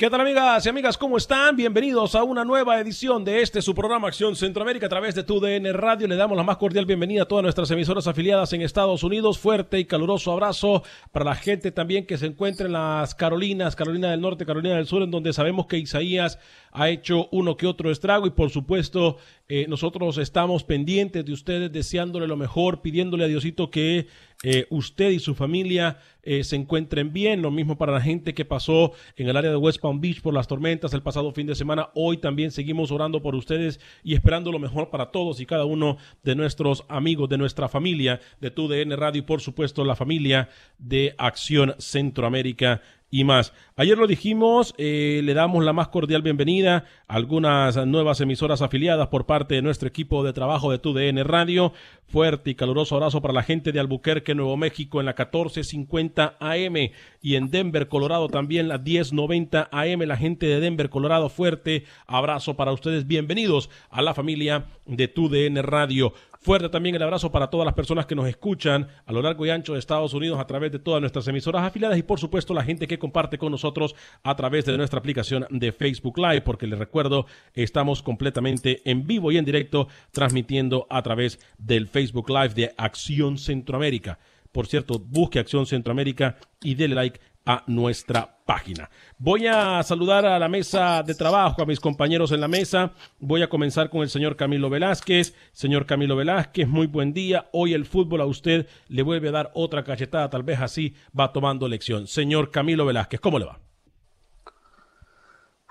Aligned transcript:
¿Qué 0.00 0.08
tal 0.08 0.22
amigas 0.22 0.64
y 0.64 0.68
amigas? 0.70 0.96
¿Cómo 0.96 1.18
están? 1.18 1.56
Bienvenidos 1.56 2.14
a 2.14 2.24
una 2.24 2.42
nueva 2.42 2.80
edición 2.80 3.22
de 3.22 3.42
este 3.42 3.60
su 3.60 3.74
programa 3.74 4.08
Acción 4.08 4.34
Centroamérica 4.34 4.86
a 4.86 4.88
través 4.88 5.14
de 5.14 5.24
TUDN 5.24 5.74
Radio. 5.74 6.08
Le 6.08 6.16
damos 6.16 6.38
la 6.38 6.42
más 6.42 6.56
cordial 6.56 6.86
bienvenida 6.86 7.24
a 7.24 7.28
todas 7.28 7.42
nuestras 7.42 7.70
emisoras 7.70 8.06
afiliadas 8.06 8.50
en 8.54 8.62
Estados 8.62 9.02
Unidos. 9.02 9.38
Fuerte 9.38 9.78
y 9.78 9.84
caluroso 9.84 10.32
abrazo 10.32 10.84
para 11.12 11.26
la 11.26 11.34
gente 11.34 11.70
también 11.70 12.06
que 12.06 12.16
se 12.16 12.24
encuentra 12.24 12.64
en 12.64 12.72
las 12.72 13.14
Carolinas, 13.14 13.76
Carolina 13.76 14.10
del 14.10 14.22
Norte, 14.22 14.46
Carolina 14.46 14.76
del 14.76 14.86
Sur, 14.86 15.02
en 15.02 15.10
donde 15.10 15.34
sabemos 15.34 15.66
que 15.66 15.76
Isaías 15.76 16.38
ha 16.72 16.88
hecho 16.88 17.28
uno 17.30 17.58
que 17.58 17.66
otro 17.66 17.90
estrago 17.90 18.26
y 18.26 18.30
por 18.30 18.48
supuesto 18.48 19.18
eh, 19.52 19.66
nosotros 19.68 20.16
estamos 20.18 20.62
pendientes 20.62 21.24
de 21.24 21.32
ustedes, 21.32 21.72
deseándole 21.72 22.28
lo 22.28 22.36
mejor, 22.36 22.82
pidiéndole 22.82 23.24
a 23.24 23.26
Diosito 23.26 23.68
que 23.68 24.06
eh, 24.44 24.66
usted 24.70 25.10
y 25.10 25.18
su 25.18 25.34
familia 25.34 25.98
eh, 26.22 26.44
se 26.44 26.54
encuentren 26.54 27.12
bien. 27.12 27.42
Lo 27.42 27.50
mismo 27.50 27.76
para 27.76 27.90
la 27.90 28.00
gente 28.00 28.32
que 28.32 28.44
pasó 28.44 28.92
en 29.16 29.28
el 29.28 29.36
área 29.36 29.50
de 29.50 29.56
West 29.56 29.80
Palm 29.80 30.00
Beach 30.00 30.22
por 30.22 30.34
las 30.34 30.46
tormentas 30.46 30.94
el 30.94 31.02
pasado 31.02 31.32
fin 31.32 31.48
de 31.48 31.56
semana. 31.56 31.90
Hoy 31.96 32.18
también 32.18 32.52
seguimos 32.52 32.92
orando 32.92 33.22
por 33.22 33.34
ustedes 33.34 33.80
y 34.04 34.14
esperando 34.14 34.52
lo 34.52 34.60
mejor 34.60 34.88
para 34.88 35.10
todos 35.10 35.40
y 35.40 35.46
cada 35.46 35.64
uno 35.64 35.96
de 36.22 36.36
nuestros 36.36 36.84
amigos, 36.88 37.28
de 37.28 37.38
nuestra 37.38 37.68
familia, 37.68 38.20
de 38.40 38.52
TUDN 38.52 38.96
Radio 38.96 39.18
y 39.18 39.22
por 39.22 39.40
supuesto 39.40 39.84
la 39.84 39.96
familia 39.96 40.48
de 40.78 41.16
Acción 41.18 41.74
Centroamérica 41.78 42.82
y 43.10 43.24
más. 43.24 43.52
Ayer 43.76 43.98
lo 43.98 44.06
dijimos, 44.06 44.74
eh, 44.78 45.20
le 45.24 45.34
damos 45.34 45.64
la 45.64 45.72
más 45.72 45.88
cordial 45.88 46.22
bienvenida 46.22 46.84
a 47.08 47.14
algunas 47.14 47.84
nuevas 47.86 48.20
emisoras 48.20 48.62
afiliadas 48.62 49.08
por 49.08 49.26
parte 49.26 49.56
de 49.56 49.62
nuestro 49.62 49.88
equipo 49.88 50.22
de 50.22 50.32
trabajo 50.32 50.70
de 50.70 50.78
TUDN 50.78 51.24
Radio. 51.24 51.72
Fuerte 52.06 52.50
y 52.50 52.54
caluroso 52.54 52.96
abrazo 52.96 53.22
para 53.22 53.34
la 53.34 53.42
gente 53.42 53.72
de 53.72 53.80
Albuquerque, 53.80 54.34
Nuevo 54.34 54.56
México 54.56 55.00
en 55.00 55.06
la 55.06 55.12
1450 55.12 56.36
AM 56.40 56.76
y 57.22 57.34
en 57.36 57.50
Denver, 57.50 57.88
Colorado 57.88 58.28
también 58.28 58.68
la 58.68 58.78
1090 58.78 59.68
AM. 59.70 60.00
La 60.00 60.16
gente 60.16 60.46
de 60.46 60.60
Denver, 60.60 60.90
Colorado, 60.90 61.28
fuerte 61.28 61.84
abrazo 62.06 62.54
para 62.54 62.72
ustedes. 62.72 63.06
Bienvenidos 63.06 63.70
a 63.90 64.02
la 64.02 64.14
familia 64.14 64.66
de 64.86 65.08
TUDN 65.08 65.62
Radio. 65.62 66.12
Fuerte 66.42 66.70
también 66.70 66.94
el 66.94 67.02
abrazo 67.02 67.30
para 67.30 67.50
todas 67.50 67.66
las 67.66 67.74
personas 67.74 68.06
que 68.06 68.14
nos 68.14 68.26
escuchan 68.26 68.88
a 69.04 69.12
lo 69.12 69.20
largo 69.20 69.44
y 69.44 69.50
ancho 69.50 69.74
de 69.74 69.78
Estados 69.78 70.14
Unidos 70.14 70.40
a 70.40 70.46
través 70.46 70.72
de 70.72 70.78
todas 70.78 71.02
nuestras 71.02 71.28
emisoras 71.28 71.64
afiliadas 71.64 71.98
y 71.98 72.02
por 72.02 72.18
supuesto 72.18 72.54
la 72.54 72.64
gente 72.64 72.88
que 72.88 72.98
comparte 72.98 73.36
con 73.36 73.52
nosotros 73.52 73.94
a 74.22 74.34
través 74.36 74.64
de 74.64 74.74
nuestra 74.78 75.00
aplicación 75.00 75.46
de 75.50 75.70
Facebook 75.70 76.16
Live, 76.16 76.40
porque 76.40 76.66
les 76.66 76.78
recuerdo, 76.78 77.26
estamos 77.52 78.02
completamente 78.02 78.80
en 78.90 79.06
vivo 79.06 79.30
y 79.30 79.36
en 79.36 79.44
directo 79.44 79.88
transmitiendo 80.12 80.86
a 80.88 81.02
través 81.02 81.38
del 81.58 81.88
Facebook 81.88 82.30
Live 82.30 82.54
de 82.54 82.72
Acción 82.78 83.36
Centroamérica. 83.36 84.18
Por 84.50 84.66
cierto, 84.66 84.98
busque 84.98 85.38
Acción 85.40 85.66
Centroamérica 85.66 86.38
y 86.62 86.74
dele 86.74 86.94
like 86.94 87.20
nuestra 87.66 88.38
página. 88.44 88.90
Voy 89.18 89.46
a 89.46 89.82
saludar 89.82 90.26
a 90.26 90.38
la 90.38 90.48
mesa 90.48 91.02
de 91.02 91.14
trabajo, 91.14 91.62
a 91.62 91.66
mis 91.66 91.80
compañeros 91.80 92.32
en 92.32 92.40
la 92.40 92.48
mesa. 92.48 92.92
Voy 93.18 93.42
a 93.42 93.48
comenzar 93.48 93.90
con 93.90 94.02
el 94.02 94.10
señor 94.10 94.36
Camilo 94.36 94.70
Velázquez. 94.70 95.34
Señor 95.52 95.86
Camilo 95.86 96.16
Velázquez, 96.16 96.66
muy 96.66 96.86
buen 96.86 97.12
día. 97.12 97.48
Hoy 97.52 97.74
el 97.74 97.86
fútbol 97.86 98.20
a 98.20 98.26
usted 98.26 98.68
le 98.88 99.02
vuelve 99.02 99.28
a 99.28 99.32
dar 99.32 99.50
otra 99.54 99.84
cachetada, 99.84 100.30
tal 100.30 100.42
vez 100.42 100.60
así 100.60 100.94
va 101.18 101.32
tomando 101.32 101.68
lección. 101.68 102.06
Señor 102.06 102.50
Camilo 102.50 102.84
Velázquez, 102.86 103.20
¿cómo 103.20 103.38
le 103.38 103.46
va? 103.46 103.60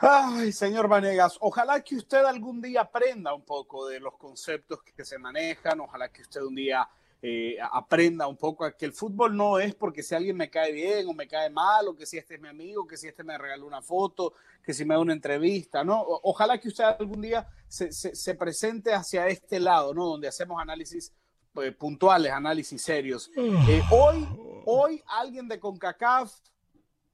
Ay, 0.02 0.54
señor 0.54 0.88
Vanegas, 0.88 1.38
ojalá 1.42 1.82
que 1.82 1.98
usted 1.98 2.24
algún 2.24 2.62
día 2.62 2.82
aprenda 2.82 3.34
un 3.34 3.44
poco 3.44 3.86
de 3.86 4.00
los 4.00 4.18
conceptos 4.18 4.80
que 4.82 5.04
se 5.04 5.20
manejan, 5.20 5.82
ojalá 5.82 6.08
que 6.10 6.22
usted 6.22 6.42
un 6.42 6.56
día 6.56 6.88
eh, 7.22 7.58
aprenda 7.72 8.28
un 8.28 8.38
poco 8.38 8.64
a 8.64 8.72
que 8.78 8.86
el 8.86 8.94
fútbol 8.94 9.36
no 9.36 9.60
es 9.60 9.76
porque 9.76 10.02
si 10.04 10.16
alguien 10.16 10.38
me 10.38 10.50
cae 10.50 10.72
bien 10.72 11.08
o 11.10 11.14
me 11.14 11.28
cae 11.28 11.50
mal, 11.50 11.88
o 11.90 11.96
que 11.96 12.06
si 12.06 12.18
este 12.18 12.36
es 12.36 12.42
mi 12.42 12.48
amigo, 12.48 12.88
que 12.88 12.96
si 12.98 13.08
este 13.08 13.24
me 13.24 13.38
regaló 13.38 13.66
una 13.68 13.82
foto, 13.82 14.34
que 14.64 14.74
si 14.74 14.86
me 14.86 14.94
da 14.94 15.00
una 15.02 15.14
entrevista, 15.14 15.84
¿no? 15.84 16.00
O- 16.02 16.22
ojalá 16.24 16.58
que 16.60 16.70
usted 16.70 16.84
algún 16.86 17.22
día 17.22 17.48
se, 17.68 17.92
se- 17.92 18.16
se 18.16 18.36
presente 18.36 18.94
hacia 18.94 19.28
este 19.28 19.60
lado, 19.60 19.94
¿no? 19.94 20.06
Donde 20.06 20.28
hacemos 20.30 20.62
análisis 20.62 21.14
eh, 21.62 21.72
puntuales, 21.74 22.32
análisis 22.32 22.82
serios. 22.82 23.30
Eh, 23.36 23.82
hoy, 23.92 24.26
hoy 24.66 25.04
alguien 25.08 25.48
de 25.50 25.60
CONCACAF 25.60 26.32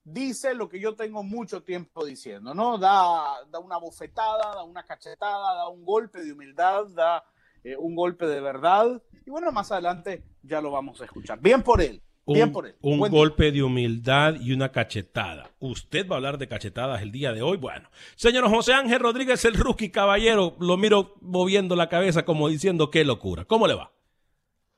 dice 0.03 0.53
lo 0.53 0.69
que 0.69 0.79
yo 0.79 0.95
tengo 0.95 1.23
mucho 1.23 1.63
tiempo 1.63 2.05
diciendo, 2.05 2.53
¿no? 2.53 2.77
Da, 2.77 3.43
da 3.49 3.57
una 3.59 3.77
bofetada, 3.77 4.53
da 4.53 4.63
una 4.63 4.83
cachetada, 4.85 5.55
da 5.55 5.67
un 5.69 5.83
golpe 5.83 6.23
de 6.23 6.31
humildad, 6.31 6.85
da 6.89 7.23
eh, 7.65 7.75
un 7.75 7.95
golpe 7.95 8.27
de 8.27 8.39
verdad. 8.41 9.01
Y 9.25 9.31
bueno, 9.31 9.51
más 9.51 9.71
adelante 9.71 10.23
ya 10.43 10.61
lo 10.61 10.69
vamos 10.69 11.01
a 11.01 11.05
escuchar. 11.05 11.39
Bien 11.39 11.63
por 11.63 11.81
él, 11.81 11.99
bien 12.27 12.49
un, 12.49 12.53
por 12.53 12.67
él. 12.67 12.75
un 12.81 12.99
Buen 12.99 13.11
golpe 13.11 13.51
de 13.51 13.63
humildad 13.63 14.35
y 14.39 14.53
una 14.53 14.71
cachetada. 14.71 15.49
¿Usted 15.59 16.07
va 16.07 16.13
a 16.13 16.17
hablar 16.17 16.37
de 16.37 16.47
cachetadas 16.47 17.01
el 17.01 17.11
día 17.11 17.33
de 17.33 17.41
hoy? 17.41 17.57
Bueno, 17.57 17.89
señor 18.15 18.47
José 18.49 18.73
Ángel 18.73 18.99
Rodríguez, 18.99 19.43
el 19.45 19.55
rookie 19.55 19.89
caballero, 19.89 20.55
lo 20.59 20.77
miro 20.77 21.15
moviendo 21.21 21.75
la 21.75 21.89
cabeza 21.89 22.23
como 22.23 22.49
diciendo 22.49 22.91
qué 22.91 23.03
locura. 23.03 23.45
¿Cómo 23.45 23.65
le 23.65 23.73
va? 23.73 23.91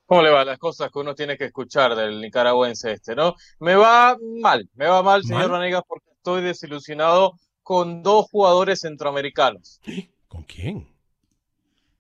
¿Cómo 0.05 0.21
le 0.21 0.31
va? 0.31 0.45
Las 0.45 0.57
cosas 0.57 0.89
que 0.89 0.99
uno 0.99 1.13
tiene 1.13 1.37
que 1.37 1.43
escuchar 1.43 1.93
del 1.93 2.21
nicaragüense 2.21 2.93
este, 2.93 3.15
¿no? 3.15 3.35
Me 3.59 3.75
va 3.75 4.17
mal, 4.39 4.69
me 4.75 4.87
va 4.87 5.03
mal, 5.03 5.25
señor. 5.25 5.51
Vanegas, 5.51 5.83
porque 5.85 6.07
estoy 6.13 6.41
desilusionado 6.41 7.33
con 7.61 8.01
dos 8.01 8.27
jugadores 8.31 8.79
centroamericanos. 8.79 9.81
¿Con 10.29 10.43
quién? 10.43 10.87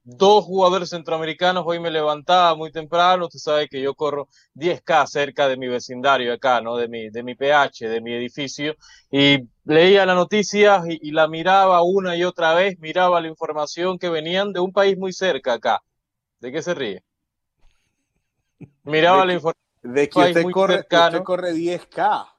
Dos 0.09 0.45
jugadores 0.45 0.91
centroamericanos, 0.91 1.65
hoy 1.67 1.81
me 1.81 1.91
levantaba 1.91 2.55
muy 2.55 2.71
temprano, 2.71 3.25
usted 3.25 3.39
sabe 3.39 3.67
que 3.67 3.81
yo 3.81 3.93
corro 3.93 4.29
10K 4.55 5.05
cerca 5.05 5.49
de 5.49 5.57
mi 5.57 5.67
vecindario 5.67 6.31
acá, 6.31 6.61
¿no? 6.61 6.77
De 6.77 6.87
mi, 6.87 7.09
de 7.09 7.23
mi 7.23 7.35
PH, 7.35 7.89
de 7.89 7.99
mi 7.99 8.13
edificio, 8.13 8.77
y 9.11 9.39
leía 9.65 10.05
la 10.05 10.15
noticia 10.15 10.81
y, 10.87 11.09
y 11.09 11.11
la 11.11 11.27
miraba 11.27 11.83
una 11.83 12.15
y 12.15 12.23
otra 12.23 12.53
vez, 12.53 12.79
miraba 12.79 13.19
la 13.19 13.27
información 13.27 13.99
que 13.99 14.07
venían 14.07 14.53
de 14.53 14.61
un 14.61 14.71
país 14.71 14.97
muy 14.97 15.11
cerca 15.11 15.55
acá. 15.55 15.81
¿De 16.39 16.53
qué 16.53 16.61
se 16.61 16.73
ríe? 16.73 17.03
Miraba 18.83 19.23
De 19.23 19.27
la 19.27 19.33
información. 19.33 19.65
De 19.83 20.07
que 20.07 20.19
usted 20.19 20.51
corre, 20.53 20.79
usted 20.79 21.23
corre 21.23 21.51
10K. 21.51 22.29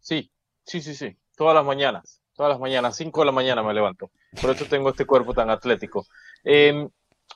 Sí, 0.00 0.32
sí, 0.64 0.80
sí, 0.80 0.94
sí, 0.94 1.14
todas 1.36 1.54
las 1.54 1.66
mañanas, 1.66 2.22
todas 2.38 2.50
las 2.52 2.60
mañanas, 2.60 2.96
5 2.96 3.20
de 3.20 3.26
la 3.26 3.32
mañana 3.32 3.64
me 3.64 3.74
levanto, 3.74 4.12
por 4.40 4.50
eso 4.52 4.64
tengo 4.66 4.90
este 4.90 5.04
cuerpo 5.04 5.34
tan 5.34 5.50
atlético. 5.50 6.06
Eh, 6.44 6.86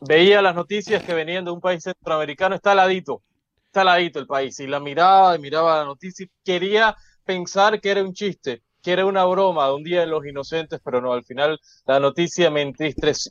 veía 0.00 0.40
las 0.40 0.54
noticias 0.54 1.02
que 1.02 1.12
venían 1.12 1.44
de 1.44 1.50
un 1.50 1.60
país 1.60 1.82
centroamericano, 1.82 2.54
está 2.54 2.72
ladito, 2.72 3.20
está 3.66 3.82
ladito 3.82 4.20
el 4.20 4.28
país, 4.28 4.60
y 4.60 4.68
la 4.68 4.78
miraba 4.78 5.34
y 5.34 5.40
miraba 5.40 5.78
la 5.78 5.84
noticia 5.84 6.24
y 6.24 6.30
quería 6.44 6.96
pensar 7.24 7.80
que 7.80 7.90
era 7.90 8.00
un 8.00 8.12
chiste, 8.12 8.62
que 8.80 8.92
era 8.92 9.04
una 9.04 9.24
broma 9.24 9.66
de 9.66 9.74
un 9.74 9.82
día 9.82 10.00
de 10.00 10.06
los 10.06 10.24
inocentes, 10.24 10.80
pero 10.84 11.00
no, 11.00 11.12
al 11.12 11.24
final 11.24 11.58
la 11.84 11.98
noticia 11.98 12.48
me, 12.52 12.72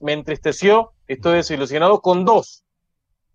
me 0.02 0.14
entristeció, 0.14 0.92
estoy 1.08 1.38
desilusionado 1.38 2.02
con 2.02 2.26
dos, 2.26 2.66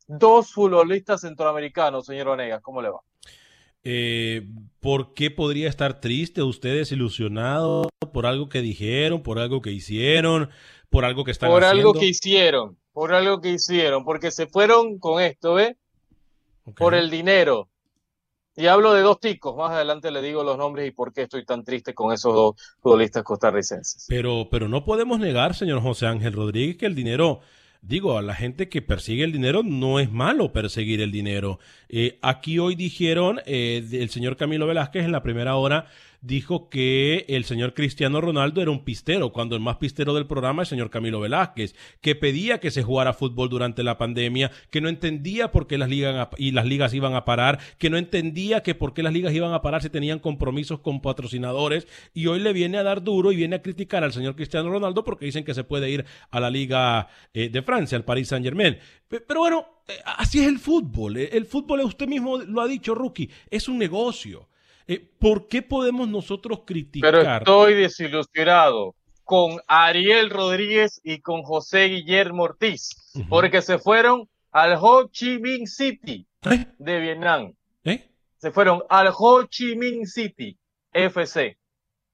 dos 0.07 0.53
futbolistas 0.53 1.23
centroamericanos, 1.23 2.05
señor 2.05 2.29
Vanegas, 2.29 2.61
¿cómo 2.61 2.83
le 2.83 2.91
va? 2.91 3.01
Eh, 3.89 4.49
¿Por 4.81 5.15
qué 5.15 5.31
podría 5.31 5.69
estar 5.69 6.01
triste 6.01 6.43
usted 6.43 6.75
desilusionado 6.75 7.89
por 8.13 8.27
algo 8.27 8.49
que 8.49 8.61
dijeron, 8.61 9.23
por 9.23 9.39
algo 9.39 9.63
que 9.63 9.71
hicieron, 9.71 10.51
por 10.91 11.05
algo 11.05 11.23
que 11.23 11.31
están 11.31 11.51
Por 11.51 11.63
haciendo? 11.63 11.91
algo 11.91 12.01
que 12.01 12.07
hicieron, 12.07 12.77
por 12.93 13.15
algo 13.15 13.41
que 13.41 13.51
hicieron, 13.51 14.05
porque 14.05 14.33
se 14.33 14.49
fueron 14.49 14.99
con 14.99 15.23
esto. 15.23 15.55
Ok. 16.65 16.77
Por 16.77 16.95
el 16.97 17.11
dinero. 17.11 17.69
Y 18.57 18.67
hablo 18.67 18.93
de 18.93 19.03
dos 19.03 19.21
ticos, 19.21 19.55
más 19.55 19.71
adelante 19.71 20.11
le 20.11 20.21
digo 20.21 20.43
los 20.43 20.59
nombres 20.59 20.89
y 20.89 20.91
por 20.91 21.13
qué 21.13 21.23
estoy 21.23 21.45
tan 21.45 21.63
triste 21.63 21.95
con 21.95 22.13
esos 22.13 22.35
dos 22.35 22.55
futbolistas 22.81 23.23
costarricenses. 23.23 24.07
Pero, 24.09 24.49
pero 24.51 24.67
no 24.67 24.85
podemos 24.85 25.21
negar, 25.21 25.55
señor 25.55 25.81
José 25.81 26.07
Ángel 26.07 26.33
Rodríguez, 26.33 26.77
que 26.77 26.87
el 26.87 26.97
dinero, 26.97 27.39
digo, 27.87 28.19
a 28.19 28.23
la 28.23 28.35
gente 28.35 28.69
que 28.69 28.83
persigue 28.83 29.25
el 29.25 29.33
dinero 29.33 29.63
no 29.63 30.01
es 30.01 30.11
malo 30.11 30.53
perseguir 30.53 31.01
el 31.01 31.13
dinero. 31.13 31.59
Eh, 31.89 32.19
aquí 32.23 32.59
hoy 32.59 32.75
dijeron, 32.75 33.41
eh, 33.47 33.87
el 33.93 34.11
señor 34.11 34.37
Camilo 34.37 34.67
Velázquez 34.67 35.05
en 35.05 35.13
la 35.13 35.23
primera 35.23 35.57
hora 35.57 35.87
dijo 36.27 36.69
que 36.69 37.25
el 37.29 37.45
señor 37.45 37.75
Cristiano 37.75 38.21
Ronaldo 38.21 38.61
era 38.61 38.71
un 38.71 38.85
pistero, 38.85 39.33
cuando 39.33 39.55
el 39.55 39.63
más 39.63 39.77
pistero 39.77 40.15
del 40.15 40.27
programa 40.27 40.63
es 40.63 40.69
el 40.69 40.77
señor 40.77 40.91
Camilo 40.91 41.21
Velázquez, 41.21 41.75
que 42.01 42.15
pedía 42.15 42.59
que 42.59 42.71
se 42.71 42.83
jugara 42.83 43.13
fútbol 43.13 43.49
durante 43.49 43.83
la 43.83 43.99
pandemia, 43.99 44.51
que 44.71 44.81
no 44.81 44.89
entendía 44.89 45.53
por 45.53 45.67
qué 45.67 45.79
las 45.79 45.89
ligas 45.89 46.29
y 46.37 46.51
las 46.51 46.67
ligas 46.67 46.95
iban 46.95 47.15
a 47.15 47.25
parar, 47.25 47.61
que 47.79 47.91
no 47.91 47.97
entendía 47.97 48.63
que 48.63 48.75
por 48.75 48.93
qué 48.93 49.03
las 49.03 49.13
ligas 49.13 49.35
iban 49.35 49.53
a 49.53 49.63
parar 49.63 49.83
si 49.83 49.91
tenían 49.91 50.19
compromisos 50.19 50.81
con 50.81 51.01
patrocinadores, 51.01 51.87
y 52.13 52.27
hoy 52.27 52.41
le 52.41 52.53
viene 52.53 52.79
a 52.79 52.83
dar 52.83 53.03
duro 53.03 53.33
y 53.33 53.37
viene 53.37 53.57
a 53.57 53.63
criticar 53.63 54.03
al 54.03 54.13
señor 54.13 54.35
Cristiano 54.35 54.71
Ronaldo 54.71 55.05
porque 55.05 55.27
dicen 55.27 55.45
que 55.45 55.55
se 55.55 55.65
puede 55.65 55.91
ir 55.91 56.05
a 56.31 56.41
la 56.41 56.51
liga 56.51 57.09
eh, 57.35 57.49
de 57.49 57.63
Francia, 57.63 57.97
al 57.97 58.05
Paris 58.05 58.29
Saint 58.29 58.45
Germain. 58.45 58.77
Pero 59.09 59.41
bueno, 59.41 59.67
eh, 59.87 59.93
así 60.05 60.41
es 60.41 60.49
el 60.49 60.59
fútbol. 60.59 61.17
Eh, 61.17 61.31
El 61.33 61.47
fútbol, 61.47 61.81
usted 61.81 62.09
mismo 62.09 62.39
lo 62.39 62.61
ha 62.61 62.67
dicho, 62.67 62.95
Rookie, 62.95 63.31
es 63.51 63.69
un 63.69 63.79
negocio. 63.79 64.49
Eh, 64.89 65.05
¿Por 65.19 65.49
qué 65.49 65.63
podemos 65.63 66.09
nosotros 66.09 66.61
criticar? 66.65 67.13
Pero 67.13 67.37
estoy 67.37 67.75
desilusionado 67.75 68.95
con 69.25 69.59
Ariel 69.67 70.31
Rodríguez 70.31 71.01
y 71.03 71.21
con 71.21 71.43
José 71.43 71.87
Guillermo 71.87 72.45
Ortiz, 72.45 73.13
porque 73.29 73.61
se 73.61 73.79
fueron 73.79 74.29
al 74.53 74.79
Ho 74.81 75.09
Chi 75.11 75.41
Minh 75.41 75.67
City 75.67 76.25
¿Eh? 76.49 76.67
de 76.79 77.01
Vietnam. 77.01 77.53
¿Eh? 77.83 78.09
Se 78.37 78.53
fueron 78.53 78.85
al 78.89 79.11
Ho 79.19 79.45
Chi 79.47 79.75
Minh 79.75 80.07
City 80.07 80.57
FC 80.93 81.59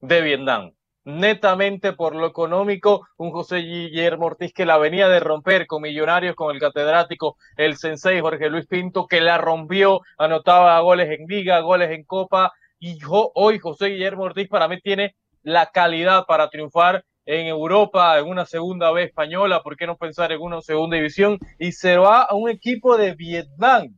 de 0.01 0.23
Vietnam. 0.23 0.73
Netamente 1.05 1.93
por 1.93 2.15
lo 2.15 2.27
económico, 2.27 3.07
un 3.19 3.31
José 3.33 3.57
Guillermo 3.59 4.27
Ortiz 4.27 4.55
que 4.55 4.65
la 4.65 4.79
venía 4.79 5.09
de 5.09 5.21
romper 5.21 5.67
con 5.67 5.83
Millonarios, 5.83 6.35
con 6.35 6.55
el 6.55 6.61
catedrático, 6.61 7.37
el 7.57 7.77
sensei 7.77 8.21
Jorge 8.21 8.49
Luis 8.49 8.67
Pinto, 8.67 9.07
que 9.07 9.21
la 9.21 9.37
rompió, 9.37 10.01
anotaba 10.17 10.81
goles 10.81 11.11
en 11.11 11.27
liga, 11.27 11.61
goles 11.61 11.91
en 11.91 12.05
copa, 12.05 12.53
y 12.83 12.99
hoy 13.35 13.61
José 13.61 13.91
Guillermo 13.91 14.25
Ortiz 14.25 14.49
para 14.49 14.67
mí 14.67 14.81
tiene 14.81 15.15
la 15.45 15.67
calidad 15.67 16.25
para 16.27 16.51
triunfar 16.51 17.05
en 17.25 17.47
Europa, 17.47 18.19
en 18.19 18.27
una 18.27 18.45
segunda 18.45 18.91
vez 18.91 19.11
española, 19.11 19.63
¿por 19.63 19.77
qué 19.77 19.87
no 19.87 19.97
pensar 19.97 20.33
en 20.33 20.41
una 20.41 20.61
segunda 20.63 20.97
división? 20.97 21.39
Y 21.61 21.71
se 21.71 21.97
va 21.97 22.23
a 22.23 22.35
un 22.35 22.51
equipo 22.51 22.97
de 22.97 23.15
Vietnam, 23.15 23.97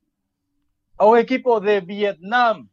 a 0.98 1.06
un 1.06 1.16
equipo 1.16 1.60
de 1.60 1.80
Vietnam. 1.80 2.68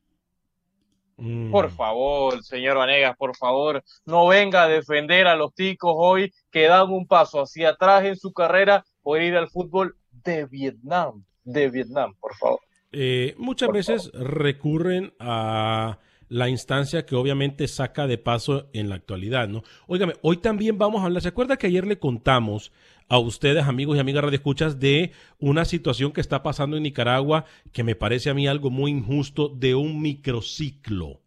Mm. 1.16 1.50
Por 1.50 1.72
favor, 1.72 2.44
señor 2.44 2.76
Vanegas, 2.76 3.16
por 3.16 3.34
favor, 3.38 3.82
no 4.04 4.28
venga 4.28 4.64
a 4.64 4.68
defender 4.68 5.28
a 5.28 5.38
los 5.38 5.54
ticos 5.54 5.94
hoy 5.96 6.34
que 6.52 6.68
dan 6.68 6.92
un 6.92 7.08
paso 7.08 7.40
hacia 7.40 7.70
atrás 7.70 8.04
en 8.04 8.18
su 8.18 8.34
carrera 8.34 8.84
por 9.02 9.22
ir 9.22 9.38
al 9.38 9.50
fútbol 9.50 9.96
de 10.12 10.46
Vietnam, 10.46 11.24
de 11.46 11.70
Vietnam, 11.70 12.16
por 12.20 12.36
favor. 12.36 12.60
Eh, 12.92 13.36
muchas 13.38 13.70
veces 13.70 14.12
recurren 14.14 15.14
a 15.20 16.00
la 16.28 16.50
instancia 16.50 17.06
que 17.06 17.16
obviamente 17.16 17.68
saca 17.68 18.08
de 18.08 18.18
paso 18.18 18.70
en 18.74 18.90
la 18.90 18.96
actualidad, 18.96 19.50
¿no? 19.50 19.64
Óigame, 19.88 20.14
hoy 20.22 20.38
también 20.38 20.78
vamos 20.78 21.02
a 21.02 21.06
hablar, 21.06 21.22
¿se 21.22 21.28
acuerda 21.28 21.58
que 21.58 21.68
ayer 21.68 21.86
le 21.86 22.00
contamos 22.00 22.72
a 23.10 23.18
ustedes, 23.20 23.66
amigos 23.66 23.98
y 23.98 24.00
amigas 24.00 24.24
radioescuchas, 24.24 24.80
de 24.80 25.12
una 25.40 25.66
situación 25.66 26.14
que 26.14 26.22
está 26.22 26.44
pasando 26.44 26.78
en 26.78 26.84
Nicaragua 26.84 27.44
que 27.74 27.84
me 27.84 27.96
parece 27.96 28.30
a 28.30 28.34
mí 28.34 28.48
algo 28.48 28.70
muy 28.70 28.92
injusto 28.92 29.50
de 29.50 29.76
un 29.76 30.02
microciclo? 30.02 31.20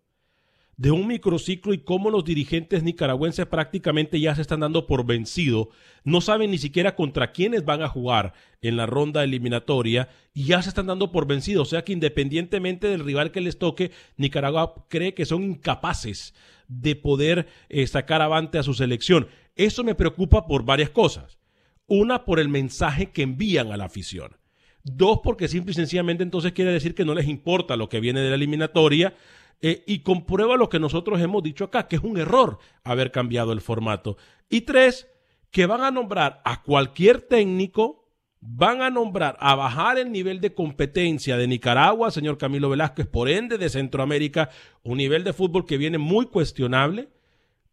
De 0.76 0.90
un 0.90 1.06
microciclo 1.06 1.72
y 1.72 1.78
cómo 1.78 2.10
los 2.10 2.24
dirigentes 2.24 2.82
nicaragüenses 2.82 3.46
prácticamente 3.46 4.18
ya 4.20 4.34
se 4.34 4.42
están 4.42 4.60
dando 4.60 4.86
por 4.86 5.06
vencido, 5.06 5.70
no 6.02 6.20
saben 6.20 6.50
ni 6.50 6.58
siquiera 6.58 6.96
contra 6.96 7.32
quiénes 7.32 7.64
van 7.64 7.82
a 7.82 7.88
jugar 7.88 8.32
en 8.60 8.76
la 8.76 8.86
ronda 8.86 9.22
eliminatoria 9.22 10.08
y 10.32 10.44
ya 10.44 10.62
se 10.62 10.68
están 10.68 10.86
dando 10.86 11.12
por 11.12 11.26
vencido, 11.26 11.62
o 11.62 11.66
sea 11.66 11.84
que 11.84 11.92
independientemente 11.92 12.88
del 12.88 13.04
rival 13.04 13.30
que 13.30 13.40
les 13.40 13.58
toque, 13.58 13.92
Nicaragua 14.16 14.86
cree 14.88 15.14
que 15.14 15.26
son 15.26 15.44
incapaces 15.44 16.34
de 16.68 16.96
poder 16.96 17.46
eh, 17.68 17.86
sacar 17.86 18.22
avante 18.22 18.58
a 18.58 18.62
su 18.62 18.74
selección. 18.74 19.28
Eso 19.54 19.84
me 19.84 19.94
preocupa 19.94 20.46
por 20.46 20.64
varias 20.64 20.90
cosas. 20.90 21.38
Una, 21.86 22.24
por 22.24 22.40
el 22.40 22.48
mensaje 22.48 23.10
que 23.10 23.22
envían 23.22 23.70
a 23.70 23.76
la 23.76 23.84
afición. 23.84 24.36
Dos, 24.82 25.20
porque 25.22 25.48
simple 25.48 25.72
y 25.72 25.74
sencillamente 25.74 26.22
entonces 26.22 26.52
quiere 26.52 26.72
decir 26.72 26.94
que 26.94 27.04
no 27.04 27.14
les 27.14 27.28
importa 27.28 27.76
lo 27.76 27.88
que 27.88 28.00
viene 28.00 28.20
de 28.20 28.30
la 28.30 28.34
eliminatoria 28.34 29.14
eh, 29.60 29.82
y 29.86 30.00
comprueba 30.00 30.56
lo 30.56 30.68
que 30.68 30.78
nosotros 30.78 31.20
hemos 31.20 31.42
dicho 31.42 31.64
acá, 31.64 31.88
que 31.88 31.96
es 31.96 32.02
un 32.02 32.18
error 32.18 32.58
haber 32.82 33.10
cambiado 33.10 33.52
el 33.52 33.60
formato. 33.60 34.16
Y 34.48 34.62
tres, 34.62 35.08
que 35.50 35.66
van 35.66 35.82
a 35.82 35.90
nombrar 35.90 36.42
a 36.44 36.62
cualquier 36.62 37.20
técnico, 37.22 38.04
van 38.40 38.82
a 38.82 38.90
nombrar 38.90 39.36
a 39.40 39.54
bajar 39.54 39.98
el 39.98 40.12
nivel 40.12 40.40
de 40.40 40.52
competencia 40.52 41.36
de 41.36 41.48
Nicaragua, 41.48 42.10
señor 42.10 42.36
Camilo 42.36 42.68
Velázquez, 42.68 43.06
por 43.06 43.30
ende 43.30 43.56
de 43.56 43.70
Centroamérica, 43.70 44.50
un 44.82 44.98
nivel 44.98 45.24
de 45.24 45.32
fútbol 45.32 45.64
que 45.64 45.78
viene 45.78 45.96
muy 45.96 46.26
cuestionable. 46.26 47.08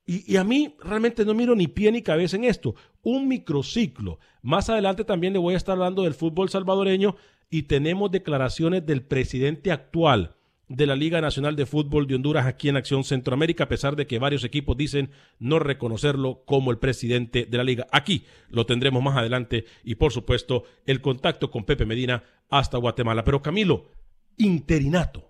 Y, 0.05 0.31
y, 0.31 0.37
a 0.37 0.43
mí 0.43 0.75
realmente 0.79 1.25
no 1.25 1.33
miro 1.33 1.55
ni 1.55 1.67
pie 1.67 1.91
ni 1.91 2.01
cabeza 2.01 2.37
en 2.37 2.45
esto. 2.45 2.73
Un 3.03 3.27
microciclo. 3.27 4.19
Más 4.41 4.69
adelante 4.69 5.03
también 5.03 5.33
le 5.33 5.39
voy 5.39 5.53
a 5.53 5.57
estar 5.57 5.73
hablando 5.73 6.03
del 6.03 6.13
fútbol 6.13 6.49
salvadoreño 6.49 7.15
y 7.49 7.63
tenemos 7.63 8.09
declaraciones 8.09 8.85
del 8.85 9.03
presidente 9.03 9.71
actual 9.71 10.37
de 10.75 10.85
la 10.85 10.95
Liga 10.95 11.19
Nacional 11.19 11.57
de 11.57 11.65
Fútbol 11.65 12.07
de 12.07 12.15
Honduras 12.15 12.45
aquí 12.45 12.69
en 12.69 12.77
Acción 12.77 13.03
Centroamérica, 13.03 13.65
a 13.65 13.67
pesar 13.67 13.97
de 13.97 14.07
que 14.07 14.19
varios 14.19 14.45
equipos 14.45 14.77
dicen 14.77 15.11
no 15.37 15.59
reconocerlo 15.59 16.43
como 16.45 16.71
el 16.71 16.77
presidente 16.77 17.45
de 17.45 17.57
la 17.57 17.65
liga. 17.65 17.87
Aquí 17.91 18.25
lo 18.49 18.65
tendremos 18.65 19.03
más 19.03 19.17
adelante 19.17 19.65
y 19.83 19.95
por 19.95 20.13
supuesto 20.13 20.63
el 20.85 21.01
contacto 21.01 21.51
con 21.51 21.65
Pepe 21.65 21.85
Medina 21.85 22.23
hasta 22.49 22.77
Guatemala. 22.77 23.25
Pero 23.25 23.41
Camilo, 23.41 23.91
interinato. 24.37 25.29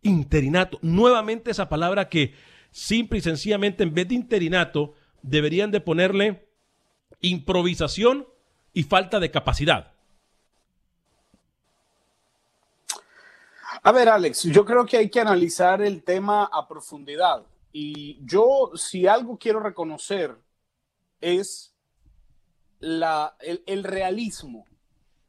Interinato. 0.00 0.78
Nuevamente 0.80 1.50
esa 1.50 1.68
palabra 1.68 2.08
que 2.08 2.32
simple 2.70 3.18
y 3.18 3.22
sencillamente 3.22 3.82
en 3.82 3.92
vez 3.92 4.08
de 4.08 4.14
interinato 4.14 4.94
deberían 5.22 5.70
de 5.70 5.80
ponerle 5.80 6.48
improvisación 7.20 8.26
y 8.72 8.84
falta 8.84 9.20
de 9.20 9.30
capacidad. 9.30 9.97
A 13.88 13.92
ver, 13.92 14.10
Alex, 14.10 14.42
yo 14.42 14.66
creo 14.66 14.84
que 14.84 14.98
hay 14.98 15.08
que 15.08 15.18
analizar 15.18 15.80
el 15.80 16.02
tema 16.02 16.44
a 16.52 16.68
profundidad. 16.68 17.46
Y 17.72 18.18
yo, 18.22 18.72
si 18.74 19.06
algo 19.06 19.38
quiero 19.38 19.60
reconocer, 19.60 20.36
es 21.22 21.74
la, 22.80 23.34
el, 23.40 23.62
el, 23.64 23.84
realismo 23.84 24.66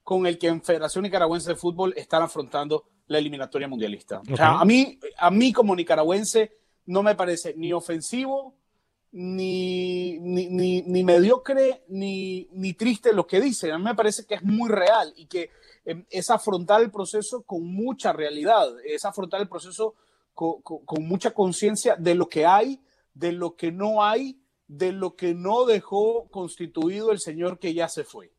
con 0.04 0.28
el 0.28 0.38
que 0.38 0.48
en 0.48 0.62
Federación 0.62 1.04
Nicaragüense 1.04 1.52
de 1.52 1.56
Fútbol 1.56 1.94
están 1.96 2.22
afrontando 2.22 2.84
la 3.08 3.20
eliminatoria 3.20 3.70
mundialista. 3.70 4.20
Okay. 4.20 4.34
O 4.34 4.36
sea, 4.36 4.60
a, 4.60 4.66
mí, 4.66 5.00
a 5.18 5.32
mí 5.32 5.54
como 5.54 5.74
nicaragüense 5.74 6.52
no 6.86 7.02
me 7.02 7.16
parece 7.16 7.54
ni 7.56 7.72
ofensivo, 7.72 8.58
ni, 9.12 10.20
ni, 10.20 10.50
ni, 10.50 10.82
ni 10.84 11.04
mediocre, 11.04 11.84
ni, 11.88 12.48
ni 12.52 12.74
triste 12.74 13.14
lo 13.14 13.26
que 13.26 13.42
dicen. 13.42 13.72
A 13.72 13.78
mí 13.78 13.84
me 13.84 13.96
parece 13.96 14.26
que 14.26 14.36
es 14.36 14.44
muy 14.44 14.70
real 14.70 15.14
y 15.16 15.26
que 15.26 15.50
eh, 15.86 16.06
es 16.10 16.30
afrontar 16.30 16.82
el 16.82 16.92
proceso 16.92 17.44
con 17.44 17.66
mucha 17.66 18.14
realidad, 18.14 18.68
es 18.86 19.06
afrontar 19.06 19.42
el 19.42 19.50
proceso 19.50 19.96
con, 20.34 20.62
mucha 21.00 21.32
conciencia 21.32 21.96
de 21.98 22.16
lo 22.16 22.30
que 22.30 22.46
hay, 22.46 22.80
de 23.14 23.32
lo 23.32 23.56
que 23.56 23.72
no 23.72 24.04
hay, 24.04 24.40
de 24.68 24.92
lo 24.92 25.16
que 25.16 25.34
no 25.34 25.66
dejó 25.66 26.30
constituido 26.30 27.12
el 27.12 27.20
señor 27.20 27.60
que 27.60 27.74
ya 27.74 27.90
se 27.90 28.04
fue. 28.04 28.32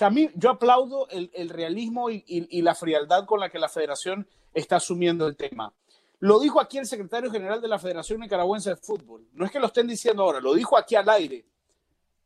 O 0.00 0.04
a 0.04 0.10
mí, 0.10 0.28
yo 0.34 0.50
aplaudo 0.50 1.08
el, 1.08 1.30
el 1.32 1.48
realismo 1.48 2.10
y, 2.10 2.24
y 2.26 2.62
la 2.62 2.74
frialdad 2.74 3.24
con 3.26 3.40
la 3.40 3.48
que 3.48 3.58
la 3.58 3.68
federación 3.68 4.28
está 4.52 4.76
asumiendo 4.76 5.26
el 5.26 5.36
tema. 5.36 5.72
Lo 6.20 6.40
dijo 6.40 6.60
aquí 6.60 6.78
el 6.78 6.86
secretario 6.86 7.30
general 7.30 7.60
de 7.60 7.68
la 7.68 7.78
Federación 7.78 8.20
Nicaragüense 8.20 8.70
de 8.70 8.76
Fútbol. 8.76 9.28
No 9.32 9.44
es 9.44 9.50
que 9.50 9.60
lo 9.60 9.66
estén 9.66 9.86
diciendo 9.86 10.22
ahora, 10.22 10.40
lo 10.40 10.54
dijo 10.54 10.76
aquí 10.76 10.94
al 10.96 11.08
aire. 11.08 11.46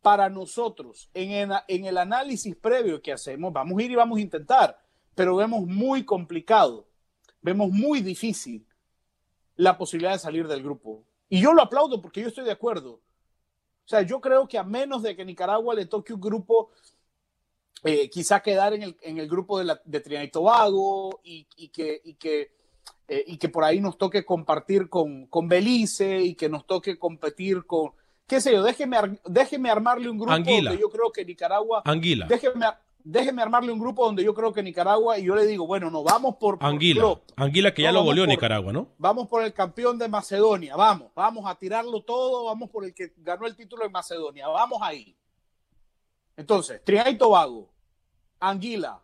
Para 0.01 0.29
nosotros, 0.29 1.11
en 1.15 1.31
el, 1.31 1.53
en 1.69 1.85
el 1.85 1.97
análisis 1.97 2.57
previo 2.57 3.01
que 3.01 3.13
hacemos, 3.13 3.53
vamos 3.53 3.79
a 3.79 3.83
ir 3.83 3.91
y 3.93 3.95
vamos 3.95 4.19
a 4.19 4.23
intentar, 4.23 4.81
pero 5.15 5.37
vemos 5.37 5.65
muy 5.65 6.05
complicado, 6.05 6.89
vemos 7.41 7.71
muy 7.71 8.01
difícil 8.01 8.67
la 9.57 9.79
posibilidad 9.79 10.13
de 10.13 10.19
salir 10.19 10.49
del 10.49 10.63
grupo. 10.63 11.05
Y 11.29 11.41
yo 11.41 11.53
lo 11.53 11.63
aplaudo 11.63 12.03
porque 12.03 12.21
yo 12.21 12.29
estoy 12.29 12.45
de 12.45 12.53
acuerdo. 12.53 13.01
O 13.85 13.89
sea, 13.89 14.03
yo 14.03 14.21
creo 14.21 14.49
que 14.49 14.59
a 14.59 14.65
menos 14.65 15.03
de 15.03 15.15
que 15.15 15.25
Nicaragua 15.25 15.75
le 15.75 15.87
toque 15.87 16.13
un 16.13 16.21
grupo, 16.21 16.71
eh, 17.85 18.09
quizá 18.11 18.41
quedar 18.41 18.75
en 18.75 18.83
el, 18.83 18.97
en 19.03 19.19
el 19.19 19.29
grupo 19.29 19.59
de, 19.59 19.65
la, 19.65 19.81
Trinidad 19.83 20.23
y 20.23 20.31
Tobago 20.31 21.21
y, 21.25 21.47
y, 21.57 21.69
que, 21.69 22.55
eh, 23.09 23.25
y 23.27 23.37
que 23.39 23.49
por 23.49 23.65
ahí 23.65 23.81
nos 23.81 23.99
toque 23.99 24.25
compartir 24.25 24.89
con, 24.89 25.27
con 25.27 25.49
Belice 25.49 26.21
y 26.23 26.35
que 26.35 26.49
nos 26.49 26.67
toque 26.67 26.99
competir 26.99 27.65
con, 27.67 27.91
qué 28.27 28.41
sé 28.41 28.53
yo, 28.53 28.63
déjeme, 28.63 28.97
déjeme 29.27 29.71
armarle 29.71 30.09
un 30.09 30.19
grupo 30.19 30.33
Anguila. 30.33 30.71
donde 30.71 30.81
yo 30.83 30.89
creo 30.91 31.11
que 31.13 31.25
Nicaragua, 31.25 31.83
Anguila. 31.85 32.27
déjeme, 32.27 32.67
déjeme 33.05 33.43
armarle 33.43 33.73
un 33.73 33.79
grupo 33.81 34.05
donde 34.07 34.23
yo 34.25 34.33
creo 34.33 34.53
que 34.53 34.63
Nicaragua, 34.63 35.19
y 35.19 35.25
yo 35.25 35.35
le 35.35 35.45
digo, 35.47 35.67
bueno, 35.67 35.91
no, 35.91 36.03
vamos 36.05 36.37
por, 36.37 36.59
por 36.59 36.69
Anguila. 36.69 37.01
club. 37.01 37.21
Anguila 37.37 37.75
que 37.75 37.83
ya 37.83 37.93
lo 37.93 38.05
por- 38.05 38.29
Nicaragua, 38.29 38.73
¿no? 38.73 38.89
Vamos 38.99 39.29
por 39.29 39.43
el 39.43 39.53
campeón 39.53 39.99
de 39.99 40.09
Macedonia, 40.09 40.77
vamos, 40.77 41.11
vamos 41.15 41.45
a 41.47 41.55
tirarlo 41.57 42.03
todo, 42.03 42.45
vamos 42.45 42.71
por 42.71 42.85
el 42.85 42.95
que 42.95 43.13
ganó 43.19 43.47
el 43.47 43.57
título 43.57 43.85
en 43.85 43.93
Macedonia, 43.93 44.47
vamos 44.49 44.79
ahí. 44.83 45.17
Entonces, 46.37 46.83
Trinidad 46.85 47.09
y 47.11 47.19
Tobago, 47.19 47.69
Anguila, 48.41 49.01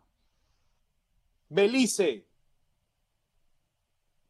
Belice, 1.49 2.25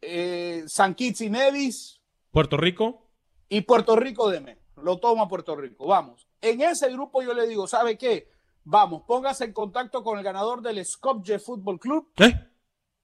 eh, 0.01 0.63
San 0.67 0.95
Kitts 0.95 1.21
y 1.21 1.29
Nevis 1.29 1.99
Puerto 2.31 2.57
Rico. 2.57 3.07
y 3.49 3.61
Puerto 3.61 3.95
Rico 3.95 4.29
de 4.29 4.57
Lo 4.77 4.97
toma 4.99 5.27
Puerto 5.27 5.55
Rico, 5.55 5.87
vamos. 5.87 6.27
En 6.41 6.61
ese 6.61 6.89
grupo 6.91 7.21
yo 7.21 7.33
le 7.33 7.47
digo, 7.47 7.67
¿sabe 7.67 7.97
qué? 7.97 8.29
Vamos, 8.63 9.03
póngase 9.07 9.45
en 9.45 9.53
contacto 9.53 10.03
con 10.03 10.17
el 10.17 10.23
ganador 10.23 10.61
del 10.61 10.83
Skopje 10.85 11.39
Fútbol 11.39 11.79
Club, 11.79 12.11
¿Eh? 12.17 12.33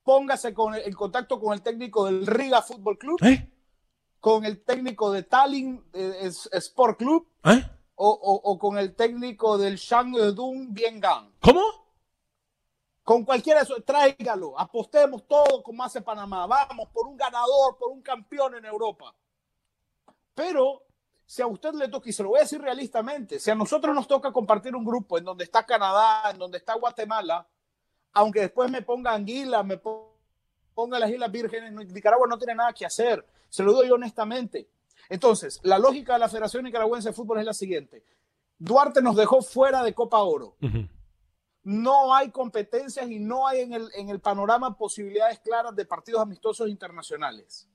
póngase 0.03 0.53
con, 0.53 0.75
en 0.75 0.93
contacto 0.93 1.39
con 1.39 1.53
el 1.53 1.61
técnico 1.61 2.05
del 2.05 2.25
Riga 2.27 2.61
Fútbol 2.61 2.97
Club, 2.97 3.19
¿Eh? 3.23 3.51
con 4.19 4.45
el 4.45 4.63
técnico 4.63 5.11
de 5.11 5.23
Tallinn 5.23 5.83
eh, 5.93 6.29
Sport 6.51 6.97
Club 6.99 7.27
¿Eh? 7.45 7.63
o, 7.95 8.09
o- 8.09 8.51
o 8.51 8.59
con 8.59 8.77
el 8.77 8.95
técnico 8.95 9.57
del 9.57 9.75
Shandong 9.77 10.73
Biengang. 10.73 11.33
¿Cómo? 11.41 11.61
Con 13.05 13.24
cualquiera 13.24 13.59
de 13.59 13.65
esos, 13.65 13.85
tráigalo, 13.85 14.59
apostemos 14.59 15.27
todo 15.27 15.62
como 15.62 15.83
hace 15.83 16.01
Panamá. 16.01 16.47
Vamos 16.47 16.89
por 16.89 17.07
un 17.07 17.15
ganador, 17.15 17.77
por 17.77 17.91
un 17.91 18.01
campeón 18.01 18.55
en 18.55 18.65
Europa. 18.65 19.13
Pero 20.33 20.81
si 21.24 21.43
a 21.43 21.47
usted 21.47 21.74
le 21.74 21.88
toca, 21.88 22.09
y 22.09 22.13
se 22.13 22.24
lo 22.24 22.29
voy 22.29 22.39
a 22.39 22.41
decir 22.41 22.59
realistamente, 22.59 23.39
si 23.39 23.51
a 23.51 23.55
nosotros 23.55 23.93
nos 23.93 24.07
toca 24.07 24.31
compartir 24.33 24.75
un 24.75 24.83
grupo 24.83 25.19
en 25.19 25.24
donde 25.24 25.43
está 25.43 25.63
Canadá, 25.63 26.31
en 26.31 26.39
donde 26.39 26.57
está 26.57 26.74
Guatemala, 26.74 27.47
aunque 28.13 28.41
después 28.41 28.71
me 28.71 28.81
ponga 28.81 29.13
Anguila, 29.13 29.62
me 29.62 29.77
po- 29.77 30.12
ponga 30.74 30.97
las 30.97 31.12
Islas 31.12 31.31
Vírgenes, 31.31 31.71
Nicaragua 31.93 32.27
no 32.27 32.39
tiene 32.39 32.55
nada 32.55 32.74
que 32.74 32.88
hacer. 32.88 33.24
Se 33.50 33.62
lo 33.62 33.71
doy 33.74 33.91
honestamente. 33.91 34.67
Entonces, 35.09 35.59
la 35.62 35.77
lógica 35.77 36.13
de 36.13 36.19
la 36.19 36.27
Federación 36.29 36.63
Nicaragüense 36.63 37.09
de 37.09 37.13
Fútbol 37.13 37.38
es 37.38 37.45
la 37.45 37.53
siguiente. 37.53 38.03
Duarte 38.57 39.01
nos 39.03 39.15
dejó 39.15 39.43
fuera 39.43 39.83
de 39.83 39.93
Copa 39.93 40.17
Oro. 40.24 40.55
No 41.65 42.13
hay 42.13 42.29
competencias 42.29 43.10
y 43.10 43.19
no 43.19 43.48
hay 43.48 43.62
en 43.62 43.74
el, 43.74 43.89
en 43.95 44.10
el 44.10 44.19
panorama 44.19 44.77
posibilidades 44.77 45.39
claras 45.39 45.75
de 45.75 45.84
partidos 45.84 46.22
amistosos 46.22 46.69
internacionales. 46.69 47.67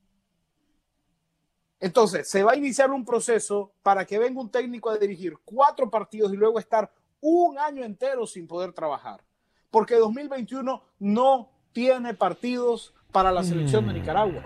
Entonces, 1.80 2.28
se 2.28 2.44
va 2.44 2.52
a 2.52 2.56
iniciar 2.56 2.92
un 2.92 3.04
proceso 3.04 3.72
para 3.82 4.04
que 4.04 4.18
venga 4.20 4.40
un 4.40 4.50
técnico 4.50 4.90
a 4.90 4.96
dirigir 4.96 5.36
cuatro 5.44 5.90
partidos 5.90 6.32
y 6.32 6.36
luego 6.36 6.60
estar 6.60 6.92
un 7.20 7.58
año 7.58 7.84
entero 7.84 8.28
sin 8.28 8.46
poder 8.46 8.72
trabajar. 8.72 9.24
Porque 9.72 9.96
2021 9.96 10.82
no 11.00 11.50
tiene 11.72 12.14
partidos 12.14 12.94
para 13.10 13.32
la 13.32 13.42
selección 13.42 13.88
de 13.88 13.94
Nicaragua. 13.94 14.44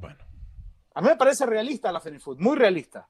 Bueno. 0.00 0.24
A 0.94 1.00
mí 1.00 1.08
me 1.08 1.16
parece 1.16 1.46
realista 1.46 1.92
la 1.92 2.00
FENIFUT, 2.00 2.40
muy 2.40 2.56
realista. 2.56 3.08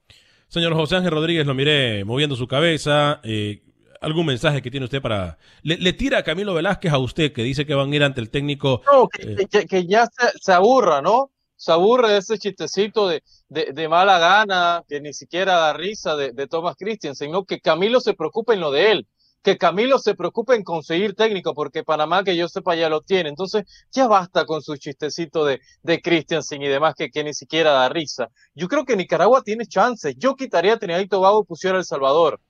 Señor 0.48 0.74
José 0.74 0.96
Ángel 0.96 1.12
Rodríguez, 1.12 1.46
lo 1.46 1.54
miré 1.54 2.04
moviendo 2.04 2.36
su 2.36 2.46
cabeza. 2.46 3.20
eh, 3.22 3.62
¿Algún 4.00 4.24
mensaje 4.26 4.62
que 4.62 4.70
tiene 4.70 4.84
usted 4.84 5.02
para... 5.02 5.36
Le, 5.62 5.76
le 5.76 5.92
tira 5.92 6.18
a 6.18 6.22
Camilo 6.22 6.54
Velázquez 6.54 6.90
a 6.92 6.98
usted 6.98 7.32
que 7.32 7.42
dice 7.42 7.66
que 7.66 7.74
van 7.74 7.92
a 7.92 7.96
ir 7.96 8.02
ante 8.02 8.20
el 8.22 8.30
técnico... 8.30 8.80
No, 8.90 9.08
que, 9.08 9.22
Eh. 9.32 9.36
que- 9.36 9.46
que- 9.46 9.66
que 9.66 9.86
ya 9.86 10.06
se, 10.06 10.38
se 10.40 10.52
aburra, 10.52 11.02
¿no? 11.02 11.30
Se 11.56 11.70
aburre 11.72 12.12
de 12.12 12.18
ese 12.18 12.38
chistecito 12.38 13.06
de, 13.08 13.22
de, 13.50 13.72
de 13.74 13.88
mala 13.88 14.18
gana, 14.18 14.82
que 14.88 15.02
ni 15.02 15.12
siquiera 15.12 15.56
da 15.56 15.72
risa 15.74 16.16
de, 16.16 16.32
de 16.32 16.46
Thomas 16.46 16.76
Christiansen, 16.78 17.30
¿no? 17.30 17.44
Que 17.44 17.60
Camilo 17.60 18.00
se 18.00 18.14
preocupe 18.14 18.54
en 18.54 18.60
lo 18.60 18.70
de 18.70 18.90
él, 18.92 19.06
que 19.42 19.58
Camilo 19.58 19.98
se 19.98 20.14
preocupe 20.14 20.54
en 20.54 20.62
conseguir 20.64 21.14
técnico, 21.14 21.52
porque 21.52 21.84
Panamá, 21.84 22.24
que 22.24 22.34
yo 22.34 22.48
sepa, 22.48 22.74
ya 22.76 22.88
lo 22.88 23.02
tiene. 23.02 23.28
Entonces, 23.28 23.64
ya 23.92 24.06
basta 24.08 24.46
con 24.46 24.62
su 24.62 24.78
chistecito 24.78 25.44
de, 25.44 25.60
de 25.82 26.00
Christiansen 26.00 26.62
y 26.62 26.68
demás, 26.68 26.94
que, 26.96 27.10
que 27.10 27.22
ni 27.22 27.34
siquiera 27.34 27.72
da 27.72 27.90
risa. 27.90 28.28
Yo 28.54 28.66
creo 28.68 28.86
que 28.86 28.96
Nicaragua 28.96 29.42
tiene 29.42 29.66
chances. 29.66 30.14
Yo 30.16 30.36
quitaría 30.36 30.72
a 30.72 30.78
Trinidad 30.78 31.00
y 31.00 31.08
Tobago 31.08 31.42
y 31.42 31.46
pusiera 31.46 31.76
a 31.76 31.80
El 31.80 31.84
Salvador. 31.84 32.40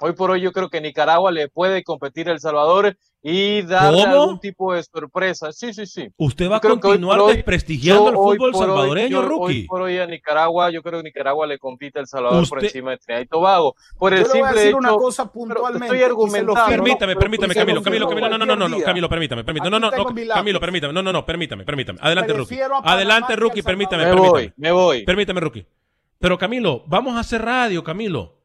Hoy 0.00 0.12
por 0.12 0.30
hoy 0.30 0.40
yo 0.40 0.52
creo 0.52 0.68
que 0.70 0.80
Nicaragua 0.80 1.32
le 1.32 1.48
puede 1.48 1.82
competir 1.82 2.28
a 2.28 2.32
El 2.32 2.38
Salvador 2.40 2.96
y 3.20 3.62
darle 3.62 4.02
¿Cómo? 4.04 4.22
algún 4.22 4.38
tipo 4.40 4.72
de 4.72 4.82
sorpresa. 4.84 5.50
Sí, 5.50 5.74
sí, 5.74 5.86
sí. 5.86 6.08
Usted 6.16 6.48
va 6.48 6.58
a 6.58 6.60
hoy 6.62 6.78
continuar 6.78 7.18
hoy- 7.18 7.34
desprestigiando 7.34 8.08
el 8.10 8.14
fútbol 8.14 8.52
hoy- 8.54 8.60
salvadoreño, 8.60 9.08
yo 9.08 9.22
rookie. 9.22 9.62
Hoy 9.62 9.66
por 9.66 9.82
hoy 9.82 9.98
a 9.98 10.06
Nicaragua, 10.06 10.70
yo 10.70 10.82
creo 10.84 11.00
que 11.00 11.04
Nicaragua 11.08 11.48
le 11.48 11.58
compite 11.58 11.98
a 11.98 12.02
El 12.02 12.06
Salvador 12.06 12.48
por 12.48 12.62
encima 12.64 12.92
de 12.92 12.98
Trinidad 12.98 13.22
y 13.24 13.26
Tobago. 13.26 13.74
Por 13.98 14.14
el 14.14 14.20
Yo 14.20 14.26
le 14.26 14.28
voy 14.28 14.38
a 14.38 14.44
simple 14.44 14.60
decir 14.60 14.68
hecho, 14.68 14.76
una 14.78 14.90
cosa 14.96 15.32
puntualmente. 15.32 15.86
estoy 15.86 16.02
argumentando. 16.02 16.54
firmo, 16.54 16.68
Permítame, 16.84 17.12
pero- 17.14 17.20
permítame, 17.20 17.54
Camilo, 17.54 17.82
Camilo, 17.82 18.08
Camilo, 18.08 18.28
no, 18.28 18.38
no, 18.38 18.46
no, 18.46 18.56
no, 18.56 18.68
no. 18.68 18.80
Camilo, 18.84 19.08
permítame, 19.08 19.42
permítame, 19.44 19.70
no, 19.70 19.80
no, 19.80 19.90
no, 19.90 19.96
no. 19.96 20.04
Camilo, 20.28 20.60
permítame, 20.60 20.92
no, 20.92 21.02
no, 21.02 21.12
no, 21.12 21.26
permítame, 21.26 21.64
permítame, 21.64 21.98
adelante, 22.00 22.32
rookie, 22.34 22.60
adelante, 22.84 23.34
rookie, 23.34 23.62
Salvador. 23.62 23.64
permítame, 23.64 24.04
me 24.04 24.10
permítame, 24.10 24.30
voy, 24.30 24.52
me 24.56 24.70
voy. 24.70 25.04
permítame, 25.04 25.40
rookie, 25.40 25.66
pero 26.20 26.38
Camilo, 26.38 26.84
vamos 26.86 27.16
a 27.16 27.20
hacer 27.20 27.42
radio, 27.42 27.82
Camilo, 27.82 28.37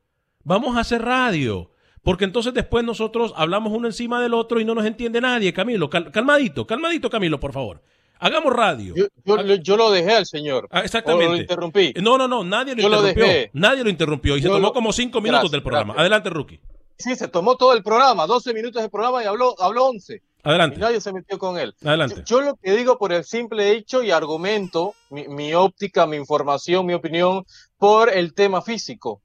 vamos 0.43 0.75
a 0.77 0.81
hacer 0.81 1.01
radio, 1.01 1.69
porque 2.03 2.25
entonces 2.25 2.53
después 2.53 2.83
nosotros 2.83 3.33
hablamos 3.35 3.71
uno 3.73 3.87
encima 3.87 4.21
del 4.21 4.33
otro 4.33 4.59
y 4.59 4.65
no 4.65 4.75
nos 4.75 4.85
entiende 4.85 5.21
nadie, 5.21 5.53
Camilo, 5.53 5.89
cal- 5.89 6.11
calmadito, 6.11 6.65
calmadito, 6.67 7.09
Camilo, 7.09 7.39
por 7.39 7.53
favor, 7.53 7.81
hagamos 8.19 8.53
radio, 8.53 8.93
Yo, 8.95 9.05
yo- 9.25 9.55
yo 9.55 9.77
lo 9.77 9.91
dejé 9.91 10.11
al 10.13 10.25
señor. 10.25 10.67
Ah, 10.71 10.77
O 10.77 10.79
lo 10.79 10.85
exactamente, 10.85 11.37
interrumpí. 11.37 11.93
no, 12.01 12.17
no, 12.17 12.27
no, 12.27 12.43
nadie 12.43 12.75
lo 12.75 12.81
Yo 12.83 12.89
lo 12.89 12.97
interrumpió, 12.97 13.25
dejé. 13.25 13.49
nadie 13.53 13.83
lo 13.83 13.89
interrumpió 13.89 14.37
y 14.37 14.41
se 14.41 14.47
tomó 14.47 14.59
lo- 14.59 14.73
como 14.73 14.91
cinco 14.93 15.19
minutos 15.21 15.41
Gracias, 15.43 15.51
del 15.51 15.63
programa, 15.63 15.93
gracias. 15.93 16.01
adelante, 16.01 16.29
rookie, 16.29 16.59
Sí, 16.95 17.15
se 17.15 17.27
tomó 17.27 17.55
todo 17.57 17.73
el 17.73 17.81
programa, 17.83 18.27
12 18.27 18.53
minutos 18.53 18.81
de 18.81 18.87
programa 18.87 19.23
y 19.23 19.25
habló, 19.25 19.55
habló 19.59 19.87
11. 19.87 20.17
Y 20.17 20.21
adelante, 20.47 20.77
nadie 20.77 21.01
se 21.01 21.11
metió 21.11 21.39
con 21.39 21.57
él. 21.57 21.73
adelante. 21.83 22.17
Yo, 22.25 22.39
yo 22.39 22.41
lo 22.41 22.55
que 22.55 22.71
digo 22.77 22.99
por 22.99 23.11
el 23.11 23.23
simple 23.23 23.71
hecho 23.71 24.03
y 24.03 24.11
argumento, 24.11 24.93
mi, 25.09 25.27
mi 25.27 25.53
óptica, 25.55 26.05
mi 26.05 26.17
información, 26.17 26.85
mi 26.85 26.93
opinión, 26.93 27.45
por 27.77 28.09
el 28.13 28.33
tema 28.35 28.61
físico. 28.61 29.21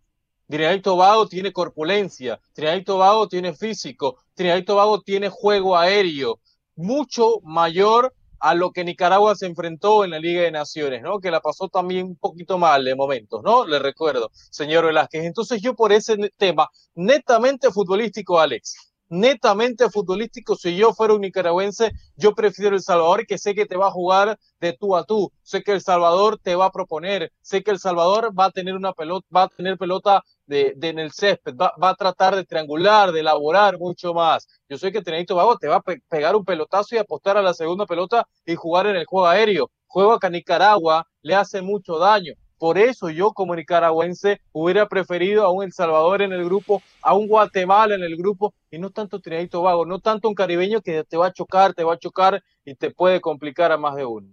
Trinidad 0.48 0.72
y 0.72 1.28
tiene 1.28 1.52
corpulencia, 1.52 2.40
Trinidad 2.54 2.76
y 2.78 2.84
Tobago 2.84 3.28
tiene 3.28 3.52
físico, 3.52 4.16
Trinidad 4.34 4.56
y 4.56 4.64
Tobago 4.64 5.02
tiene 5.02 5.28
juego 5.28 5.76
aéreo, 5.76 6.40
mucho 6.74 7.40
mayor 7.42 8.14
a 8.40 8.54
lo 8.54 8.72
que 8.72 8.84
Nicaragua 8.84 9.34
se 9.34 9.46
enfrentó 9.46 10.04
en 10.04 10.10
la 10.10 10.18
Liga 10.18 10.42
de 10.42 10.50
Naciones, 10.50 11.02
¿no? 11.02 11.18
Que 11.20 11.30
la 11.30 11.40
pasó 11.40 11.68
también 11.68 12.06
un 12.06 12.16
poquito 12.16 12.56
mal 12.56 12.84
de 12.84 12.94
momentos, 12.94 13.42
¿no? 13.42 13.66
Le 13.66 13.78
recuerdo, 13.78 14.30
señor 14.32 14.86
Velázquez. 14.86 15.24
Entonces 15.24 15.60
yo 15.60 15.74
por 15.74 15.92
ese 15.92 16.16
tema, 16.36 16.68
netamente 16.94 17.70
futbolístico, 17.70 18.40
Alex, 18.40 18.87
netamente 19.08 19.88
futbolístico, 19.90 20.56
si 20.56 20.76
yo 20.76 20.92
fuera 20.94 21.14
un 21.14 21.20
nicaragüense, 21.22 21.92
yo 22.16 22.34
prefiero 22.34 22.76
El 22.76 22.82
Salvador, 22.82 23.26
que 23.26 23.38
sé 23.38 23.54
que 23.54 23.66
te 23.66 23.76
va 23.76 23.88
a 23.88 23.90
jugar 23.90 24.38
de 24.60 24.72
tú 24.72 24.96
a 24.96 25.04
tú, 25.04 25.32
sé 25.42 25.62
que 25.62 25.72
El 25.72 25.80
Salvador 25.80 26.38
te 26.42 26.54
va 26.56 26.66
a 26.66 26.72
proponer, 26.72 27.32
sé 27.40 27.62
que 27.62 27.70
El 27.70 27.78
Salvador 27.78 28.32
va 28.38 28.46
a 28.46 28.50
tener 28.50 28.74
una 28.74 28.92
pelota, 28.92 29.26
va 29.34 29.42
a 29.44 29.48
tener 29.48 29.78
pelota 29.78 30.22
de, 30.46 30.74
en 30.80 30.98
el 30.98 31.12
césped, 31.12 31.54
va, 31.56 31.72
va 31.82 31.90
a 31.90 31.94
tratar 31.94 32.34
de 32.36 32.44
triangular, 32.44 33.12
de 33.12 33.20
elaborar 33.20 33.78
mucho 33.78 34.14
más. 34.14 34.46
Yo 34.68 34.78
sé 34.78 34.92
que 34.92 35.02
Trinidad 35.02 35.22
y 35.22 35.26
Tobago 35.26 35.56
te 35.58 35.68
va 35.68 35.76
a 35.76 35.80
pe- 35.82 36.00
pegar 36.08 36.34
un 36.36 36.44
pelotazo 36.44 36.94
y 36.94 36.98
apostar 36.98 37.36
a 37.36 37.42
la 37.42 37.54
segunda 37.54 37.86
pelota 37.86 38.26
y 38.46 38.54
jugar 38.54 38.86
en 38.86 38.96
el 38.96 39.06
juego 39.06 39.26
aéreo. 39.26 39.70
Juego 39.86 40.18
que 40.18 40.26
a 40.26 40.30
Nicaragua 40.30 41.06
le 41.22 41.34
hace 41.34 41.62
mucho 41.62 41.98
daño. 41.98 42.34
Por 42.58 42.76
eso 42.76 43.08
yo 43.10 43.32
como 43.32 43.54
nicaragüense 43.54 44.40
hubiera 44.52 44.88
preferido 44.88 45.44
a 45.44 45.52
un 45.52 45.64
El 45.64 45.72
Salvador 45.72 46.22
en 46.22 46.32
el 46.32 46.44
grupo, 46.44 46.82
a 47.02 47.14
un 47.14 47.28
Guatemala 47.28 47.94
en 47.94 48.02
el 48.02 48.16
grupo 48.16 48.52
y 48.70 48.78
no 48.78 48.90
tanto 48.90 49.20
Trinidad 49.20 49.44
y 49.44 49.48
Tobago, 49.48 49.86
no 49.86 50.00
tanto 50.00 50.28
un 50.28 50.34
caribeño 50.34 50.80
que 50.80 51.04
te 51.04 51.16
va 51.16 51.28
a 51.28 51.32
chocar, 51.32 51.74
te 51.74 51.84
va 51.84 51.94
a 51.94 51.98
chocar 51.98 52.42
y 52.64 52.74
te 52.74 52.90
puede 52.90 53.20
complicar 53.20 53.72
a 53.72 53.78
más 53.78 53.94
de 53.94 54.04
uno. 54.04 54.28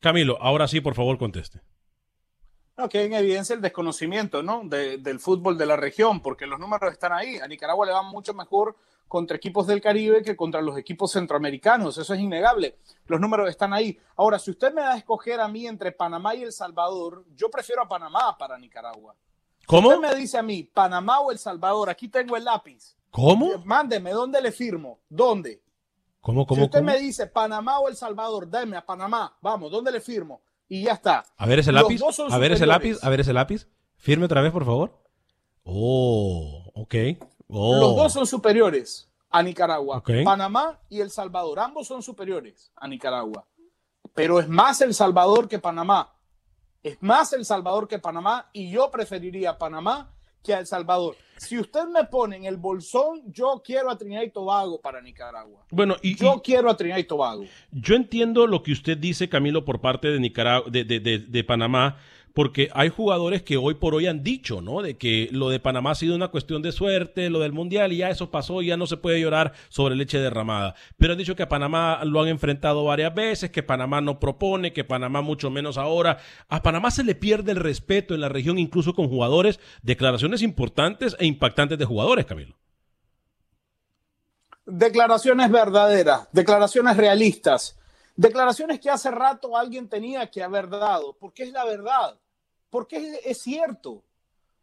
Camilo, 0.00 0.36
ahora 0.40 0.68
sí, 0.68 0.80
por 0.80 0.94
favor, 0.94 1.16
conteste. 1.16 1.60
No, 2.76 2.88
que 2.88 3.04
en 3.04 3.12
evidencia 3.12 3.54
el 3.54 3.60
desconocimiento 3.60 4.42
¿no? 4.42 4.62
De- 4.64 4.98
del 4.98 5.20
fútbol 5.20 5.56
de 5.56 5.66
la 5.66 5.76
región, 5.76 6.20
porque 6.20 6.46
los 6.46 6.58
números 6.58 6.92
están 6.92 7.12
ahí. 7.12 7.38
A 7.38 7.46
Nicaragua 7.46 7.86
le 7.86 7.92
va 7.92 8.02
mucho 8.02 8.34
mejor 8.34 8.76
contra 9.06 9.36
equipos 9.36 9.66
del 9.68 9.80
Caribe 9.80 10.22
que 10.22 10.34
contra 10.34 10.60
los 10.60 10.76
equipos 10.76 11.12
centroamericanos. 11.12 11.96
Eso 11.98 12.14
es 12.14 12.20
innegable. 12.20 12.78
Los 13.06 13.20
números 13.20 13.48
están 13.48 13.72
ahí. 13.72 13.96
Ahora, 14.16 14.38
si 14.40 14.50
usted 14.50 14.72
me 14.74 14.80
da 14.80 14.94
a 14.94 14.96
escoger 14.96 15.40
a 15.40 15.46
mí 15.46 15.66
entre 15.68 15.92
Panamá 15.92 16.34
y 16.34 16.42
El 16.42 16.52
Salvador, 16.52 17.24
yo 17.36 17.48
prefiero 17.48 17.82
a 17.82 17.88
Panamá 17.88 18.36
para 18.36 18.58
Nicaragua. 18.58 19.14
¿Cómo? 19.66 19.88
Usted 19.90 20.00
me 20.00 20.14
dice 20.16 20.36
a 20.38 20.42
mí, 20.42 20.64
Panamá 20.64 21.20
o 21.20 21.30
El 21.30 21.38
Salvador, 21.38 21.88
aquí 21.90 22.08
tengo 22.08 22.36
el 22.36 22.44
lápiz. 22.44 22.96
¿Cómo? 23.10 23.58
Mándeme, 23.64 24.10
¿dónde 24.10 24.42
le 24.42 24.50
firmo? 24.50 24.98
¿Dónde? 25.08 25.62
¿Cómo, 26.20 26.42
si 26.42 26.46
cómo, 26.48 26.64
usted 26.64 26.80
cómo? 26.80 26.90
me 26.90 26.98
dice 26.98 27.28
Panamá 27.28 27.78
o 27.78 27.88
El 27.88 27.94
Salvador, 27.96 28.50
dame 28.50 28.76
a 28.76 28.84
Panamá, 28.84 29.36
vamos, 29.40 29.70
¿dónde 29.70 29.92
le 29.92 30.00
firmo? 30.00 30.40
Y 30.74 30.82
ya 30.82 30.94
está. 30.94 31.24
A 31.36 31.46
ver 31.46 31.60
ese 31.60 31.70
lápiz. 31.70 32.02
A 32.30 32.38
ver 32.38 32.50
ese 32.50 32.66
lápiz. 32.66 32.98
A 33.04 33.08
ver 33.08 33.20
ese 33.20 33.32
lápiz. 33.32 33.68
Firme 33.96 34.24
otra 34.24 34.40
vez, 34.40 34.50
por 34.50 34.64
favor. 34.64 35.00
Oh, 35.62 36.68
ok. 36.74 36.94
Oh. 37.46 37.80
Los 37.80 37.96
dos 37.96 38.12
son 38.12 38.26
superiores 38.26 39.08
a 39.30 39.40
Nicaragua. 39.42 40.02
Panamá 40.24 40.80
y 40.88 41.00
El 41.00 41.10
Salvador, 41.10 41.60
ambos 41.60 41.86
son 41.86 42.02
superiores 42.02 42.72
a 42.74 42.88
Nicaragua. 42.88 43.46
Pero 44.14 44.40
es 44.40 44.48
más 44.48 44.80
El 44.80 44.94
Salvador 44.94 45.48
que 45.48 45.60
Panamá. 45.60 46.16
Es 46.82 47.00
más 47.00 47.32
El 47.32 47.44
Salvador 47.44 47.86
que 47.86 48.00
Panamá 48.00 48.50
y 48.52 48.70
yo 48.70 48.90
preferiría 48.90 49.56
Panamá 49.56 50.13
que 50.44 50.54
a 50.54 50.60
El 50.60 50.66
Salvador. 50.66 51.16
Si 51.38 51.58
usted 51.58 51.84
me 51.86 52.04
pone 52.04 52.36
en 52.36 52.44
el 52.44 52.56
bolsón, 52.56 53.22
yo 53.32 53.60
quiero 53.64 53.90
a 53.90 53.98
Trinidad 53.98 54.22
y 54.22 54.30
Tobago 54.30 54.80
para 54.80 55.00
Nicaragua. 55.00 55.64
Bueno, 55.70 55.96
y, 56.02 56.14
Yo 56.14 56.36
y 56.36 56.40
quiero 56.40 56.70
a 56.70 56.76
Trinidad 56.76 56.98
y 56.98 57.04
Tobago. 57.04 57.44
yo 57.72 57.96
entiendo 57.96 58.46
lo 58.46 58.62
que 58.62 58.70
usted 58.72 58.96
dice, 58.96 59.28
Camilo, 59.28 59.64
por 59.64 59.80
parte 59.80 60.08
de 60.08 60.20
Nicaragua, 60.20 60.70
de, 60.70 60.84
de- 60.84 61.00
de- 61.00 61.18
de 61.18 61.44
Panamá, 61.44 61.96
porque 62.34 62.68
hay 62.74 62.88
jugadores 62.88 63.42
que 63.42 63.56
hoy 63.56 63.74
por 63.74 63.94
hoy 63.94 64.08
han 64.08 64.24
dicho, 64.24 64.60
¿no? 64.60 64.82
De 64.82 64.98
que 64.98 65.28
lo 65.30 65.48
de 65.48 65.60
Panamá 65.60 65.92
ha 65.92 65.94
sido 65.94 66.16
una 66.16 66.28
cuestión 66.28 66.62
de 66.62 66.72
suerte, 66.72 67.30
lo 67.30 67.38
del 67.38 67.52
mundial 67.52 67.92
y 67.92 67.98
ya 67.98 68.10
eso 68.10 68.30
pasó 68.30 68.60
ya 68.60 68.76
no 68.76 68.86
se 68.86 68.96
puede 68.96 69.20
llorar 69.20 69.52
sobre 69.68 69.94
leche 69.94 70.18
derramada. 70.18 70.74
Pero 70.98 71.12
han 71.12 71.18
dicho 71.18 71.36
que 71.36 71.44
a 71.44 71.48
Panamá 71.48 72.00
lo 72.04 72.20
han 72.20 72.28
enfrentado 72.28 72.84
varias 72.84 73.14
veces, 73.14 73.50
que 73.50 73.62
Panamá 73.62 74.00
no 74.00 74.18
propone, 74.18 74.72
que 74.72 74.82
Panamá 74.82 75.22
mucho 75.22 75.48
menos 75.48 75.78
ahora. 75.78 76.18
A 76.48 76.60
Panamá 76.60 76.90
se 76.90 77.04
le 77.04 77.14
pierde 77.14 77.52
el 77.52 77.58
respeto 77.58 78.14
en 78.14 78.20
la 78.20 78.28
región, 78.28 78.58
incluso 78.58 78.94
con 78.94 79.08
jugadores, 79.08 79.60
declaraciones 79.82 80.42
importantes 80.42 81.16
e 81.20 81.26
impactantes 81.26 81.78
de 81.78 81.84
jugadores, 81.84 82.26
Camilo. 82.26 82.56
Declaraciones 84.66 85.50
verdaderas, 85.52 86.28
declaraciones 86.32 86.96
realistas, 86.96 87.78
declaraciones 88.16 88.80
que 88.80 88.90
hace 88.90 89.10
rato 89.12 89.56
alguien 89.56 89.88
tenía 89.88 90.26
que 90.30 90.42
haber 90.42 90.68
dado, 90.68 91.16
porque 91.20 91.44
es 91.44 91.52
la 91.52 91.64
verdad, 91.64 92.18
porque 92.74 93.20
es, 93.24 93.40
cierto. 93.40 94.02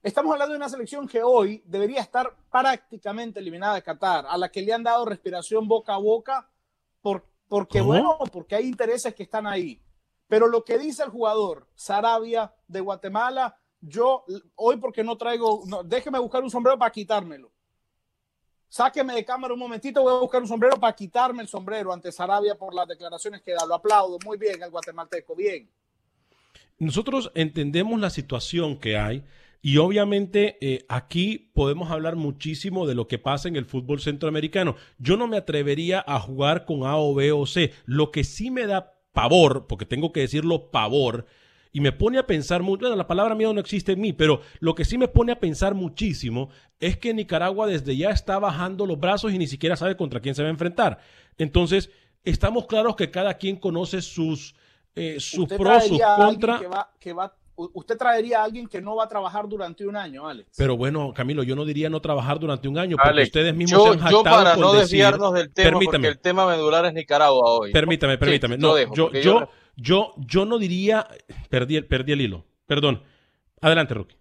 Estamos 0.04 0.34
hablando 0.34 0.52
de 0.52 0.58
una 0.58 0.68
selección 0.68 1.08
que 1.08 1.24
hoy 1.24 1.64
debería 1.66 2.02
estar 2.02 2.36
prácticamente 2.52 3.40
eliminada 3.40 3.76
de 3.76 3.84
Qatar, 3.84 4.26
a 4.28 4.38
la 4.38 4.52
que 4.52 4.62
le 4.62 4.74
han 4.74 4.84
dado 4.84 5.06
respiración 5.06 5.66
boca 5.66 5.94
a 5.94 5.98
boca, 5.98 6.50
por, 7.02 7.26
porque 7.48 7.80
¿Cómo? 7.80 7.92
bueno, 7.94 8.18
porque 8.30 8.56
hay 8.56 8.68
intereses 8.68 9.16
que 9.16 9.24
están 9.24 9.48
ahí. 9.48 9.82
Pero 10.28 10.48
lo 10.48 10.66
que 10.66 10.78
dice 10.78 11.04
el 11.04 11.10
jugador 11.10 11.70
Sarabia 11.74 12.54
de 12.68 12.82
Guatemala, 12.82 13.58
yo 13.80 14.26
hoy 14.56 14.76
porque 14.76 15.06
no 15.06 15.18
traigo, 15.18 15.64
no, 15.68 15.82
déjeme 15.82 16.20
buscar 16.20 16.44
un 16.44 16.52
sombrero 16.52 16.78
para 16.78 16.92
quitármelo. 16.92 17.50
Sáqueme 18.68 19.14
de 19.14 19.24
cámara 19.24 19.54
un 19.54 19.60
momentito, 19.62 20.02
voy 20.02 20.16
a 20.16 20.20
buscar 20.20 20.42
un 20.42 20.50
sombrero 20.50 20.78
para 20.78 20.94
quitarme 20.94 21.44
el 21.44 21.48
sombrero 21.48 21.94
ante 21.94 22.12
Sarabia 22.12 22.56
por 22.56 22.74
las 22.74 22.90
declaraciones 22.90 23.42
que 23.42 23.54
da. 23.54 23.66
Lo 23.66 23.76
aplaudo, 23.76 24.18
muy 24.26 24.38
bien 24.38 24.62
el 24.62 24.70
guatemalteco, 24.70 25.34
bien. 25.34 25.72
Nosotros 26.82 27.32
entendemos 27.36 28.00
la 28.00 28.10
situación 28.10 28.76
que 28.78 28.98
hay 28.98 29.24
y 29.62 29.78
obviamente 29.78 30.58
eh, 30.62 30.84
aquí 30.90 31.52
podemos 31.54 31.92
hablar 31.92 32.16
muchísimo 32.16 32.88
de 32.88 32.96
lo 32.96 33.08
que 33.08 33.20
pasa 33.20 33.48
en 33.48 33.56
el 33.56 33.66
fútbol 33.66 34.02
centroamericano. 34.02 34.76
Yo 34.98 35.16
no 35.16 35.28
me 35.28 35.38
atrevería 35.38 36.04
a 36.08 36.20
jugar 36.20 36.66
con 36.66 36.88
A 36.88 36.98
o 36.98 37.14
B 37.14 37.32
o 37.34 37.46
C. 37.46 37.72
Lo 37.86 38.10
que 38.10 38.24
sí 38.24 38.50
me 38.50 38.66
da 38.66 38.96
pavor, 39.14 39.68
porque 39.68 39.86
tengo 39.86 40.12
que 40.12 40.22
decirlo 40.22 40.72
pavor, 40.72 41.28
y 41.72 41.82
me 41.82 41.92
pone 41.92 42.18
a 42.18 42.26
pensar 42.26 42.64
mucho, 42.64 42.82
bueno, 42.82 42.96
la 42.96 43.06
palabra 43.06 43.36
miedo 43.36 43.54
no 43.54 43.60
existe 43.60 43.92
en 43.92 44.02
mí, 44.02 44.12
pero 44.12 44.42
lo 44.60 44.74
que 44.74 44.84
sí 44.84 44.98
me 44.98 45.08
pone 45.08 45.34
a 45.34 45.40
pensar 45.40 45.76
muchísimo 45.76 46.50
es 46.80 46.98
que 46.98 47.14
Nicaragua 47.14 47.68
desde 47.68 47.96
ya 47.96 48.10
está 48.10 48.40
bajando 48.40 48.88
los 48.88 49.00
brazos 49.00 49.32
y 49.34 49.38
ni 49.38 49.46
siquiera 49.46 49.76
sabe 49.76 49.96
contra 49.96 50.20
quién 50.20 50.34
se 50.34 50.42
va 50.42 50.48
a 50.48 50.52
enfrentar. 50.52 50.98
Entonces, 51.38 51.92
estamos 52.24 52.66
claros 52.66 52.96
que 52.96 53.12
cada 53.12 53.36
quien 53.36 53.58
conoce 53.58 54.02
sus, 54.02 54.56
eh, 54.96 55.20
sus 55.20 55.48
pros, 55.48 55.86
sus 55.86 56.00
contras. 56.18 56.62
que 56.62 56.68
va, 56.68 56.92
que 57.00 57.14
va, 57.14 57.34
u- 57.56 57.70
usted 57.74 57.98
traería 57.98 58.42
a 58.42 58.44
alguien 58.44 58.68
que 58.68 58.82
no 58.82 58.96
va 58.96 59.06
a 59.06 59.08
trabajar 59.08 59.48
durante 59.48 59.86
un 59.88 59.96
año, 59.96 60.28
Alex. 60.28 60.50
Pero 60.58 60.76
bueno, 60.78 61.14
Camilo, 61.14 61.44
yo 61.44 61.56
no 61.56 61.64
diría 61.66 61.90
no 61.90 62.02
trabajar 62.02 62.40
durante 62.40 62.68
un 62.68 62.78
año, 62.78 62.98
porque 62.98 63.10
Alex, 63.10 63.28
ustedes 63.30 63.56
mismos 63.56 63.80
yo, 63.80 63.84
se 63.86 63.90
han 64.00 64.10
yo 64.12 64.18
jactado 64.24 64.24
para 64.38 64.52
con 64.54 64.62
no 64.62 64.74
decir- 64.74 64.80
desviarnos 64.82 65.34
del 65.34 65.54
tema, 65.54 65.72
porque 65.72 65.86
permítame, 65.86 66.08
el 66.10 66.20
tema 66.20 66.48
medular 66.48 66.86
es 66.86 66.94
Nicaragua 66.94 67.52
hoy. 67.52 67.72
permítame, 67.72 68.18
permítame. 68.18 68.58
No, 68.58 68.74
dejo, 68.76 68.94
yo, 68.94 69.04
porque 69.06 69.24
yo, 69.24 69.50
yo, 69.78 70.14
yo 70.18 70.46
no 70.46 70.58
diría, 70.58 71.08
perdí 71.50 71.82
perdí 71.82 72.12
el 72.14 72.22
hilo. 72.22 72.46
Perdón. 72.66 73.04
Adelante, 73.62 73.94
Rookie. 73.94 74.16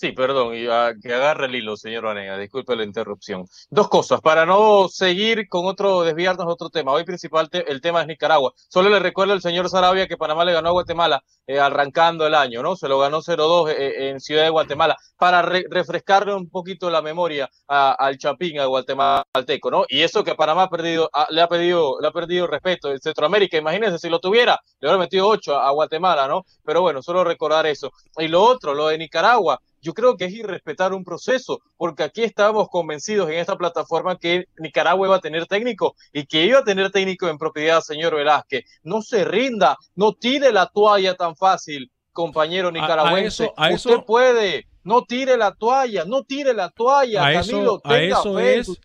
Sí, 0.00 0.12
perdón, 0.12 0.54
y 0.54 0.66
a- 0.66 0.94
que 1.02 1.12
agarre 1.12 1.44
el 1.44 1.54
hilo, 1.56 1.76
señor 1.76 2.04
Vanega, 2.04 2.38
disculpe 2.38 2.74
la 2.74 2.84
interrupción. 2.84 3.44
Dos 3.68 3.90
cosas, 3.90 4.22
para 4.22 4.46
no 4.46 4.88
seguir 4.88 5.46
con 5.46 5.66
otro, 5.66 6.00
desviarnos 6.04 6.46
de 6.46 6.52
otro 6.54 6.70
tema. 6.70 6.92
Hoy 6.92 7.04
principal 7.04 7.50
te- 7.50 7.70
el 7.70 7.82
tema 7.82 8.00
es 8.00 8.06
Nicaragua. 8.06 8.54
Solo 8.70 8.88
le 8.88 8.98
recuerdo 8.98 9.34
al 9.34 9.42
señor 9.42 9.68
Sarabia 9.68 10.06
que 10.06 10.16
Panamá 10.16 10.46
le 10.46 10.54
ganó 10.54 10.70
a 10.70 10.72
Guatemala 10.72 11.22
eh, 11.46 11.58
arrancando 11.60 12.26
el 12.26 12.34
año, 12.34 12.62
¿no? 12.62 12.76
Se 12.76 12.88
lo 12.88 12.98
ganó 12.98 13.20
0-2 13.20 13.68
eh, 13.70 14.08
en 14.08 14.20
Ciudad 14.20 14.44
de 14.44 14.48
Guatemala, 14.50 14.96
para 15.18 15.42
re- 15.42 15.64
refrescarle 15.68 16.32
un 16.34 16.48
poquito 16.48 16.88
la 16.88 17.02
memoria 17.02 17.50
a- 17.68 17.92
al 17.92 18.16
Chapín, 18.16 18.58
al 18.58 18.68
guatemalteco, 18.68 19.70
¿no? 19.70 19.84
Y 19.88 20.00
eso 20.02 20.24
que 20.24 20.34
Panamá 20.34 20.62
ha 20.64 20.70
perdido, 20.70 21.10
ha- 21.12 21.26
le 21.30 21.42
ha 21.42 21.48
pedido, 21.48 22.00
le 22.00 22.08
ha 22.08 22.12
perdido 22.12 22.46
respeto 22.46 22.90
en 22.90 23.00
Centroamérica. 23.00 23.58
Imagínense, 23.58 23.98
si 23.98 24.08
lo 24.08 24.18
tuviera, 24.20 24.58
le 24.80 24.88
hubiera 24.88 24.98
metido 24.98 25.26
8 25.26 25.56
a, 25.56 25.68
a 25.68 25.70
Guatemala, 25.72 26.26
¿no? 26.28 26.44
Pero 26.64 26.80
bueno, 26.80 27.02
solo 27.02 27.22
recordar 27.24 27.66
eso. 27.66 27.90
Y 28.16 28.28
lo 28.28 28.42
otro, 28.42 28.72
lo 28.72 28.86
de 28.88 28.96
Nicaragua, 28.98 29.60
yo 29.82 29.94
creo 29.94 30.16
que 30.16 30.26
es 30.26 30.32
irrespetar 30.32 30.92
un 30.92 31.04
proceso, 31.04 31.60
porque 31.76 32.02
aquí 32.02 32.22
estábamos 32.22 32.68
convencidos 32.68 33.28
en 33.30 33.36
esta 33.38 33.56
plataforma 33.56 34.18
que 34.18 34.44
Nicaragua 34.58 35.06
iba 35.06 35.16
a 35.16 35.20
tener 35.20 35.46
técnico 35.46 35.94
y 36.12 36.26
que 36.26 36.44
iba 36.44 36.58
a 36.60 36.64
tener 36.64 36.90
técnico 36.90 37.28
en 37.28 37.38
propiedad, 37.38 37.80
señor 37.80 38.14
Velázquez. 38.14 38.64
No 38.82 39.02
se 39.02 39.24
rinda, 39.24 39.76
no 39.94 40.12
tire 40.12 40.52
la 40.52 40.66
toalla 40.66 41.14
tan 41.14 41.36
fácil, 41.36 41.90
compañero 42.12 42.70
nicaragüense. 42.70 43.44
eso- 43.44 43.54
a 43.56 43.70
Usted 43.72 43.90
eso- 43.90 44.04
puede, 44.04 44.66
no 44.84 45.02
tire 45.04 45.36
la 45.36 45.52
toalla, 45.54 46.04
no 46.04 46.24
tire 46.24 46.52
la 46.54 46.68
toalla, 46.70 47.26
A 47.26 47.32
Camilo, 47.34 47.60
eso, 47.76 47.80
a 47.84 47.88
tenga 47.94 48.18
eso 48.20 48.34
fe 48.34 48.58
es, 48.58 48.80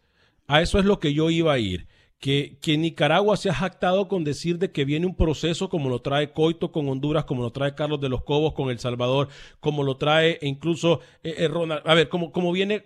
a 0.48 0.62
eso 0.62 0.80
es 0.80 0.86
lo 0.86 1.00
que 1.00 1.14
yo 1.14 1.30
iba 1.30 1.54
a 1.54 1.58
ir. 1.58 1.88
Que, 2.20 2.58
que 2.62 2.78
Nicaragua 2.78 3.38
se 3.38 3.50
ha 3.50 3.54
jactado 3.54 4.08
con 4.08 4.24
decir 4.24 4.58
de 4.58 4.72
que 4.72 4.86
viene 4.86 5.06
un 5.06 5.16
proceso 5.16 5.70
como 5.70 5.90
lo 5.90 6.02
trae 6.02 6.32
Coito 6.32 6.72
con 6.72 6.88
Honduras, 6.90 7.26
como 7.26 7.44
lo 7.44 7.52
trae 7.52 7.76
Carlos 7.76 8.02
de 8.02 8.10
los 8.10 8.24
Cobos 8.24 8.54
con 8.54 8.70
El 8.70 8.80
Salvador, 8.80 9.28
como 9.60 9.84
lo 9.84 9.98
trae 9.98 10.40
e 10.42 10.48
incluso 10.48 11.02
eh, 11.24 11.36
eh, 11.38 11.48
Ronald. 11.48 11.84
A 11.86 11.94
ver, 11.94 12.10
como, 12.10 12.32
como 12.32 12.52
viene 12.52 12.86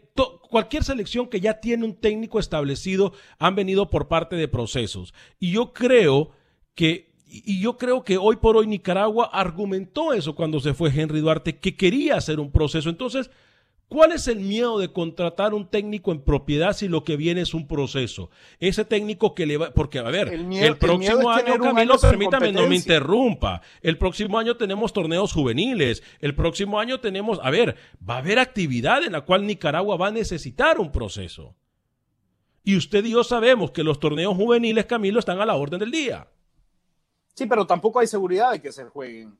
cualquier 0.49 0.83
selección 0.83 1.27
que 1.27 1.39
ya 1.39 1.61
tiene 1.61 1.85
un 1.85 1.95
técnico 1.95 2.39
establecido, 2.39 3.13
han 3.37 3.55
venido 3.55 3.89
por 3.89 4.07
parte 4.07 4.35
de 4.35 4.47
procesos. 4.47 5.13
Y 5.39 5.51
yo 5.51 5.73
creo 5.73 6.31
que 6.75 7.09
y 7.31 7.61
yo 7.61 7.77
creo 7.77 8.03
que 8.03 8.17
hoy 8.17 8.37
por 8.37 8.57
hoy 8.57 8.65
Nicaragua 8.65 9.29
argumentó 9.31 10.13
eso 10.13 10.33
cuando 10.33 10.59
se 10.59 10.73
fue 10.73 10.89
Henry 10.89 11.19
Duarte, 11.19 11.59
que 11.59 11.75
quería 11.75 12.15
hacer 12.15 12.39
un 12.39 12.51
proceso. 12.51 12.89
Entonces, 12.89 13.29
¿Cuál 13.89 14.11
es 14.11 14.27
el 14.27 14.39
miedo 14.39 14.77
de 14.77 14.93
contratar 14.93 15.55
un 15.55 15.67
técnico 15.67 16.11
en 16.11 16.21
propiedad 16.21 16.73
si 16.73 16.87
lo 16.87 17.03
que 17.03 17.17
viene 17.17 17.41
es 17.41 17.55
un 17.55 17.67
proceso? 17.67 18.29
Ese 18.59 18.85
técnico 18.85 19.33
que 19.33 19.47
le 19.47 19.57
va, 19.57 19.71
porque 19.73 19.97
a 19.97 20.03
ver, 20.03 20.27
El 20.27 20.41
el, 20.41 20.45
miedo- 20.45 20.67
el 20.67 20.77
próximo 20.77 21.31
año, 21.31 21.57
Camilo, 21.57 21.93
año 21.95 21.99
permítame, 21.99 22.51
no 22.51 22.67
me 22.67 22.75
interrumpa. 22.75 23.61
El 23.81 23.97
próximo 23.97 24.37
año 24.37 24.55
tenemos 24.57 24.93
torneos 24.93 25.33
juveniles. 25.33 26.03
El 26.21 26.35
próximo 26.35 26.79
año 26.79 26.99
tenemos, 26.99 27.39
a 27.41 27.49
ver, 27.49 27.77
va 28.07 28.15
a 28.15 28.19
haber 28.19 28.37
actividad 28.37 29.03
en 29.03 29.13
la 29.13 29.21
cual 29.21 29.47
Nicaragua 29.47 29.97
va 29.97 30.07
a 30.07 30.11
necesitar 30.11 30.79
un 30.79 30.91
proceso. 30.91 31.55
Y 32.63 32.77
usted 32.77 33.03
y 33.05 33.11
yo 33.11 33.23
sabemos 33.23 33.71
que 33.71 33.83
los 33.83 33.99
torneos 33.99 34.35
juveniles, 34.35 34.85
Camilo, 34.85 35.17
están 35.17 35.41
a 35.41 35.45
la 35.47 35.55
orden 35.55 35.79
del 35.79 35.89
día. 35.89 36.27
Sí, 37.33 37.47
pero 37.47 37.65
tampoco 37.65 37.99
hay 37.99 38.05
seguridad 38.07 38.51
de 38.51 38.61
que 38.61 38.71
se 38.71 38.83
jueguen. 38.83 39.35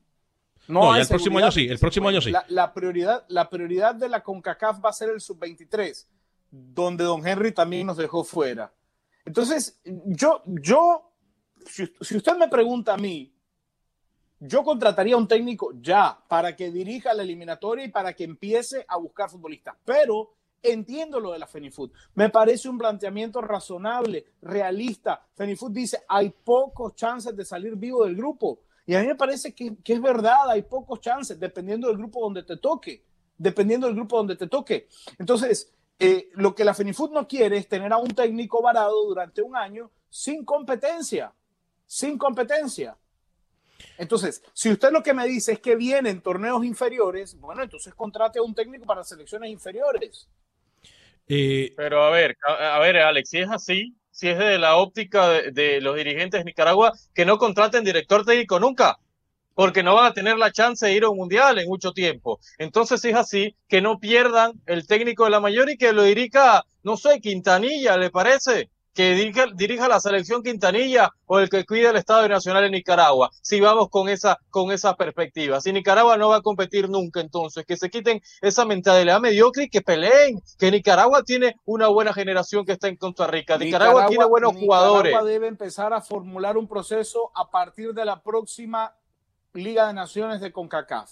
No, 0.70 0.92
hay 0.92 1.02
el 1.02 1.08
próximo 1.08 1.38
año 1.38 1.50
sí, 1.50 1.66
el 1.68 1.78
próximo 1.78 2.08
año 2.08 2.20
sí. 2.20 2.30
La, 2.30 2.44
la 2.48 2.72
prioridad, 2.72 3.24
la 3.28 3.48
prioridad 3.48 3.94
de 3.94 4.08
la 4.08 4.22
CONCACAF 4.22 4.84
va 4.84 4.90
a 4.90 4.92
ser 4.92 5.10
el 5.10 5.20
sub-23, 5.20 6.06
donde 6.50 7.04
don 7.04 7.26
Henry 7.26 7.52
también 7.52 7.86
nos 7.86 7.96
dejó 7.96 8.24
fuera. 8.24 8.72
Entonces, 9.24 9.80
yo, 9.84 10.42
yo, 10.46 11.12
si, 11.66 11.92
si 12.00 12.16
usted 12.16 12.36
me 12.36 12.48
pregunta 12.48 12.94
a 12.94 12.96
mí, 12.96 13.32
yo 14.40 14.64
contrataría 14.64 15.14
a 15.14 15.18
un 15.18 15.28
técnico 15.28 15.72
ya 15.80 16.18
para 16.26 16.56
que 16.56 16.70
dirija 16.70 17.12
la 17.12 17.22
eliminatoria 17.22 17.84
y 17.84 17.88
para 17.88 18.14
que 18.14 18.24
empiece 18.24 18.84
a 18.88 18.96
buscar 18.96 19.28
futbolistas. 19.28 19.76
Pero 19.84 20.34
entiendo 20.62 21.20
lo 21.20 21.32
de 21.32 21.38
la 21.38 21.46
Fenifood. 21.46 21.90
Me 22.14 22.30
parece 22.30 22.68
un 22.68 22.78
planteamiento 22.78 23.40
razonable, 23.40 24.24
realista. 24.42 25.26
Fenifood 25.34 25.72
dice, 25.72 26.04
hay 26.08 26.30
pocos 26.30 26.94
chances 26.94 27.36
de 27.36 27.44
salir 27.44 27.76
vivo 27.76 28.04
del 28.04 28.16
grupo. 28.16 28.60
Y 28.90 28.96
a 28.96 29.02
mí 29.02 29.06
me 29.06 29.14
parece 29.14 29.54
que, 29.54 29.76
que 29.84 29.92
es 29.92 30.02
verdad, 30.02 30.50
hay 30.50 30.62
pocos 30.62 31.00
chances, 31.00 31.38
dependiendo 31.38 31.86
del 31.86 31.96
grupo 31.96 32.22
donde 32.22 32.42
te 32.42 32.56
toque. 32.56 33.04
Dependiendo 33.38 33.86
del 33.86 33.94
grupo 33.94 34.16
donde 34.16 34.34
te 34.34 34.48
toque. 34.48 34.88
Entonces, 35.16 35.72
eh, 35.96 36.28
lo 36.32 36.56
que 36.56 36.64
la 36.64 36.74
Fenifood 36.74 37.12
no 37.12 37.28
quiere 37.28 37.56
es 37.56 37.68
tener 37.68 37.92
a 37.92 37.98
un 37.98 38.08
técnico 38.08 38.60
varado 38.60 39.04
durante 39.04 39.42
un 39.42 39.54
año 39.54 39.92
sin 40.08 40.44
competencia. 40.44 41.32
Sin 41.86 42.18
competencia. 42.18 42.96
Entonces, 43.96 44.42
si 44.54 44.72
usted 44.72 44.90
lo 44.90 45.04
que 45.04 45.14
me 45.14 45.24
dice 45.24 45.52
es 45.52 45.60
que 45.60 45.76
vienen 45.76 46.20
torneos 46.20 46.64
inferiores, 46.64 47.38
bueno, 47.38 47.62
entonces 47.62 47.94
contrate 47.94 48.40
a 48.40 48.42
un 48.42 48.56
técnico 48.56 48.86
para 48.86 49.04
selecciones 49.04 49.52
inferiores. 49.52 50.28
Eh, 51.28 51.72
Pero 51.76 52.02
a 52.02 52.10
ver, 52.10 52.36
a, 52.44 52.74
a 52.74 52.80
ver, 52.80 52.96
Alex, 52.96 53.30
si 53.30 53.38
es 53.38 53.50
así, 53.50 53.94
si 54.20 54.28
es 54.28 54.38
de 54.38 54.58
la 54.58 54.76
óptica 54.76 55.28
de, 55.28 55.50
de 55.52 55.80
los 55.80 55.96
dirigentes 55.96 56.40
de 56.40 56.44
Nicaragua, 56.44 56.92
que 57.14 57.24
no 57.24 57.38
contraten 57.38 57.84
director 57.84 58.24
técnico 58.24 58.60
nunca. 58.60 58.98
porque 59.54 59.82
no 59.82 59.94
van 59.94 60.06
a 60.06 60.14
tener 60.14 60.38
la 60.38 60.52
chance 60.52 60.86
de 60.86 60.94
ir 60.94 61.04
a 61.04 61.10
un 61.10 61.18
mundial 61.18 61.58
en 61.58 61.68
mucho 61.68 61.92
tiempo. 61.92 62.40
Entonces 62.58 63.04
es 63.04 63.14
así, 63.14 63.56
que 63.68 63.82
no 63.82 63.98
pierdan 64.00 64.52
el 64.66 64.86
técnico 64.86 65.24
de 65.24 65.30
la 65.30 65.40
mayor 65.40 65.70
y 65.70 65.76
que 65.76 65.92
lo 65.92 66.04
dirija, 66.04 66.64
no 66.82 66.96
sé, 66.96 67.20
Quintanilla, 67.20 67.96
¿le 67.98 68.10
parece? 68.10 68.70
Que 69.00 69.14
dirija, 69.14 69.46
dirija, 69.54 69.88
la 69.88 69.98
selección 69.98 70.42
Quintanilla 70.42 71.10
o 71.24 71.38
el 71.38 71.48
que 71.48 71.64
cuida 71.64 71.88
el 71.88 71.96
Estado 71.96 72.28
Nacional 72.28 72.64
en 72.64 72.72
Nicaragua, 72.72 73.30
si 73.40 73.58
vamos 73.58 73.88
con 73.88 74.10
esa, 74.10 74.38
con 74.50 74.72
esa 74.72 74.94
perspectiva. 74.94 75.58
Si 75.62 75.72
Nicaragua 75.72 76.18
no 76.18 76.28
va 76.28 76.36
a 76.36 76.42
competir 76.42 76.90
nunca, 76.90 77.20
entonces 77.20 77.64
que 77.64 77.78
se 77.78 77.88
quiten 77.88 78.20
esa 78.42 78.66
mentalidad 78.66 79.18
mediocre 79.18 79.64
y 79.64 79.68
que 79.70 79.80
peleen, 79.80 80.42
que 80.58 80.70
Nicaragua 80.70 81.22
tiene 81.22 81.56
una 81.64 81.88
buena 81.88 82.12
generación 82.12 82.66
que 82.66 82.72
está 82.72 82.88
en 82.88 82.96
Costa 82.96 83.26
Rica, 83.26 83.56
Nicaragua, 83.56 84.02
Nicaragua 84.02 84.06
tiene 84.08 84.24
buenos 84.26 84.52
Nicaragua 84.52 84.76
jugadores. 84.76 85.10
Nicaragua 85.12 85.30
debe 85.30 85.46
empezar 85.46 85.94
a 85.94 86.02
formular 86.02 86.58
un 86.58 86.68
proceso 86.68 87.32
a 87.34 87.50
partir 87.50 87.94
de 87.94 88.04
la 88.04 88.22
próxima 88.22 88.94
Liga 89.54 89.86
de 89.86 89.94
Naciones 89.94 90.42
de 90.42 90.52
CONCACAF. 90.52 91.10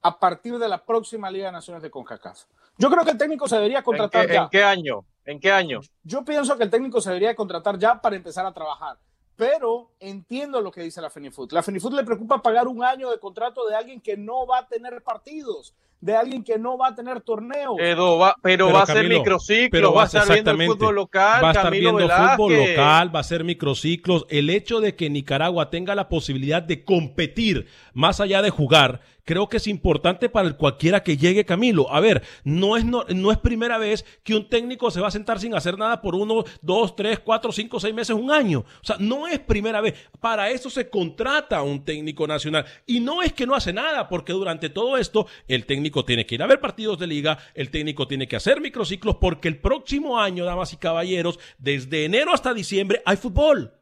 A 0.00 0.18
partir 0.18 0.58
de 0.58 0.68
la 0.68 0.82
próxima 0.82 1.30
Liga 1.30 1.46
de 1.46 1.52
Naciones 1.52 1.82
de 1.82 1.90
CONCACAF. 1.90 2.44
Yo 2.78 2.88
creo 2.88 3.04
que 3.04 3.10
el 3.10 3.18
técnico 3.18 3.46
se 3.46 3.56
debería 3.56 3.82
contratar 3.82 4.22
¿En 4.22 4.28
qué, 4.28 4.34
ya. 4.34 4.42
¿En 4.44 4.48
qué 4.48 4.64
año? 4.64 5.04
¿En 5.28 5.40
qué 5.40 5.52
año? 5.52 5.80
Yo 6.04 6.24
pienso 6.24 6.56
que 6.56 6.64
el 6.64 6.70
técnico 6.70 7.02
se 7.02 7.10
debería 7.10 7.36
contratar 7.36 7.78
ya 7.78 8.00
para 8.00 8.16
empezar 8.16 8.46
a 8.46 8.54
trabajar. 8.54 8.96
Pero 9.36 9.90
entiendo 10.00 10.62
lo 10.62 10.70
que 10.70 10.80
dice 10.80 11.02
la 11.02 11.10
Fenifoot. 11.10 11.52
La 11.52 11.62
Fenifoot 11.62 11.92
le 11.92 12.02
preocupa 12.02 12.40
pagar 12.40 12.66
un 12.66 12.82
año 12.82 13.10
de 13.10 13.20
contrato 13.20 13.68
de 13.68 13.74
alguien 13.74 14.00
que 14.00 14.16
no 14.16 14.46
va 14.46 14.60
a 14.60 14.68
tener 14.68 15.02
partidos, 15.02 15.74
de 16.00 16.14
alguien 16.14 16.44
que 16.44 16.58
no 16.58 16.78
va 16.78 16.88
a 16.88 16.94
tener 16.94 17.20
torneos. 17.20 17.74
Pero 17.76 18.18
va, 18.18 18.36
pero 18.42 18.58
pero 18.58 18.72
va 18.72 18.82
a 18.82 18.86
ser 18.86 19.08
microciclos, 19.08 19.96
va 19.96 20.02
a 20.02 20.06
estar 20.06 20.32
viendo 20.32 20.50
el 20.50 20.66
fútbol 20.66 20.94
local, 20.94 21.44
va 21.44 21.48
a 21.48 21.50
estar 21.52 21.64
Camilo 21.64 21.96
viendo 21.96 22.14
Velázquez. 22.14 22.36
fútbol 22.36 22.56
local, 22.56 23.14
va 23.14 23.20
a 23.20 23.24
ser 23.24 23.44
microciclos. 23.44 24.26
El 24.28 24.50
hecho 24.50 24.80
de 24.80 24.94
que 24.94 25.10
Nicaragua 25.10 25.70
tenga 25.70 25.94
la 25.94 26.08
posibilidad 26.08 26.62
de 26.62 26.84
competir 26.84 27.66
más 27.94 28.20
allá 28.20 28.42
de 28.42 28.50
jugar, 28.50 29.00
creo 29.28 29.48
que 29.50 29.58
es 29.58 29.66
importante 29.66 30.30
para 30.30 30.48
el 30.48 30.56
cualquiera 30.56 31.02
que 31.02 31.18
llegue 31.18 31.44
Camilo. 31.44 31.92
A 31.92 32.00
ver, 32.00 32.22
no 32.44 32.78
es, 32.78 32.84
no, 32.86 33.04
no, 33.14 33.30
es 33.30 33.36
primera 33.36 33.76
vez 33.76 34.06
que 34.22 34.34
un 34.34 34.48
técnico 34.48 34.90
se 34.90 35.02
va 35.02 35.08
a 35.08 35.10
sentar 35.10 35.38
sin 35.38 35.54
hacer 35.54 35.76
nada 35.76 36.00
por 36.00 36.14
uno, 36.14 36.44
dos, 36.62 36.96
tres, 36.96 37.18
cuatro, 37.18 37.52
cinco, 37.52 37.78
seis 37.78 37.94
meses, 37.94 38.16
un 38.16 38.30
año. 38.30 38.60
O 38.60 38.84
sea, 38.84 38.96
no 38.98 39.28
es 39.28 39.38
primera 39.38 39.82
vez. 39.82 39.94
Para 40.18 40.48
eso 40.48 40.70
se 40.70 40.88
contrata 40.88 41.58
a 41.58 41.62
un 41.62 41.84
técnico 41.84 42.26
nacional. 42.26 42.64
Y 42.86 43.00
no 43.00 43.20
es 43.20 43.34
que 43.34 43.46
no 43.46 43.54
hace 43.54 43.72
nada, 43.72 44.08
porque 44.08 44.32
durante 44.32 44.70
todo 44.70 44.96
esto 44.96 45.26
el 45.46 45.66
técnico 45.66 45.87
tiene 46.04 46.26
que 46.26 46.34
ir 46.34 46.42
a 46.42 46.46
ver 46.46 46.60
partidos 46.60 46.98
de 46.98 47.06
liga, 47.06 47.38
el 47.54 47.70
técnico 47.70 48.06
tiene 48.06 48.28
que 48.28 48.36
hacer 48.36 48.60
microciclos, 48.60 49.16
porque 49.16 49.48
el 49.48 49.58
próximo 49.58 50.18
año, 50.18 50.44
damas 50.44 50.72
y 50.72 50.76
caballeros, 50.76 51.38
desde 51.58 52.04
enero 52.04 52.32
hasta 52.32 52.54
diciembre 52.54 53.02
hay 53.04 53.16
fútbol 53.16 53.77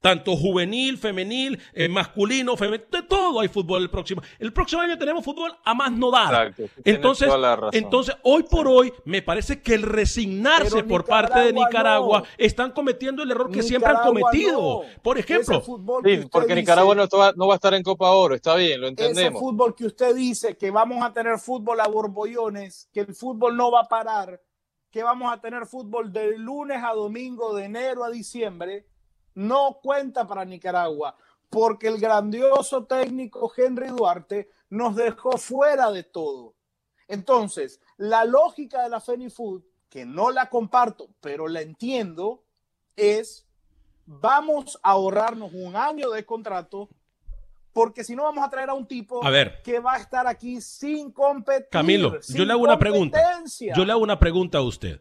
tanto 0.00 0.36
juvenil, 0.36 0.96
femenil, 0.96 1.60
eh, 1.72 1.88
masculino, 1.88 2.56
femenil, 2.56 2.86
de 2.90 3.02
todo 3.02 3.40
hay 3.40 3.48
fútbol 3.48 3.82
el 3.82 3.90
próximo. 3.90 4.22
El 4.38 4.52
próximo 4.52 4.80
año 4.82 4.96
tenemos 4.96 5.24
fútbol 5.24 5.52
a 5.64 5.74
más 5.74 5.90
no 5.92 6.10
dar. 6.10 6.48
Exacto, 6.48 6.64
entonces, 6.84 7.28
entonces, 7.72 8.16
hoy 8.22 8.44
por 8.44 8.68
hoy, 8.68 8.92
me 9.04 9.22
parece 9.22 9.60
que 9.60 9.74
el 9.74 9.82
resignarse 9.82 10.76
Pero 10.76 10.86
por 10.88 11.04
parte 11.04 11.40
de 11.40 11.52
Nicaragua 11.52 12.20
no. 12.20 12.26
están 12.38 12.70
cometiendo 12.72 13.22
el 13.22 13.30
error 13.30 13.50
que 13.50 13.60
Nicaragua 13.62 13.68
siempre 13.68 13.90
han 13.90 14.06
cometido. 14.06 14.60
no. 14.84 15.02
Por 15.02 15.18
ejemplo, 15.18 15.58
Ese 15.58 15.66
Sí, 15.66 16.28
porque 16.30 16.48
dice- 16.48 16.60
Nicaragua 16.60 16.94
no 16.94 17.06
va, 17.18 17.32
no 17.36 17.46
va 17.48 17.54
a 17.54 17.56
estar 17.56 17.74
en 17.74 17.82
Copa 17.82 18.10
Oro, 18.10 18.34
está 18.34 18.54
bien, 18.54 18.80
lo 18.80 18.86
ese 18.88 19.02
entendemos. 19.02 19.40
fútbol 19.40 19.74
que 19.74 19.86
usted 19.86 20.14
dice 20.14 20.56
que 20.56 20.70
vamos 20.70 21.02
a 21.02 21.12
tener 21.12 21.38
fútbol 21.38 21.80
a 21.80 21.88
borbollones, 21.88 22.88
que 22.92 23.00
el 23.00 23.14
fútbol 23.14 23.56
no 23.56 23.70
va 23.70 23.80
a 23.80 23.88
parar, 23.88 24.40
que 24.90 25.02
vamos 25.02 25.32
a 25.32 25.40
tener 25.40 25.66
fútbol 25.66 26.12
de 26.12 26.38
lunes 26.38 26.82
a 26.82 26.92
domingo, 26.94 27.54
de 27.54 27.64
enero 27.64 28.04
a 28.04 28.10
diciembre, 28.10 28.86
no 29.38 29.78
cuenta 29.80 30.26
para 30.26 30.44
Nicaragua, 30.44 31.16
porque 31.48 31.86
el 31.86 31.98
grandioso 31.98 32.84
técnico 32.86 33.50
Henry 33.56 33.86
Duarte 33.88 34.50
nos 34.68 34.96
dejó 34.96 35.38
fuera 35.38 35.92
de 35.92 36.02
todo. 36.02 36.54
Entonces, 37.06 37.80
la 37.96 38.24
lógica 38.24 38.82
de 38.82 38.88
la 38.88 39.00
Fenifood, 39.00 39.62
que 39.88 40.04
no 40.04 40.32
la 40.32 40.50
comparto, 40.50 41.08
pero 41.20 41.46
la 41.46 41.60
entiendo, 41.60 42.42
es 42.96 43.46
vamos 44.04 44.78
a 44.82 44.90
ahorrarnos 44.90 45.52
un 45.52 45.76
año 45.76 46.10
de 46.10 46.26
contrato 46.26 46.88
porque 47.72 48.02
si 48.02 48.16
no 48.16 48.24
vamos 48.24 48.44
a 48.44 48.50
traer 48.50 48.70
a 48.70 48.74
un 48.74 48.86
tipo 48.86 49.24
A 49.24 49.30
ver. 49.30 49.62
que 49.62 49.78
va 49.78 49.94
a 49.94 49.98
estar 49.98 50.26
aquí 50.26 50.60
sin 50.60 51.12
competir. 51.12 51.68
Camilo, 51.70 52.20
sin 52.20 52.38
yo 52.38 52.44
le 52.44 52.52
hago 52.52 52.62
una 52.62 52.78
pregunta. 52.78 53.20
Yo 53.76 53.84
le 53.84 53.92
hago 53.92 54.02
una 54.02 54.18
pregunta 54.18 54.58
a 54.58 54.62
usted. 54.62 55.00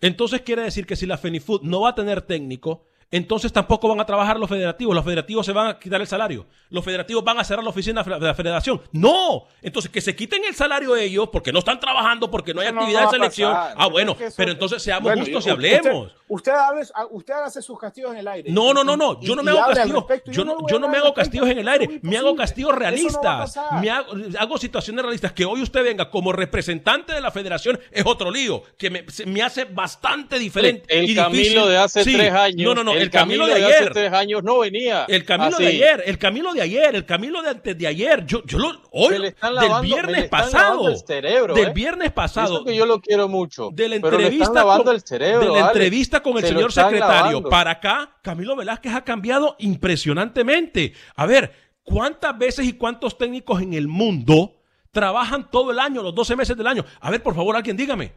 Entonces 0.00 0.42
quiere 0.42 0.62
decir 0.62 0.86
que 0.86 0.94
si 0.94 1.06
la 1.06 1.18
Fenifood 1.18 1.62
no 1.62 1.80
va 1.80 1.88
a 1.88 1.94
tener 1.96 2.22
técnico, 2.22 2.84
entonces 3.16 3.52
tampoco 3.52 3.88
van 3.88 4.00
a 4.00 4.06
trabajar 4.06 4.38
los 4.38 4.48
federativos. 4.48 4.94
Los 4.94 5.04
federativos 5.04 5.46
se 5.46 5.52
van 5.52 5.68
a 5.68 5.78
quitar 5.78 6.00
el 6.00 6.06
salario. 6.06 6.46
Los 6.70 6.84
federativos 6.84 7.22
van 7.24 7.38
a 7.38 7.44
cerrar 7.44 7.62
la 7.64 7.70
oficina 7.70 8.02
de 8.02 8.18
la 8.20 8.34
federación. 8.34 8.80
No. 8.92 9.44
Entonces 9.62 9.90
que 9.90 10.00
se 10.00 10.16
quiten 10.16 10.44
el 10.44 10.54
salario 10.54 10.96
ellos 10.96 11.28
porque 11.32 11.52
no 11.52 11.60
están 11.60 11.78
trabajando, 11.80 12.30
porque 12.30 12.52
no 12.54 12.60
hay 12.60 12.68
Eso 12.68 12.76
actividad 12.78 13.04
de 13.04 13.10
selección. 13.10 13.52
pasar. 13.52 13.74
Ah, 13.78 13.86
bueno, 13.88 14.12
Es 14.12 14.18
que 14.18 14.24
eso- 14.26 14.36
pero 14.36 14.52
entonces 14.52 14.82
seamos 14.82 15.04
Bueno, 15.04 15.22
justos 15.22 15.34
y 15.46 15.50
usted- 15.50 15.50
hablemos. 15.52 16.12
Usted, 16.26 16.52
hable- 16.52 16.86
usted 17.10 17.34
hace 17.34 17.60
sus 17.62 17.78
castigos 17.78 18.12
en 18.12 18.18
el 18.18 18.26
aire. 18.28 18.50
No, 18.50 18.72
no, 18.72 18.82
no, 18.82 18.96
no. 18.96 19.18
Y- 19.20 19.26
Yo 19.26 19.36
no 19.36 19.42
me 19.42 19.50
hago 19.50 19.60
castigos. 19.74 20.04
Yo 20.26 20.44
no, 20.44 20.66
yo 20.68 20.78
no 20.78 20.88
me 20.88 20.96
hago 20.96 21.12
castigos 21.14 21.48
en 21.50 21.58
el 21.58 21.68
aire. 21.68 22.00
Me 22.02 22.16
hago 22.16 22.34
castigos 22.34 22.72
no 22.72 22.78
realistas. 22.78 23.58
Me 23.80 23.90
hago, 23.90 24.12
hago 24.38 24.58
situaciones 24.58 25.02
realistas. 25.04 25.32
Que 25.32 25.44
hoy 25.44 25.60
usted 25.62 25.84
venga 25.84 26.10
como 26.10 26.32
representante 26.32 27.12
de 27.12 27.20
la 27.20 27.30
federación 27.30 27.78
es 27.92 28.04
otro 28.06 28.30
lío. 28.30 28.62
Que 28.78 28.88
me, 28.90 29.04
se- 29.10 29.26
me 29.26 29.42
hace 29.42 29.64
bastante 29.66 30.38
diferente. 30.38 30.86
El 30.88 31.10
y 31.10 31.14
Camilo 31.14 31.42
difícil. 31.42 31.68
de 31.68 31.76
hace 31.76 32.04
Sí. 32.04 32.14
tres 32.14 32.32
años. 32.32 32.62
No, 32.68 32.74
no, 32.74 32.82
no. 32.84 32.92
El, 32.94 33.03
Camilo, 33.10 33.46
de 33.46 33.52
hace 33.54 33.64
ayer. 33.64 33.92
tres 33.92 34.12
años 34.12 34.42
no 34.44 34.58
venía. 34.58 35.04
El 35.08 35.24
Camilo 35.24 35.56
así. 35.56 35.62
de 35.64 35.68
ayer, 35.70 36.02
el 36.06 36.18
Camilo 36.18 36.52
de 36.52 36.62
ayer, 36.62 36.94
el 36.94 37.04
Camilo 37.06 37.42
de 37.42 37.50
antes 37.50 37.76
de 37.78 37.86
ayer. 37.86 38.24
Yo, 38.26 38.42
yo 38.44 38.58
lo, 38.58 38.80
hoy, 38.90 39.14
del 39.14 39.34
lavando- 39.40 39.80
me 39.82 39.88
le 39.88 39.94
viernes 39.94 40.28
pasado. 40.28 40.88
el 40.88 40.98
cerebro, 40.98 41.54
del 41.54 41.68
¿eh? 41.68 41.72
viernes 41.74 42.04
Y 42.06 42.08
eso 42.08 42.14
pasado. 42.14 42.64
que 42.64 42.74
yo 42.76 42.86
lo 42.86 43.00
quiero 43.00 43.28
mucho. 43.28 43.70
de 43.72 43.88
la 43.88 43.96
entrevista 43.96 44.62
con, 44.62 44.88
el 44.94 45.00
cerebro, 45.02 45.40
de 45.54 45.60
la 45.60 45.66
entrevista 45.68 46.20
con 46.22 46.36
el 46.36 46.42
Se 46.42 46.48
señor 46.48 46.72
secretario 46.72 47.00
lavando. 47.40 47.48
para 47.50 47.70
acá, 47.72 48.16
Camilo 48.22 48.56
Velázquez 48.56 48.94
ha 48.94 49.04
cambiado 49.04 49.56
impresionantemente. 49.58 50.92
A 51.16 51.26
ver, 51.26 51.52
¿cuántas 51.82 52.36
veces 52.38 52.66
y 52.66 52.72
cuántos 52.74 53.18
técnicos 53.18 53.60
en 53.62 53.74
el 53.74 53.88
mundo 53.88 54.56
trabajan 54.92 55.50
todo 55.50 55.70
el 55.72 55.78
año, 55.78 56.02
los 56.02 56.14
12 56.14 56.36
meses 56.36 56.56
del 56.56 56.66
año? 56.66 56.84
A 57.00 57.10
ver, 57.10 57.22
por 57.22 57.34
favor, 57.34 57.56
alguien 57.56 57.76
dígame. 57.76 58.12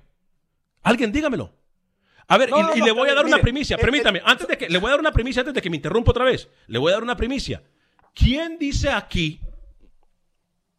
Alguien 0.83 1.11
dígamelo. 1.11 1.51
A 2.29 2.37
ver, 2.37 2.49
No, 2.49 2.59
y, 2.59 2.63
no, 2.63 2.75
y 2.75 2.79
no, 2.79 2.85
le 2.85 2.91
voy 2.91 3.09
a 3.09 3.13
dar 3.13 3.23
mire, 3.23 3.35
una 3.35 3.41
primicia, 3.41 3.77
permítame, 3.77 4.21
antes 4.25 4.47
de 4.47 4.57
que 4.57 4.69
le 4.69 4.77
voy 4.79 4.89
a 4.89 4.91
dar 4.91 4.99
una 4.99 5.13
primicia 5.13 5.41
antes 5.41 5.53
de 5.53 5.61
que 5.61 5.69
me 5.69 5.77
interrumpa 5.77 6.11
otra 6.11 6.25
vez. 6.25 6.49
Le 6.67 6.77
voy 6.77 6.91
a 6.91 6.95
dar 6.95 7.03
una 7.03 7.15
primicia. 7.15 7.63
¿Quién 8.13 8.57
dice 8.57 8.89
aquí? 8.89 9.39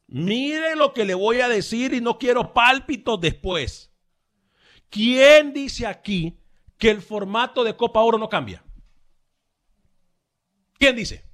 Mire 0.09 0.77
lo 0.77 0.93
que 0.93 1.05
le 1.05 1.15
voy 1.15 1.41
a 1.41 1.49
decir 1.49 1.95
y 1.95 2.01
no 2.01 2.19
quiero 2.19 2.53
pálpitos 2.53 3.21
después. 3.21 3.91
¿Quién 4.91 5.53
dice 5.53 5.87
aquí 5.87 6.39
que 6.79 6.91
el 6.91 7.03
formato 7.03 7.65
de 7.65 7.77
Copa 7.77 8.01
Oro 8.01 8.19
no 8.19 8.29
cambia? 8.29 8.63
¿Quién 10.79 10.97
dice? 10.97 11.25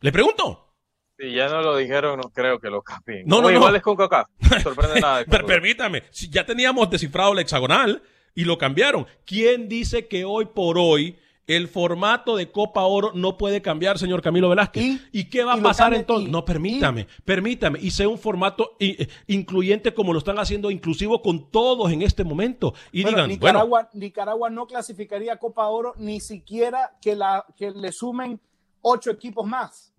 Le 0.00 0.12
pregunto. 0.12 0.74
Si 1.18 1.32
ya 1.32 1.48
no 1.48 1.60
lo 1.60 1.76
dijeron, 1.76 2.18
no 2.18 2.30
creo 2.30 2.58
que 2.58 2.70
lo 2.70 2.82
capien. 2.82 3.26
No, 3.26 3.36
no, 3.42 3.50
no. 3.50 3.56
Igual 3.56 3.76
es 3.76 3.82
con 3.82 3.96
Kaká. 3.96 4.28
No 4.38 4.60
sorprende 4.60 5.00
nada. 5.00 5.24
permítame, 5.46 6.04
si 6.10 6.30
ya 6.30 6.46
teníamos 6.46 6.88
descifrado 6.88 7.32
el 7.32 7.40
hexagonal 7.40 8.02
y 8.34 8.44
lo 8.44 8.58
cambiaron. 8.58 9.06
¿Quién 9.24 9.68
dice 9.68 10.06
que 10.08 10.24
hoy 10.24 10.46
por 10.46 10.78
hoy 10.78 11.16
el 11.46 11.66
formato 11.66 12.36
de 12.36 12.52
Copa 12.52 12.84
Oro 12.84 13.10
no 13.12 13.36
puede 13.36 13.60
cambiar, 13.60 13.98
señor 13.98 14.22
Camilo 14.22 14.48
Velázquez? 14.48 14.84
¿Y, 14.84 15.00
¿Y? 15.12 15.24
qué 15.24 15.42
va 15.42 15.54
a 15.54 15.56
¿Y 15.56 15.60
lo 15.60 15.64
pasar 15.68 15.92
entonces? 15.94 16.28
¿Y? 16.28 16.30
No, 16.32 16.44
permítame, 16.44 17.08
permítame. 17.24 17.80
Y 17.82 17.90
sea 17.90 18.08
un 18.08 18.18
formato 18.18 18.76
i- 18.78 18.96
incluyente 19.26 19.92
como 19.92 20.12
lo 20.12 20.20
están 20.20 20.38
haciendo, 20.38 20.70
inclusivo 20.70 21.22
con 21.22 21.50
todos 21.50 21.90
en 21.90 22.02
este 22.02 22.22
momento. 22.22 22.72
Y 22.92 23.02
Bueno, 23.02 23.16
digan, 23.26 23.40
bueno, 23.40 23.58
Nicaragua, 23.58 23.90
Nicaragua 23.94 24.50
no 24.50 24.66
clasificaría 24.68 25.32
a 25.32 25.36
Copa 25.38 25.66
Oro 25.66 25.94
ni 25.98 26.20
siquiera 26.20 26.96
que, 27.02 27.16
la, 27.16 27.44
que 27.56 27.72
le 27.72 27.90
sumen 27.90 28.40
ocho 28.80 29.10
equipos 29.10 29.44
más. 29.44 29.89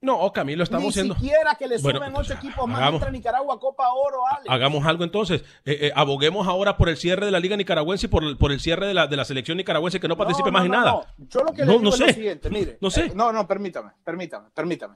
No, 0.00 0.18
oh, 0.20 0.32
Camilo, 0.32 0.62
estamos 0.62 0.86
ni 0.86 0.92
siendo... 0.92 1.14
siquiera 1.14 1.54
que 1.56 1.66
le 1.66 1.78
Bueno, 1.78 1.98
pues, 2.00 2.12
ocho 2.14 2.34
equipos 2.34 2.68
más. 2.68 2.78
hagamos- 2.78 3.00
Entra 3.00 3.10
Nicaragua 3.10 3.54
a 3.54 3.58
Copa 3.58 3.92
Oro, 3.92 4.20
Ale. 4.30 4.44
Hagamos 4.48 4.86
algo 4.86 5.02
entonces. 5.04 5.42
Eh, 5.64 5.88
eh, 5.88 5.92
aboguemos 5.94 6.46
ahora 6.46 6.76
por 6.76 6.88
el 6.88 6.96
cierre 6.96 7.26
de 7.26 7.32
la 7.32 7.40
Liga 7.40 7.56
Nicaragüense 7.56 8.06
y 8.06 8.08
por 8.08 8.22
el, 8.22 8.36
por 8.36 8.52
el 8.52 8.60
cierre 8.60 8.86
de 8.86 8.94
la, 8.94 9.08
de 9.08 9.16
la 9.16 9.24
selección 9.24 9.56
nicaragüense 9.56 9.98
que 9.98 10.06
no 10.08 10.16
participe 10.16 10.50
más 10.52 10.64
en 10.66 10.70
nada. 10.70 10.92
no. 10.92 11.04
Yo 11.26 11.42
lo 11.42 11.52
que 11.52 11.62
No, 11.64 11.72
le 11.72 11.78
digo 11.78 11.82
no 11.82 11.88
es 11.90 11.98
lo 12.00 12.06
sé. 12.06 12.12
siguiente, 12.14 12.48
mire. 12.50 12.78
No 12.80 12.90
sé. 12.90 13.06
eh, 13.06 13.12
no, 13.14 13.32
no, 13.32 13.46
permítame, 13.48 13.90
permítame, 14.04 14.50
permítame. 14.54 14.94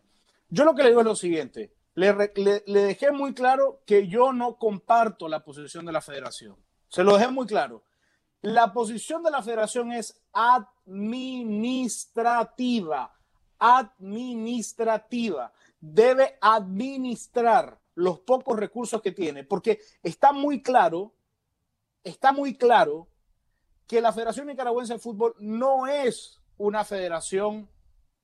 Yo 0.48 0.64
lo 0.64 0.74
que 0.74 0.82
le 0.84 0.90
digo 0.90 1.00
es 1.00 1.06
lo 1.06 1.16
siguiente. 1.16 1.72
Le- 1.94 2.62
le 2.66 2.80
dejé 2.84 3.10
muy 3.10 3.34
claro 3.34 3.82
que 3.86 4.06
yo 4.08 4.32
no 4.32 4.56
comparto 4.56 5.28
la 5.28 5.40
posición 5.44 5.84
de 5.84 5.92
la 5.92 6.00
federación. 6.00 6.56
Se 6.88 7.02
lo 7.04 7.16
dejé 7.16 7.28
muy 7.30 7.46
claro. 7.46 7.82
La 8.40 8.72
posición 8.72 9.22
de 9.22 9.30
la 9.30 9.42
federación 9.42 9.92
es 9.92 10.18
administrativa. 10.32 13.12
Administrativa. 13.64 15.52
Debe 15.80 16.36
administrar 16.40 17.78
los 17.94 18.18
pocos 18.20 18.58
recursos 18.58 19.00
que 19.00 19.12
tiene, 19.12 19.44
porque 19.44 19.78
está 20.02 20.32
muy 20.32 20.62
claro, 20.62 21.12
está 22.02 22.32
muy 22.32 22.56
claro 22.56 23.06
que 23.86 24.00
la 24.00 24.12
Federación 24.12 24.48
Nicaragüense 24.48 24.94
de 24.94 24.98
Fútbol 24.98 25.36
no 25.38 25.86
es 25.86 26.40
una 26.58 26.84
federación 26.84 27.68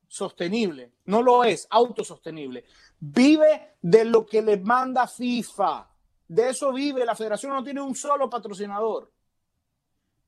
sostenible, 0.09 0.90
no 1.05 1.22
lo 1.22 1.44
es 1.44 1.68
autosostenible. 1.70 2.64
Vive 2.98 3.77
de 3.81 4.05
lo 4.05 4.27
que 4.27 4.42
le 4.42 4.57
manda 4.57 5.07
FIFA. 5.07 5.88
De 6.27 6.51
eso 6.51 6.72
vive. 6.72 7.05
La 7.05 7.14
federación 7.14 7.53
no 7.53 7.62
tiene 7.62 7.81
un 7.81 7.94
solo 7.94 8.29
patrocinador. 8.29 9.12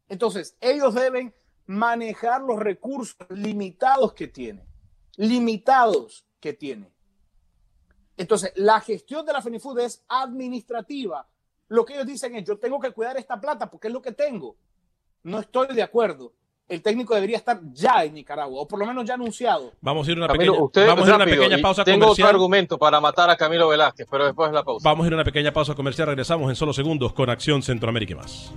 Entonces, 0.08 0.56
ellos 0.60 0.94
deben 0.94 1.34
manejar 1.66 2.42
los 2.42 2.58
recursos 2.58 3.16
limitados 3.30 4.12
que 4.12 4.28
tiene. 4.28 4.69
Limitados 5.20 6.24
que 6.40 6.54
tiene. 6.54 6.90
Entonces, 8.16 8.52
la 8.56 8.80
gestión 8.80 9.26
de 9.26 9.34
la 9.34 9.42
FENIFUD 9.42 9.80
es 9.80 10.02
administrativa. 10.08 11.26
Lo 11.68 11.84
que 11.84 11.92
ellos 11.92 12.06
dicen 12.06 12.34
es, 12.36 12.44
yo 12.44 12.58
tengo 12.58 12.80
que 12.80 12.90
cuidar 12.90 13.18
esta 13.18 13.38
plata 13.38 13.68
porque 13.68 13.88
es 13.88 13.92
lo 13.92 14.00
que 14.00 14.12
tengo. 14.12 14.56
No 15.22 15.40
estoy 15.40 15.74
de 15.74 15.82
acuerdo. 15.82 16.32
El 16.66 16.80
técnico 16.80 17.14
debería 17.14 17.36
estar 17.36 17.60
ya 17.70 18.02
en 18.02 18.14
Nicaragua, 18.14 18.62
o 18.62 18.66
por 18.66 18.78
lo 18.78 18.86
menos 18.86 19.04
ya 19.04 19.12
anunciado. 19.12 19.74
Vamos 19.82 20.08
a 20.08 20.10
ir 20.10 20.16
a 20.16 20.20
una 20.20 20.28
Camilo, 20.28 20.52
pequeña, 20.52 20.64
usted 20.64 20.86
vamos 20.86 21.04
a 21.04 21.08
ir 21.08 21.12
a 21.12 21.16
una 21.16 21.24
pequeña 21.26 21.58
pausa 21.60 21.84
Tengo 21.84 22.00
comercial. 22.06 22.28
otro 22.28 22.36
argumento 22.36 22.78
para 22.78 23.00
matar 23.00 23.28
a 23.28 23.36
Camilo 23.36 23.68
Velázquez, 23.68 24.06
pero 24.10 24.24
después 24.24 24.50
de 24.50 24.54
la 24.54 24.64
pausa. 24.64 24.88
Vamos 24.88 25.04
a 25.04 25.06
ir 25.08 25.12
a 25.12 25.16
una 25.16 25.24
pequeña 25.24 25.52
pausa 25.52 25.74
comercial. 25.74 26.06
Regresamos 26.08 26.48
en 26.48 26.56
solo 26.56 26.72
segundos 26.72 27.12
con 27.12 27.28
Acción 27.28 27.62
Centroamérica 27.62 28.12
y 28.12 28.16
más. 28.16 28.52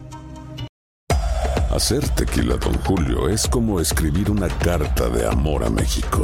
Hacer 1.71 2.07
tequila, 2.09 2.55
Don 2.57 2.75
Julio, 2.83 3.27
es 3.27 3.47
como 3.47 3.79
escribir 3.79 4.29
una 4.29 4.47
carta 4.47 5.09
de 5.09 5.25
amor 5.25 5.63
a 5.63 5.71
México. 5.71 6.23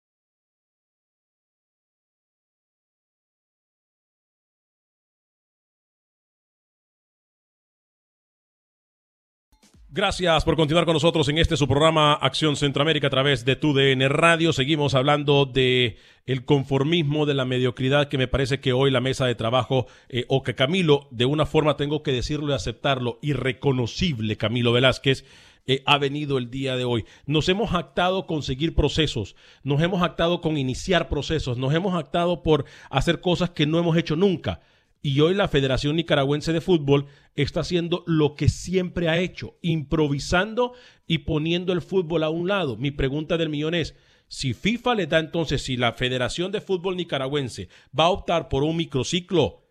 Gracias 9.93 10.45
por 10.45 10.55
continuar 10.55 10.85
con 10.85 10.93
nosotros 10.93 11.27
en 11.27 11.37
este 11.37 11.57
su 11.57 11.67
programa 11.67 12.13
Acción 12.13 12.55
Centroamérica 12.55 13.07
a 13.07 13.09
través 13.09 13.43
de 13.43 13.57
TUDN 13.57 14.09
Radio. 14.09 14.53
Seguimos 14.53 14.95
hablando 14.95 15.45
de 15.45 15.97
el 16.25 16.45
conformismo, 16.45 17.25
de 17.25 17.33
la 17.33 17.43
mediocridad 17.43 18.07
que 18.07 18.17
me 18.17 18.29
parece 18.29 18.61
que 18.61 18.71
hoy 18.71 18.89
la 18.89 19.01
mesa 19.01 19.25
de 19.25 19.35
trabajo 19.35 19.87
eh, 20.07 20.23
o 20.29 20.43
que 20.43 20.55
Camilo, 20.55 21.09
de 21.11 21.25
una 21.25 21.45
forma 21.45 21.75
tengo 21.75 22.03
que 22.03 22.13
decirlo 22.13 22.53
y 22.53 22.55
aceptarlo, 22.55 23.19
irreconocible 23.21 24.37
Camilo 24.37 24.71
Velázquez, 24.71 25.25
eh, 25.67 25.83
ha 25.85 25.97
venido 25.97 26.37
el 26.37 26.49
día 26.49 26.77
de 26.77 26.85
hoy. 26.85 27.03
Nos 27.25 27.49
hemos 27.49 27.73
actado 27.73 28.27
con 28.27 28.43
seguir 28.43 28.73
procesos, 28.73 29.35
nos 29.61 29.81
hemos 29.81 30.03
actado 30.03 30.39
con 30.39 30.57
iniciar 30.57 31.09
procesos, 31.09 31.57
nos 31.57 31.73
hemos 31.73 31.95
actado 31.95 32.43
por 32.43 32.63
hacer 32.89 33.19
cosas 33.19 33.49
que 33.49 33.65
no 33.65 33.77
hemos 33.77 33.97
hecho 33.97 34.15
nunca. 34.15 34.61
Y 35.01 35.19
hoy 35.21 35.33
la 35.33 35.47
Federación 35.47 35.95
Nicaragüense 35.95 36.53
de 36.53 36.61
Fútbol 36.61 37.07
está 37.35 37.61
haciendo 37.61 38.03
lo 38.05 38.35
que 38.35 38.49
siempre 38.49 39.09
ha 39.09 39.17
hecho, 39.17 39.57
improvisando 39.61 40.73
y 41.07 41.19
poniendo 41.19 41.73
el 41.73 41.81
fútbol 41.81 42.23
a 42.23 42.29
un 42.29 42.47
lado. 42.47 42.77
Mi 42.77 42.91
pregunta 42.91 43.37
del 43.37 43.49
millón 43.49 43.73
es, 43.73 43.95
si 44.27 44.53
FIFA 44.53 44.95
le 44.95 45.07
da 45.07 45.17
entonces, 45.17 45.63
si 45.63 45.75
la 45.75 45.93
Federación 45.93 46.51
de 46.51 46.61
Fútbol 46.61 46.97
Nicaragüense 46.97 47.67
va 47.97 48.05
a 48.05 48.09
optar 48.09 48.47
por 48.47 48.63
un 48.63 48.77
microciclo, 48.77 49.63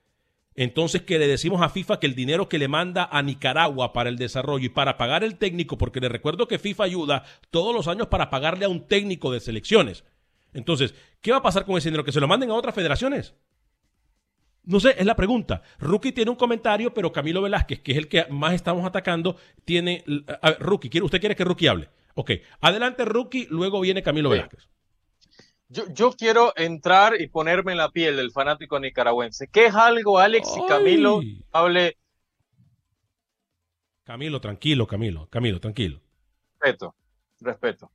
entonces 0.56 1.02
que 1.02 1.18
le 1.20 1.28
decimos 1.28 1.62
a 1.62 1.68
FIFA 1.68 2.00
que 2.00 2.08
el 2.08 2.16
dinero 2.16 2.48
que 2.48 2.58
le 2.58 2.66
manda 2.66 3.08
a 3.10 3.22
Nicaragua 3.22 3.92
para 3.92 4.10
el 4.10 4.16
desarrollo 4.16 4.66
y 4.66 4.70
para 4.70 4.98
pagar 4.98 5.22
el 5.22 5.38
técnico, 5.38 5.78
porque 5.78 6.00
le 6.00 6.08
recuerdo 6.08 6.48
que 6.48 6.58
FIFA 6.58 6.84
ayuda 6.84 7.24
todos 7.50 7.72
los 7.72 7.86
años 7.86 8.08
para 8.08 8.30
pagarle 8.30 8.64
a 8.64 8.68
un 8.68 8.86
técnico 8.86 9.32
de 9.32 9.38
selecciones. 9.38 10.04
Entonces, 10.52 10.92
¿qué 11.20 11.30
va 11.30 11.38
a 11.38 11.42
pasar 11.42 11.64
con 11.64 11.78
ese 11.78 11.88
dinero? 11.88 12.04
¿Que 12.04 12.10
se 12.10 12.20
lo 12.20 12.26
manden 12.26 12.50
a 12.50 12.54
otras 12.54 12.74
federaciones? 12.74 13.34
No 14.64 14.78
sé, 14.78 14.94
es 14.98 15.06
la 15.06 15.16
pregunta. 15.16 15.62
Rookie 15.78 16.12
tiene 16.12 16.30
un 16.30 16.36
comentario, 16.36 16.92
pero 16.92 17.12
Camilo 17.12 17.42
Velázquez, 17.42 17.80
que 17.80 17.92
es 17.92 17.98
el 17.98 18.08
que 18.08 18.26
más 18.30 18.52
estamos 18.54 18.84
atacando, 18.84 19.36
tiene. 19.64 20.04
A 20.42 20.50
ver, 20.50 20.58
Rookie, 20.60 20.90
¿quiere- 20.90 21.04
¿usted 21.06 21.20
quiere 21.20 21.34
que 21.36 21.44
Rookie 21.44 21.66
hable? 21.68 21.88
Ok, 22.14 22.32
adelante 22.60 23.04
Rookie, 23.04 23.46
luego 23.50 23.80
viene 23.80 24.02
Camilo 24.02 24.28
Sí. 24.30 24.32
Velázquez. 24.36 24.68
Yo, 25.68 25.84
yo 25.94 26.10
quiero 26.12 26.52
entrar 26.56 27.20
y 27.20 27.28
ponerme 27.28 27.72
en 27.72 27.78
la 27.78 27.90
piel 27.90 28.16
del 28.16 28.32
fanático 28.32 28.78
nicaragüense. 28.80 29.46
¿Qué 29.48 29.66
es 29.66 29.74
algo, 29.74 30.18
Alex 30.18 30.48
y 30.56 30.66
Camilo? 30.66 31.20
Hable 31.52 31.96
Camilo, 34.04 34.40
tranquilo, 34.40 34.86
Camilo, 34.86 35.28
Camilo, 35.28 35.60
tranquilo. 35.60 36.00
respeto, 36.58 36.94
respeto. 37.40 37.90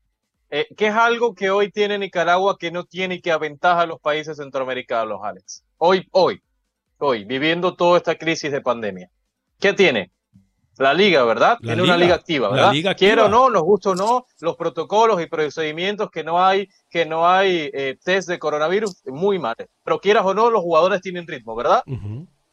Eh, 0.50 0.68
¿Qué 0.78 0.88
es 0.88 0.94
algo 0.94 1.36
que 1.36 1.50
hoy 1.50 1.70
tiene 1.72 1.98
Nicaragua 2.00 2.58
que 2.58 2.72
no 2.72 2.86
tiene 2.86 3.16
y 3.16 3.22
que 3.22 3.32
aventaja 3.32 3.82
a 3.82 3.86
los 3.86 4.00
países 4.00 4.38
centroamericanos, 4.38 5.20
Alex? 5.24 5.66
Hoy, 5.78 6.08
hoy, 6.12 6.42
hoy, 7.00 7.26
viviendo 7.26 7.76
toda 7.76 7.98
esta 7.98 8.16
crisis 8.16 8.52
de 8.52 8.62
pandemia. 8.62 9.10
¿Qué 9.60 9.74
tiene? 9.74 10.12
La 10.78 10.94
liga, 10.94 11.24
¿verdad? 11.24 11.58
La 11.62 11.74
tiene 11.74 11.84
una 11.84 11.96
liga, 11.96 12.16
activa, 12.16 12.50
¿verdad? 12.50 12.74
liga 12.74 12.92
activa. 12.92 13.08
Quiero 13.08 13.26
o 13.28 13.30
no, 13.30 13.50
nos 13.50 13.64
gusta 13.64 13.92
o 13.92 13.96
no, 13.96 14.26
los 14.42 14.58
protocolos 14.58 15.22
y 15.22 15.28
procedimientos 15.28 16.12
que 16.12 16.24
no 16.24 16.44
hay, 16.44 16.68
que 16.90 17.06
no 17.06 17.28
hay 17.28 17.70
eh, 17.74 17.98
test 18.04 18.28
de 18.28 18.40
coronavirus, 18.40 19.04
muy 19.06 19.40
mal. 19.40 19.56
Pero 19.84 20.00
quieras 20.00 20.26
o 20.26 20.34
no, 20.34 20.50
los 20.50 20.62
jugadores 20.62 21.02
tienen 21.02 21.28
ritmo, 21.28 21.56
¿verdad? 21.56 21.82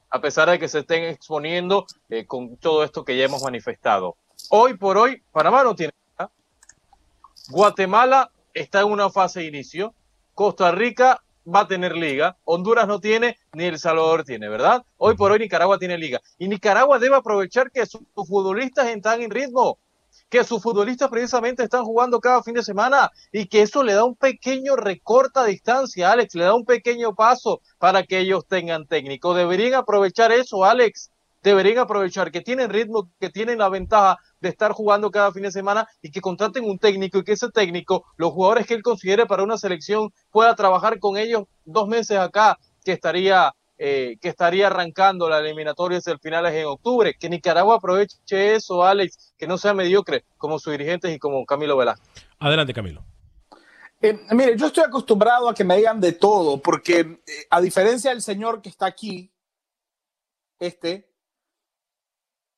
A 0.08 0.20
pesar 0.20 0.48
de 0.50 0.58
que 0.58 0.68
se 0.68 0.80
estén 0.80 1.04
exponiendo 1.04 1.84
eh, 2.10 2.24
con 2.26 2.56
todo 2.58 2.84
esto 2.84 3.04
que 3.04 3.16
ya 3.16 3.24
hemos 3.24 3.42
manifestado. 3.42 4.16
Hoy 4.50 4.76
por 4.76 4.98
hoy, 4.98 5.22
Panamá 5.32 5.64
no 5.64 5.74
tiene. 5.74 5.92
Guatemala 7.50 8.30
está 8.54 8.82
en 8.82 8.86
una 8.86 9.10
fase 9.10 9.40
de 9.40 9.46
inicio. 9.46 9.94
Costa 10.34 10.70
Rica 10.70 11.22
va 11.46 11.60
a 11.60 11.68
tener 11.68 11.96
liga. 11.96 12.36
Honduras 12.44 12.86
no 12.86 13.00
tiene, 13.00 13.36
ni 13.52 13.64
El 13.64 13.78
Salvador 13.78 14.24
tiene, 14.24 14.48
¿verdad? 14.48 14.82
Hoy 14.96 15.16
por 15.16 15.32
hoy 15.32 15.38
Nicaragua 15.38 15.78
tiene 15.78 15.98
liga. 15.98 16.20
Y 16.38 16.48
Nicaragua 16.48 16.98
debe 16.98 17.16
aprovechar 17.16 17.70
que 17.70 17.86
sus 17.86 18.02
futbolistas 18.14 18.88
están 18.88 19.22
en 19.22 19.30
ritmo, 19.30 19.78
que 20.28 20.44
sus 20.44 20.62
futbolistas 20.62 21.08
precisamente 21.10 21.62
están 21.62 21.84
jugando 21.84 22.20
cada 22.20 22.42
fin 22.42 22.54
de 22.54 22.62
semana 22.62 23.10
y 23.32 23.46
que 23.46 23.62
eso 23.62 23.82
le 23.82 23.94
da 23.94 24.04
un 24.04 24.16
pequeño 24.16 24.76
recorte 24.76 25.40
a 25.40 25.44
distancia, 25.44 26.10
Alex, 26.10 26.34
le 26.34 26.44
da 26.44 26.54
un 26.54 26.64
pequeño 26.64 27.14
paso 27.14 27.60
para 27.78 28.02
que 28.02 28.18
ellos 28.18 28.46
tengan 28.48 28.86
técnico. 28.86 29.34
Deberían 29.34 29.74
aprovechar 29.74 30.32
eso, 30.32 30.64
Alex. 30.64 31.11
Deberían 31.42 31.78
aprovechar 31.78 32.30
que 32.30 32.40
tienen 32.40 32.70
ritmo, 32.70 33.10
que 33.18 33.30
tienen 33.30 33.58
la 33.58 33.68
ventaja 33.68 34.18
de 34.40 34.48
estar 34.48 34.72
jugando 34.72 35.10
cada 35.10 35.32
fin 35.32 35.42
de 35.42 35.50
semana 35.50 35.88
y 36.00 36.10
que 36.10 36.20
contraten 36.20 36.64
un 36.64 36.78
técnico 36.78 37.18
y 37.18 37.24
que 37.24 37.32
ese 37.32 37.50
técnico, 37.50 38.04
los 38.16 38.32
jugadores 38.32 38.66
que 38.66 38.74
él 38.74 38.82
considere 38.82 39.26
para 39.26 39.42
una 39.42 39.58
selección, 39.58 40.12
pueda 40.30 40.54
trabajar 40.54 40.98
con 41.00 41.16
ellos 41.16 41.44
dos 41.64 41.88
meses 41.88 42.18
acá, 42.18 42.58
que 42.84 42.92
estaría, 42.92 43.52
eh, 43.78 44.16
que 44.20 44.28
estaría 44.28 44.68
arrancando 44.68 45.28
la 45.28 45.38
eliminatoria 45.38 45.98
desde 45.98 46.12
el 46.12 46.20
finales 46.20 46.54
en 46.54 46.66
octubre. 46.66 47.14
Que 47.18 47.28
Nicaragua 47.28 47.76
aproveche 47.76 48.54
eso, 48.54 48.84
Alex, 48.84 49.34
que 49.36 49.46
no 49.46 49.58
sea 49.58 49.74
mediocre 49.74 50.24
como 50.38 50.58
sus 50.58 50.72
dirigentes 50.72 51.14
y 51.14 51.18
como 51.18 51.44
Camilo 51.44 51.76
Velázquez. 51.76 52.24
Adelante, 52.38 52.72
Camilo. 52.72 53.04
Eh, 54.00 54.18
mire, 54.32 54.56
yo 54.56 54.66
estoy 54.66 54.82
acostumbrado 54.82 55.48
a 55.48 55.54
que 55.54 55.62
me 55.62 55.76
digan 55.76 56.00
de 56.00 56.12
todo, 56.12 56.60
porque 56.60 57.00
eh, 57.00 57.18
a 57.50 57.60
diferencia 57.60 58.10
del 58.10 58.20
señor 58.20 58.60
que 58.60 58.68
está 58.68 58.86
aquí, 58.86 59.32
este, 60.58 61.11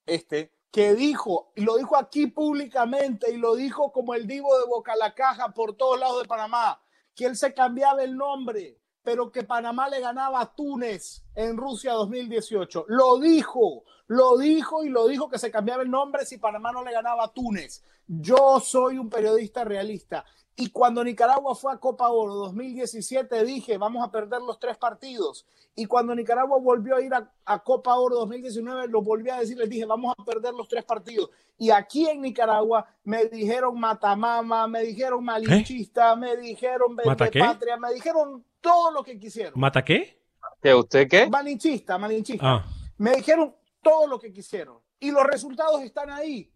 este, 0.07 0.53
que 0.71 0.95
dijo, 0.95 1.53
y 1.55 1.63
lo 1.63 1.77
dijo 1.77 1.97
aquí 1.97 2.27
públicamente, 2.27 3.33
y 3.33 3.37
lo 3.37 3.55
dijo 3.55 3.93
como 3.93 4.15
el 4.15 4.27
divo 4.27 4.59
de 4.59 4.67
Boca 4.67 4.97
la 4.97 5.15
Caja 5.15 5.55
por 5.55 5.77
todos 5.77 5.99
lados 6.01 6.23
de 6.23 6.29
Panamá, 6.29 6.83
que 7.15 7.27
él 7.27 7.37
se 7.37 7.55
cambiaba 7.55 8.03
el 8.03 8.17
nombre, 8.17 8.81
pero 9.05 9.31
que 9.31 9.45
Panamá 9.45 9.89
le 9.89 10.01
ganaba 10.01 10.41
a 10.41 10.55
Túnez 10.55 11.23
en 11.35 11.57
Rusia 11.59 11.93
2018. 11.93 12.87
Lo 12.89 13.19
dijo, 13.19 13.85
lo 14.07 14.39
dijo 14.39 14.83
y 14.83 14.89
lo 14.89 15.07
dijo 15.07 15.29
que 15.29 15.39
se 15.39 15.51
cambiaba 15.51 15.83
el 15.83 15.91
nombre 15.91 16.25
si 16.25 16.39
Panamá 16.39 16.73
no 16.73 16.83
le 16.83 16.91
ganaba 16.91 17.25
a 17.25 17.33
Túnez. 17.33 17.85
Yo 18.07 18.59
soy 18.61 18.99
un 18.99 19.11
periodista 19.11 19.63
realista. 19.63 20.25
Y 20.57 20.71
cuando 20.71 21.03
Nicaragua 21.05 21.55
fue 21.55 21.73
a 21.73 21.79
Copa 21.79 22.09
Oro 22.09 22.35
2017 22.35 23.45
dije, 23.45 23.77
vamos 23.77 24.07
a 24.07 24.11
perder 24.11 24.41
los 24.41 24.59
tres 24.59 24.79
partidos. 24.79 25.45
Y 25.75 25.87
cuando 25.87 26.15
Nicaragua 26.15 26.59
volvió 26.59 26.97
a 26.97 27.03
ir 27.03 27.13
a, 27.13 27.31
a 27.45 27.63
Copa 27.63 27.97
Oro 27.97 28.17
2019, 28.21 28.87
lo 28.87 29.03
volví 29.03 29.31
a 29.31 29.41
decir, 29.41 29.59
les 29.59 29.69
dije, 29.69 29.85
vamos 29.85 30.15
a 30.17 30.25
perder 30.25 30.55
los 30.55 30.69
tres 30.69 30.85
partidos. 30.85 31.29
Y 31.59 31.71
aquí 31.71 32.09
en 32.09 32.23
Nicaragua 32.23 32.87
me 33.03 33.27
dijeron 33.27 33.79
matamama, 33.79 34.67
me 34.69 34.83
dijeron 34.83 35.25
malinchista, 35.25 36.17
me 36.17 36.37
dijeron 36.37 36.97
patria, 36.97 37.77
me 37.77 37.93
dijeron 37.93 38.45
todo 38.65 38.91
lo 38.91 39.05
que 39.05 39.19
quisieron. 39.19 39.53
¿Mata 39.57 39.85
qué? 39.85 40.19
¿Que 40.63 40.75
usted 40.75 41.07
qué? 41.09 41.27
Malinchista, 41.29 41.99
malinchista. 41.99 42.45
Ah, 42.47 42.65
Me 42.97 43.17
dijeron 43.17 43.55
todo 43.83 44.07
lo 44.07 44.19
que 44.19 44.33
quisieron. 44.33 44.79
Y 44.99 45.11
los 45.11 45.25
resultados 45.25 45.83
están 45.83 46.09
ahí. 46.11 46.51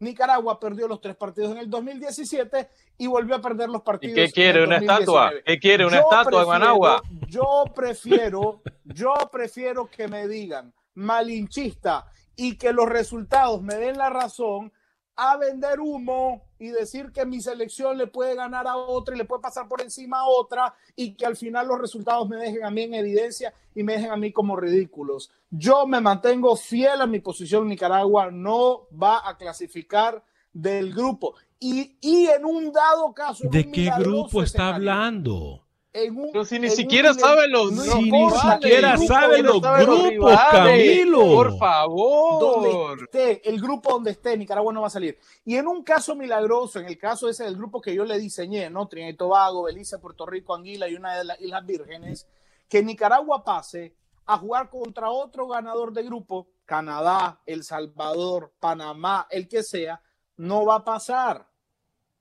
Nicaragua 0.00 0.58
perdió 0.60 0.86
los 0.88 1.00
tres 1.00 1.16
partidos 1.16 1.50
en 1.52 1.58
el 1.58 1.68
2017 1.68 2.68
y 2.98 3.06
volvió 3.08 3.34
a 3.34 3.40
perder 3.42 3.68
los 3.68 3.82
¿Y 3.82 3.84
partidos. 3.84 4.14
qué 4.14 4.24
en 4.24 4.30
quiere? 4.30 4.58
el 4.60 4.66
¿Una 4.68 4.76
estatua? 4.78 5.20
2019. 5.24 5.42
¿Qué 5.44 5.58
quiere? 5.58 5.86
¿Una 5.86 5.96
Yo 5.96 6.02
estatua 6.04 6.20
en 6.20 6.24
prefiero- 6.46 6.48
Managua? 6.48 7.02
Yo 7.28 7.64
prefiero, 7.74 8.62
yo 8.84 9.14
prefiero 9.30 9.86
que 9.90 10.08
me 10.08 10.26
digan 10.28 10.72
malinchista 10.94 12.06
y 12.36 12.56
que 12.56 12.72
los 12.72 12.88
resultados 12.88 13.60
me 13.62 13.74
den 13.74 13.98
la 13.98 14.08
razón 14.08 14.72
a 15.20 15.36
vender 15.36 15.80
humo 15.80 16.42
y 16.60 16.68
decir 16.68 17.10
que 17.10 17.26
mi 17.26 17.40
selección 17.40 17.98
le 17.98 18.06
puede 18.06 18.36
ganar 18.36 18.68
a 18.68 18.76
otra 18.76 19.16
y 19.16 19.18
le 19.18 19.24
puede 19.24 19.42
pasar 19.42 19.66
por 19.66 19.82
encima 19.82 20.20
a 20.20 20.26
otra 20.26 20.74
y 20.94 21.14
que 21.14 21.26
al 21.26 21.36
final 21.36 21.66
los 21.66 21.80
resultados 21.80 22.28
me 22.28 22.36
dejen 22.36 22.64
a 22.64 22.70
mí 22.70 22.82
en 22.82 22.94
evidencia 22.94 23.52
y 23.74 23.82
me 23.82 23.94
dejen 23.94 24.12
a 24.12 24.16
mí 24.16 24.30
como 24.32 24.54
ridículos. 24.54 25.32
Yo 25.50 25.88
me 25.88 26.00
mantengo 26.00 26.54
fiel 26.54 27.00
a 27.00 27.06
mi 27.08 27.18
posición. 27.18 27.66
Nicaragua 27.66 28.30
no 28.30 28.86
va 28.90 29.28
a 29.28 29.36
clasificar 29.36 30.22
del 30.52 30.94
grupo. 30.94 31.34
Y, 31.58 31.98
y 32.00 32.26
en 32.28 32.44
un 32.44 32.72
dado 32.72 33.12
caso. 33.12 33.48
¿De 33.50 33.64
un 33.66 33.72
qué 33.72 33.90
grupo 33.98 34.44
está 34.44 34.70
escenario, 34.70 34.92
hablando? 34.92 35.67
En 36.04 36.16
un- 36.18 36.32
Pero 36.32 36.44
si 36.44 36.58
ni 36.58 36.70
siquiera 36.70 37.12
saben 37.14 37.50
los 37.50 37.72
no 37.72 37.82
Si 37.82 38.10
ni 38.10 38.30
siquiera 38.30 38.92
el 38.92 38.96
grupo 38.98 39.12
saben 39.14 39.46
donde 39.46 39.68
los 39.68 39.86
grupos, 39.86 40.10
rivales. 40.10 40.50
Camilo. 40.52 41.18
Por 41.20 41.46
donde 41.46 41.58
favor. 41.58 42.98
esté, 43.02 43.48
el 43.48 43.60
grupo 43.60 43.90
donde 43.92 44.10
esté, 44.12 44.36
Nicaragua 44.36 44.72
no 44.72 44.80
va 44.82 44.86
a 44.86 44.90
salir. 44.90 45.18
Y 45.44 45.56
en 45.56 45.66
un 45.66 45.82
caso 45.82 46.14
milagroso, 46.14 46.78
en 46.78 46.86
el 46.86 46.98
caso 46.98 47.28
ese 47.28 47.44
del 47.44 47.56
grupo 47.56 47.80
que 47.80 47.94
yo 47.94 48.04
le 48.04 48.18
diseñé, 48.18 48.70
¿no? 48.70 48.86
Trinidad 48.88 49.12
y 49.12 49.16
Tobago, 49.16 49.64
Belice, 49.64 49.98
Puerto 49.98 50.26
Rico, 50.26 50.54
Anguila 50.54 50.88
y 50.88 50.94
una 50.94 51.16
de 51.16 51.24
las 51.24 51.40
Islas 51.40 51.64
Vírgenes, 51.66 52.26
que 52.68 52.82
Nicaragua 52.82 53.44
pase 53.44 53.94
a 54.26 54.36
jugar 54.38 54.68
contra 54.68 55.10
otro 55.10 55.48
ganador 55.48 55.92
de 55.92 56.02
grupo, 56.02 56.48
Canadá, 56.66 57.40
El 57.46 57.64
Salvador, 57.64 58.52
Panamá, 58.60 59.26
el 59.30 59.48
que 59.48 59.62
sea, 59.62 60.02
no 60.36 60.66
va 60.66 60.76
a 60.76 60.84
pasar. 60.84 61.46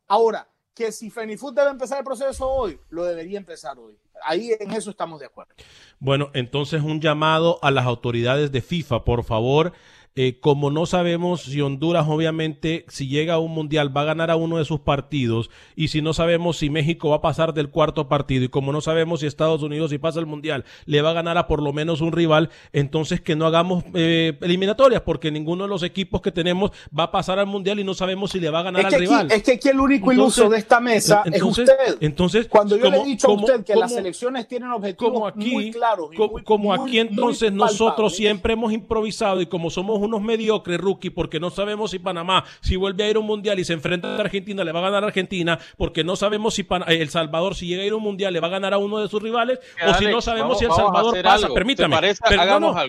Ahora, 0.08 0.48
que 0.78 0.92
si 0.92 1.10
Fenifood 1.10 1.56
debe 1.56 1.72
empezar 1.72 1.98
el 1.98 2.04
proceso 2.04 2.48
hoy, 2.48 2.80
lo 2.90 3.04
debería 3.04 3.40
empezar 3.40 3.80
hoy. 3.80 3.98
Ahí 4.24 4.52
en 4.60 4.72
eso 4.72 4.92
estamos 4.92 5.20
de 5.20 5.26
acuerdo. 5.26 5.54
Bueno, 6.00 6.30
entonces 6.34 6.84
un 6.84 7.02
llamado 7.02 7.58
a 7.64 7.72
las 7.72 7.86
autoridades 7.86 8.52
de 8.52 8.62
FIFA, 8.62 9.04
por 9.04 9.24
favor. 9.24 9.74
Eh, 10.20 10.40
como 10.42 10.72
no 10.72 10.88
sabemos 10.88 11.44
si 11.44 11.62
Honduras, 11.62 12.08
obviamente, 12.10 12.86
si 12.88 13.08
llega 13.08 13.36
a 13.36 13.40
un 13.40 13.52
mundial, 13.54 13.96
va 13.96 14.02
a 14.02 14.06
ganar 14.06 14.32
a 14.32 14.36
uno 14.36 14.58
de 14.58 14.66
sus 14.66 14.80
partidos, 14.80 15.52
y 15.76 15.90
si 15.90 16.02
no 16.02 16.12
sabemos 16.12 16.58
si 16.58 16.72
México 16.72 17.10
va 17.10 17.18
a 17.18 17.22
pasar 17.22 17.54
del 17.54 17.70
cuarto 17.70 18.08
partido, 18.10 18.44
y 18.44 18.50
como 18.50 18.72
no 18.72 18.82
sabemos 18.82 19.20
si 19.20 19.28
Estados 19.28 19.62
Unidos, 19.62 19.92
si 19.92 20.00
pasa 20.00 20.20
el 20.20 20.26
mundial, 20.26 20.66
le 20.86 21.04
va 21.04 21.12
a 21.12 21.14
ganar 21.14 21.38
a 21.38 21.46
por 21.48 21.62
lo 21.62 21.72
menos 21.72 22.02
un 22.02 22.12
rival, 22.12 22.50
entonces 22.74 23.22
que 23.22 23.36
no 23.36 23.46
hagamos 23.46 23.84
eh, 23.94 24.34
eliminatorias, 24.42 25.02
porque 25.04 25.30
ninguno 25.32 25.66
de 25.66 25.70
los 25.70 25.84
equipos 25.84 26.22
que 26.22 26.32
tenemos 26.32 26.72
va 26.98 27.04
a 27.04 27.12
pasar 27.12 27.38
al 27.38 27.46
mundial 27.46 27.80
y 27.80 27.84
no 27.84 27.94
sabemos 27.94 28.32
si 28.32 28.40
le 28.40 28.50
va 28.50 28.62
a 28.62 28.64
ganar 28.64 28.82
Es 28.82 28.88
que, 28.90 28.96
al 28.96 29.02
aquí, 29.04 29.10
rival. 29.12 29.32
es 29.32 29.44
que 29.44 29.52
aquí 29.52 29.70
el 29.70 29.80
único 29.80 30.12
Entonces- 30.12 30.38
iluso 30.40 30.50
de 30.52 30.58
esta 30.58 30.80
mesa 30.80 31.22
entonces- 31.26 31.70
es 31.70 31.80
usted. 31.92 31.98
entonces, 32.02 32.48
Cuando 32.48 32.76
yo 32.76 32.90
le 32.90 32.98
he 32.98 33.06
dicho 33.06 33.28
como- 33.28 33.42
a 33.48 33.52
usted 33.52 33.64
que 33.66 33.76
las 33.76 33.92
elecciones 33.96 34.48
tienen 34.48 34.72
objetivos 34.72 35.14
como 35.14 35.28
aquí, 35.28 35.52
muy 35.52 35.72
claros, 35.72 36.10
y 36.12 36.18
muy- 36.18 36.42
como 36.44 36.64
muy- 36.70 36.74
aquí 36.76 36.90
muy 36.90 37.00
entonces 37.00 37.54
nosotros 37.54 37.88
palpables, 37.90 38.16
siempre 38.18 38.54
hemos 38.54 38.74
improvisado 38.74 39.42
y 39.42 39.46
como 39.46 39.70
somos 39.70 40.00
unos 40.08 40.22
mediocres 40.22 40.80
rookie 40.80 41.10
porque 41.12 41.40
no 41.40 41.50
sabemos 41.50 41.92
si 41.92 42.00
Panamá 42.00 42.44
si 42.62 42.76
vuelve 42.76 43.04
a 43.04 43.10
ir 43.10 43.16
a 43.16 43.20
un 43.20 43.26
mundial 43.28 43.60
y 43.60 43.66
se 43.66 43.74
enfrenta 43.74 44.16
a 44.16 44.20
Argentina 44.20 44.64
le 44.64 44.72
va 44.72 44.80
a 44.80 44.84
ganar 44.84 45.04
a 45.04 45.08
Argentina 45.08 45.60
porque 45.78 46.04
no 46.04 46.16
sabemos 46.16 46.54
si 46.56 46.64
Pan- 46.64 46.84
eh, 46.88 47.02
El 47.02 47.10
Salvador 47.10 47.56
si 47.56 47.68
llega 47.68 47.84
a 47.84 47.86
ir 47.86 47.92
a 47.94 47.96
un 47.96 48.04
mundial 48.04 48.34
le 48.34 48.40
va 48.40 48.48
a 48.48 48.52
ganar 48.52 48.74
a 48.74 48.78
uno 48.78 49.00
de 49.00 49.08
sus 49.08 49.22
rivales 49.22 49.60
o 49.86 49.94
si 50.00 50.06
no 50.06 50.22
sabemos 50.22 50.48
vamos- 50.48 50.60
si 50.60 50.66
El 50.66 50.72
Salvador 50.72 51.14
pasa. 51.24 51.36
algo. 51.46 51.56
permítame 51.56 51.96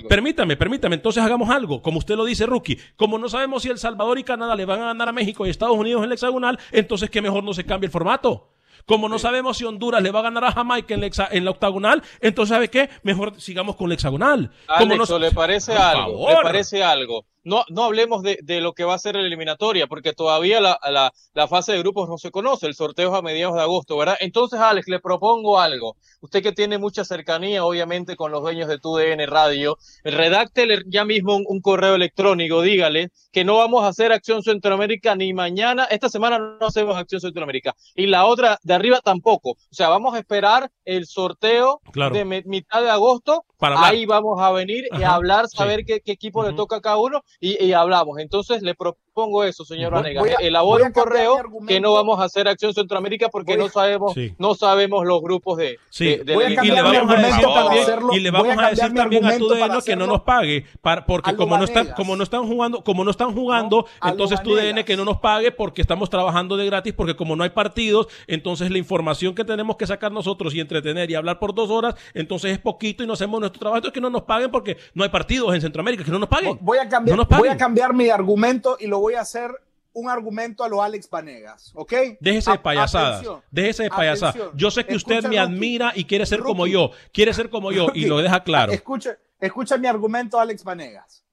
permítame 0.09 0.57
permítame 0.57 0.95
entonces 0.97 1.23
hagamos 1.23 1.51
algo. 1.51 1.83
Como 1.83 1.99
usted 1.99 2.17
lo 2.17 2.25
dice 2.25 2.47
rookie 2.47 2.79
como 2.97 3.19
no 3.19 3.29
sabemos 3.29 3.63
si 3.63 3.69
El 3.69 3.79
Salvador 3.79 4.19
y 4.19 4.25
Canadá 4.25 4.55
le 4.57 4.65
van 4.65 4.81
a 4.81 4.87
ganar 4.87 5.09
a 5.09 5.13
México 5.13 5.47
y 5.47 5.51
Estados 5.51 5.77
Unidos 5.77 6.01
en 6.01 6.05
el 6.07 6.13
hexagonal 6.13 6.59
entonces 6.73 7.11
que 7.11 7.21
mejor 7.23 7.45
no 7.45 7.53
se 7.55 7.65
cambie 7.65 7.87
el 7.87 7.93
formato 7.93 8.49
como 8.89 9.09
no 9.09 9.21
sabemos 9.21 9.59
si 9.59 9.65
Honduras 9.65 10.03
le 10.03 10.11
va 10.11 10.19
a 10.19 10.23
ganar 10.23 10.45
a 10.47 10.51
Jamaica 10.53 10.95
en 10.95 11.01
la, 11.03 11.07
hexa- 11.07 11.29
en 11.31 11.45
la 11.45 11.53
octagonal, 11.53 12.03
entonces 12.21 12.53
¿sabe 12.53 12.69
qué? 12.69 12.89
Mejor 13.05 13.41
sigamos 13.41 13.77
con 13.77 13.89
la 13.89 13.95
hexagonal. 13.95 14.51
Como 14.67 14.95
Alex, 14.95 15.11
no- 15.11 15.15
¿o 15.17 15.19
¿le 15.21 15.31
parece 15.31 15.73
Por 15.75 15.81
algo? 15.81 16.03
favor. 16.27 16.31
¿Le 16.31 16.43
parece 16.43 16.83
algo? 16.83 17.25
No, 17.49 17.65
no 17.71 17.85
hablemos 17.85 18.23
de, 18.23 18.39
de 18.43 18.61
lo 18.61 18.73
que 18.75 18.85
va 18.85 18.95
a 18.95 18.99
ser 18.99 19.15
la 19.17 19.23
eliminatoria, 19.23 19.87
porque 19.87 20.13
todavía 20.13 20.61
la, 20.61 20.79
la- 20.91 21.13
la 21.35 21.49
fase 21.49 21.73
de 21.73 21.79
grupos 21.79 22.09
no 22.09 22.19
se 22.19 22.31
conoce, 22.31 22.67
el 22.67 22.75
sorteo 22.75 23.11
es 23.13 23.19
a 23.19 23.23
mediados 23.23 23.55
de 23.57 23.63
agosto, 23.63 23.97
¿verdad? 23.97 24.17
Entonces, 24.21 24.61
Alex, 24.61 24.87
le 24.89 25.01
propongo 25.01 25.59
algo. 25.61 25.97
Usted 26.21 26.43
que 26.43 26.53
tiene 26.53 26.79
mucha 26.79 27.05
cercanía, 27.05 27.65
obviamente, 27.65 28.17
con 28.17 28.33
los 28.33 28.43
dueños 28.43 28.69
de 28.69 28.79
TUDN 28.79 29.27
Radio, 29.27 29.79
redáctele 30.05 30.83
ya 30.87 31.05
mismo 31.05 31.37
un, 31.37 31.45
un 31.47 31.61
correo 31.61 31.95
electrónico, 31.95 32.61
dígale 32.63 33.11
que 33.33 33.45
no 33.45 33.57
vamos 33.59 33.85
a 33.85 33.89
hacer 33.89 34.11
Acción 34.13 34.43
Centroamérica 34.43 35.15
ni 35.15 35.33
mañana, 35.33 35.85
esta 35.85 36.09
semana 36.09 36.39
no 36.39 36.67
hacemos 36.67 36.97
Acción 36.97 37.21
Centroamérica, 37.21 37.75
y 37.95 38.07
la 38.07 38.25
otra 38.27 38.59
de 38.63 38.75
arriba 38.75 39.01
tampoco. 39.03 39.51
O 39.51 39.57
sea, 39.71 39.89
vamos 39.89 40.15
a 40.15 40.19
esperar 40.19 40.71
el 40.85 41.07
sorteo 41.07 41.81
Claro. 41.93 42.15
de 42.15 42.25
mitad 42.25 42.83
de 42.83 42.91
agosto, 42.91 43.45
Para 43.59 43.85
ahí 43.87 44.07
vamos 44.07 44.41
a 44.41 44.51
venir 44.51 44.85
y 44.99 45.03
a 45.03 45.15
hablar, 45.15 45.47
sí. 45.49 45.57
saber 45.57 45.85
qué, 45.87 46.01
qué 46.01 46.13
equipo 46.13 46.43
le 46.43 46.53
toca 46.55 46.77
a 46.77 46.81
cada 46.81 46.97
uno 46.97 47.23
y, 47.41 47.65
y 47.65 47.73
hablamos. 47.73 48.19
Entonces 48.19 48.63
le 48.63 48.75
propongo 49.19 49.43
eso, 49.43 49.65
señor 49.65 49.91
Voy- 49.93 50.03
Vanegas. 50.03 50.23
voy 50.23 50.31
a- 50.31 50.47
Elabore 50.47 50.85
a 50.85 50.87
un 50.87 50.93
correo 50.93 51.37
que 51.67 51.81
no 51.81 51.93
vamos 51.93 52.21
a 52.21 52.25
hacer 52.25 52.47
Acción 52.47 52.73
Centroamérica 52.73 53.29
porque 53.29 53.55
a- 53.55 53.57
no 53.57 53.69
sabemos, 53.69 54.15
Sí. 54.15 54.33
no 54.39 54.55
sabemos 54.55 55.05
los 55.05 55.21
grupos 55.21 55.59
de, 55.59 55.79
Sí. 55.91 56.05
de- 56.05 56.25
de 56.25 56.35
Voy 56.35 56.55
la 56.55 56.61
a 56.61 56.65
y 56.65 56.69
le 56.69 56.83
vamos 56.83 57.11
a 57.11 57.17
decir 57.17 57.45
también, 57.53 57.83
hacerlo- 57.83 58.15
y 58.15 58.21
le 58.21 58.29
a 58.29 58.33
vamos 58.33 58.47
a 58.53 58.55
cambiar 58.55 58.71
decir 58.71 58.95
también 58.95 59.25
a 59.27 59.37
TUDN 59.39 59.83
que 59.85 59.97
no 59.97 60.07
nos 60.07 60.21
pague, 60.21 60.65
para, 60.81 61.05
porque 61.05 61.31
a 61.31 61.37
como 61.37 61.59
no 61.59 61.65
están, 61.65 61.89
como 61.97 62.15
no 62.15 62.23
están 62.23 62.47
jugando, 62.47 62.85
como 62.85 63.05
no 63.05 63.11
están 63.11 63.35
jugando, 63.35 63.77
No, 63.79 63.87
a 64.01 64.11
entonces 64.11 64.41
TUDN 64.43 64.85
que 64.85 64.97
no 64.97 65.05
nos 65.05 65.19
pague 65.19 65.51
porque 65.51 65.83
estamos 65.83 66.09
trabajando 66.11 66.57
de 66.57 66.67
gratis, 66.67 66.93
porque 66.95 67.17
como 67.17 67.35
no 67.35 67.43
hay 67.43 67.51
partidos, 67.51 68.07
entonces 68.29 68.71
la 68.71 68.79
información 68.79 69.35
que 69.35 69.45
tenemos 69.45 69.77
que 69.77 69.87
sacar 69.87 70.13
nosotros 70.13 70.55
y 70.55 70.61
entretener 70.61 71.11
y 71.11 71.17
hablar 71.17 71.41
por 71.41 71.55
dos 71.55 71.71
horas, 71.71 71.97
entonces 72.15 72.53
es 72.53 72.59
poquito 72.59 73.03
y 73.03 73.07
no 73.09 73.15
hacemos 73.15 73.41
nuestro 73.41 73.59
trabajo, 73.59 73.79
entonces 73.79 73.95
que 73.95 74.01
no 74.01 74.11
nos 74.11 74.23
paguen 74.23 74.51
porque 74.53 74.77
no 74.95 75.03
hay 75.03 75.11
partidos 75.11 75.53
en 75.57 75.61
Centroamérica, 75.61 76.05
que 76.05 76.11
no 76.13 76.21
nos 76.21 76.29
paguen. 76.29 76.57
Voy 76.61 76.79
a 76.79 76.89
cambiar, 76.89 77.17
No 77.17 77.23
nos 77.23 77.29
paguen. 77.29 77.47
voy 77.47 77.49
a 77.55 77.57
cambiar 77.57 77.95
mi 77.95 78.09
argumento 78.11 78.77
y 78.79 78.87
lo 78.87 79.01
voy 79.01 79.08
a 79.15 79.21
hacer 79.23 79.51
un 79.93 80.09
argumento 80.09 80.63
a 80.63 80.69
lo 80.69 80.83
Alex 80.83 81.09
Vanegas, 81.11 81.73
¿ok? 81.75 81.93
Déjese 82.21 82.53
de 82.53 82.59
payasadas. 82.59 83.15
atención, 83.17 83.43
Déjese 83.51 83.83
de 83.85 83.91
payasadas. 83.91 84.35
atención. 84.37 84.57
Yo 84.59 84.71
sé 84.71 84.87
que 84.87 84.95
usted 84.95 85.17
Escucha, 85.17 85.29
me 85.29 85.37
Rookie. 85.39 85.53
admira 85.55 85.93
y 85.97 86.05
quiere 86.05 86.27
ser 86.27 86.41
como 86.41 86.67
yo. 86.67 86.91
Quiere 87.13 87.35
ser 87.35 87.51
como 87.51 87.73
yo 87.73 87.89
y 87.95 88.07
lo 88.07 88.19
deja 88.19 88.43
claro. 88.45 88.73
Escucha, 88.73 89.19
escucha 89.41 89.77
mi 89.77 89.87
argumento, 89.89 90.39
Alex 90.39 90.63
Vanegas. 90.63 91.25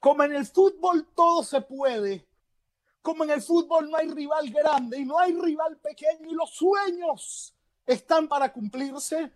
Como 0.00 0.24
en 0.24 0.34
el 0.34 0.46
fútbol 0.46 1.06
todo 1.14 1.44
se 1.44 1.60
puede, 1.60 2.26
como 3.02 3.22
en 3.22 3.30
el 3.30 3.42
fútbol 3.42 3.88
no 3.88 3.96
hay 3.96 4.08
rival 4.08 4.50
grande 4.50 4.98
y 4.98 5.04
no 5.04 5.18
hay 5.18 5.32
rival 5.38 5.76
pequeño 5.76 6.28
y 6.30 6.34
los 6.34 6.50
sueños 6.54 7.54
están 7.86 8.26
para 8.26 8.52
cumplirse, 8.52 9.30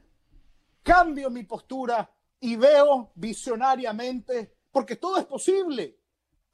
cambio 0.82 1.30
mi 1.30 1.44
postura 1.44 2.10
y 2.40 2.56
veo 2.56 3.12
visionariamente, 3.14 4.54
porque 4.72 4.96
todo 4.96 5.18
es 5.18 5.24
posible, 5.24 5.95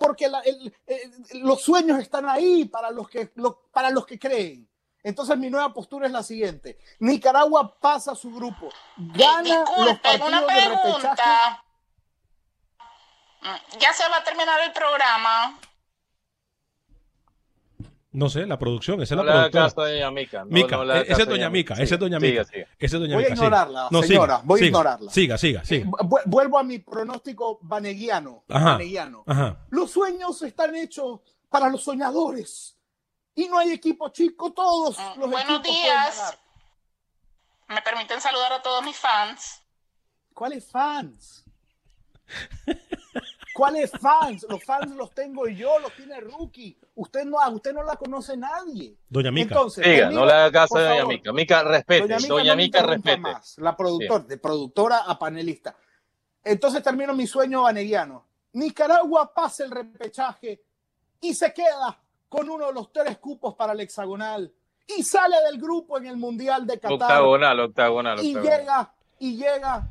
porque 0.02 0.28
la- 0.28 0.40
el- 0.40 0.74
el- 0.86 1.40
los 1.42 1.62
sueños 1.62 1.98
están 1.98 2.28
ahí 2.28 2.64
para 2.66 2.90
los, 2.90 3.08
que, 3.08 3.30
lo- 3.36 3.62
para 3.72 3.90
los 3.90 4.04
que 4.06 4.18
creen. 4.18 4.68
Entonces 5.04 5.36
mi 5.36 5.50
nueva 5.50 5.72
postura 5.74 6.06
es 6.06 6.12
la 6.12 6.22
siguiente. 6.22 6.78
Nicaragua 7.00 7.78
pasa 7.80 8.14
su 8.14 8.30
grupo, 8.32 8.68
gana 8.96 9.42
los 9.42 9.68
Disculpen, 9.68 9.98
partidos 10.00 10.28
una 10.28 10.40
de 10.40 10.46
repechaje. 10.46 10.80
pregunta. 10.82 11.64
Ya 13.80 13.92
se 13.92 14.08
va 14.08 14.18
a 14.18 14.24
terminar 14.24 14.60
el 14.60 14.72
programa. 14.72 15.58
No 18.14 18.28
sé, 18.28 18.44
la 18.46 18.58
producción, 18.58 19.00
esa 19.00 19.14
es 19.14 19.16
No 19.16 19.24
la 19.24 19.32
le 19.32 19.38
haga 19.38 19.40
productora. 19.50 19.64
caso 19.70 19.80
a 19.80 19.90
doña 19.90 20.10
Mica. 20.10 20.38
no- 20.44 20.50
Mica, 20.50 20.76
no 20.76 20.82
eh, 20.94 21.06
caso 21.06 21.22
es 21.22 21.28
doña 21.28 21.48
Mica, 21.50 21.74
esa 21.74 21.94
es 21.94 21.98
doña 22.00 22.20
Mica. 22.20 22.44
siga. 22.44 22.66
Esa 22.78 22.96
es 22.96 23.00
doña 23.00 23.14
Voy 23.14 23.24
a 23.24 23.28
ignorarla, 23.30 23.88
siga. 23.88 24.02
señora, 24.02 24.34
siga, 24.36 24.42
voy 24.44 24.60
a 24.60 24.64
ignorarla. 24.66 25.10
Siga, 25.10 25.38
siga, 25.38 25.64
siga. 25.64 25.86
Vu- 25.86 26.20
Vuelvo 26.26 26.58
a 26.58 26.62
mi 26.62 26.78
pronóstico 26.78 27.58
vaneguiano. 27.62 28.44
Ajá, 28.50 28.72
vaneguiano. 28.72 29.24
ajá. 29.26 29.56
Los 29.70 29.90
sueños 29.92 30.42
están 30.42 30.76
hechos 30.76 31.20
para 31.48 31.70
los 31.70 31.82
soñadores. 31.82 32.76
Y 33.34 33.48
no 33.48 33.58
hay 33.58 33.72
equipo 33.72 34.10
chico, 34.10 34.52
todos 34.52 34.98
Mm, 34.98 35.20
los 35.20 35.30
Buenos 35.30 35.62
días. 35.62 36.38
Me 37.68 37.80
permiten 37.80 38.20
saludar 38.20 38.52
a 38.52 38.60
todos 38.60 38.84
mis 38.84 38.96
fans. 38.98 39.62
¿Cuáles 40.34 40.70
fans? 40.70 41.44
¿Cuáles 43.54 43.90
fans? 43.90 44.46
Los 44.48 44.64
fans 44.64 44.94
los 44.96 45.10
tengo 45.12 45.46
yo, 45.46 45.78
los 45.78 45.94
tiene 45.94 46.20
Rookie. 46.20 46.76
Usted 46.94 47.24
no, 47.24 47.36
usted 47.50 47.72
no 47.74 47.82
la 47.82 47.96
conoce 47.96 48.36
nadie. 48.36 48.96
Doña 49.08 49.30
Mica. 49.30 49.54
Entonces, 49.54 50.10
no 50.10 50.24
le 50.24 50.32
haga 50.32 50.52
caso 50.52 50.76
a 50.76 50.82
doña 50.82 50.96
favor. 50.96 51.14
Mica. 51.14 51.32
Mica, 51.32 51.62
respete. 51.62 52.16
Doña 52.26 52.52
no 52.52 52.56
me 52.56 52.62
Mica, 52.62 52.82
respete. 52.82 53.18
más, 53.18 53.58
la 53.58 53.76
productora, 53.76 54.24
de 54.24 54.38
productora 54.38 54.98
a 55.06 55.18
panelista. 55.18 55.76
Entonces 56.44 56.82
termino 56.82 57.14
mi 57.14 57.26
sueño 57.26 57.62
vaneguiano. 57.62 58.26
Nicaragua 58.54 59.32
pasa 59.32 59.64
el 59.64 59.70
repechaje 59.70 60.62
y 61.20 61.34
se 61.34 61.52
queda 61.52 61.98
con 62.28 62.48
uno 62.48 62.66
de 62.66 62.72
los 62.72 62.92
tres 62.92 63.18
cupos 63.18 63.54
para 63.54 63.72
el 63.72 63.80
hexagonal 63.80 64.52
y 64.86 65.02
sale 65.02 65.36
del 65.50 65.60
grupo 65.60 65.98
en 65.98 66.06
el 66.06 66.16
Mundial 66.16 66.66
de 66.66 66.74
Qatar 66.78 66.92
Octagonal, 66.92 67.60
octagonal, 67.60 68.24
y 68.24 68.34
octagonal. 68.36 68.58
llega 68.58 68.94
y 69.18 69.36
llega 69.36 69.88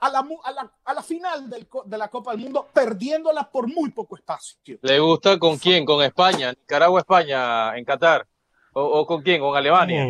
a 0.00 0.08
la, 0.10 0.26
a 0.44 0.52
la, 0.52 0.72
a 0.84 0.94
la 0.94 1.02
final 1.02 1.50
del 1.50 1.66
co- 1.68 1.82
de 1.84 1.98
la 1.98 2.08
Copa 2.08 2.30
del 2.32 2.40
Mundo, 2.40 2.68
perdiéndola 2.72 3.50
por 3.50 3.66
muy 3.66 3.90
poco 3.90 4.16
espacio. 4.16 4.78
¿Le 4.82 4.98
gusta 5.00 5.38
con 5.38 5.58
quién? 5.58 5.84
¿Con 5.84 6.02
España? 6.02 6.50
¿Nicaragua, 6.52 7.00
España 7.00 7.76
en 7.76 7.84
Qatar? 7.84 8.26
¿O, 8.74 8.82
o 8.82 9.06
con 9.06 9.22
quién? 9.22 9.40
¿Con 9.40 9.56
Alemania? 9.56 10.04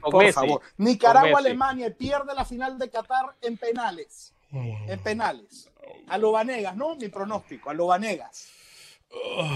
¿Con 0.00 0.12
Por 0.12 0.22
Messi? 0.24 0.32
favor. 0.34 0.60
Con 0.60 0.86
Nicaragua, 0.86 1.28
Messi. 1.30 1.46
Alemania 1.46 1.94
pierde 1.96 2.34
la 2.34 2.44
final 2.44 2.78
de 2.78 2.88
Qatar 2.88 3.36
en 3.42 3.56
penales. 3.58 4.32
En 4.50 4.98
penales. 5.00 5.70
A 6.08 6.16
lo 6.16 6.32
Vanegas, 6.32 6.74
¿no? 6.76 6.94
Mi 6.96 7.08
pronóstico, 7.08 7.68
a 7.70 7.74
lo 7.74 7.86
Vanegas. 7.88 8.48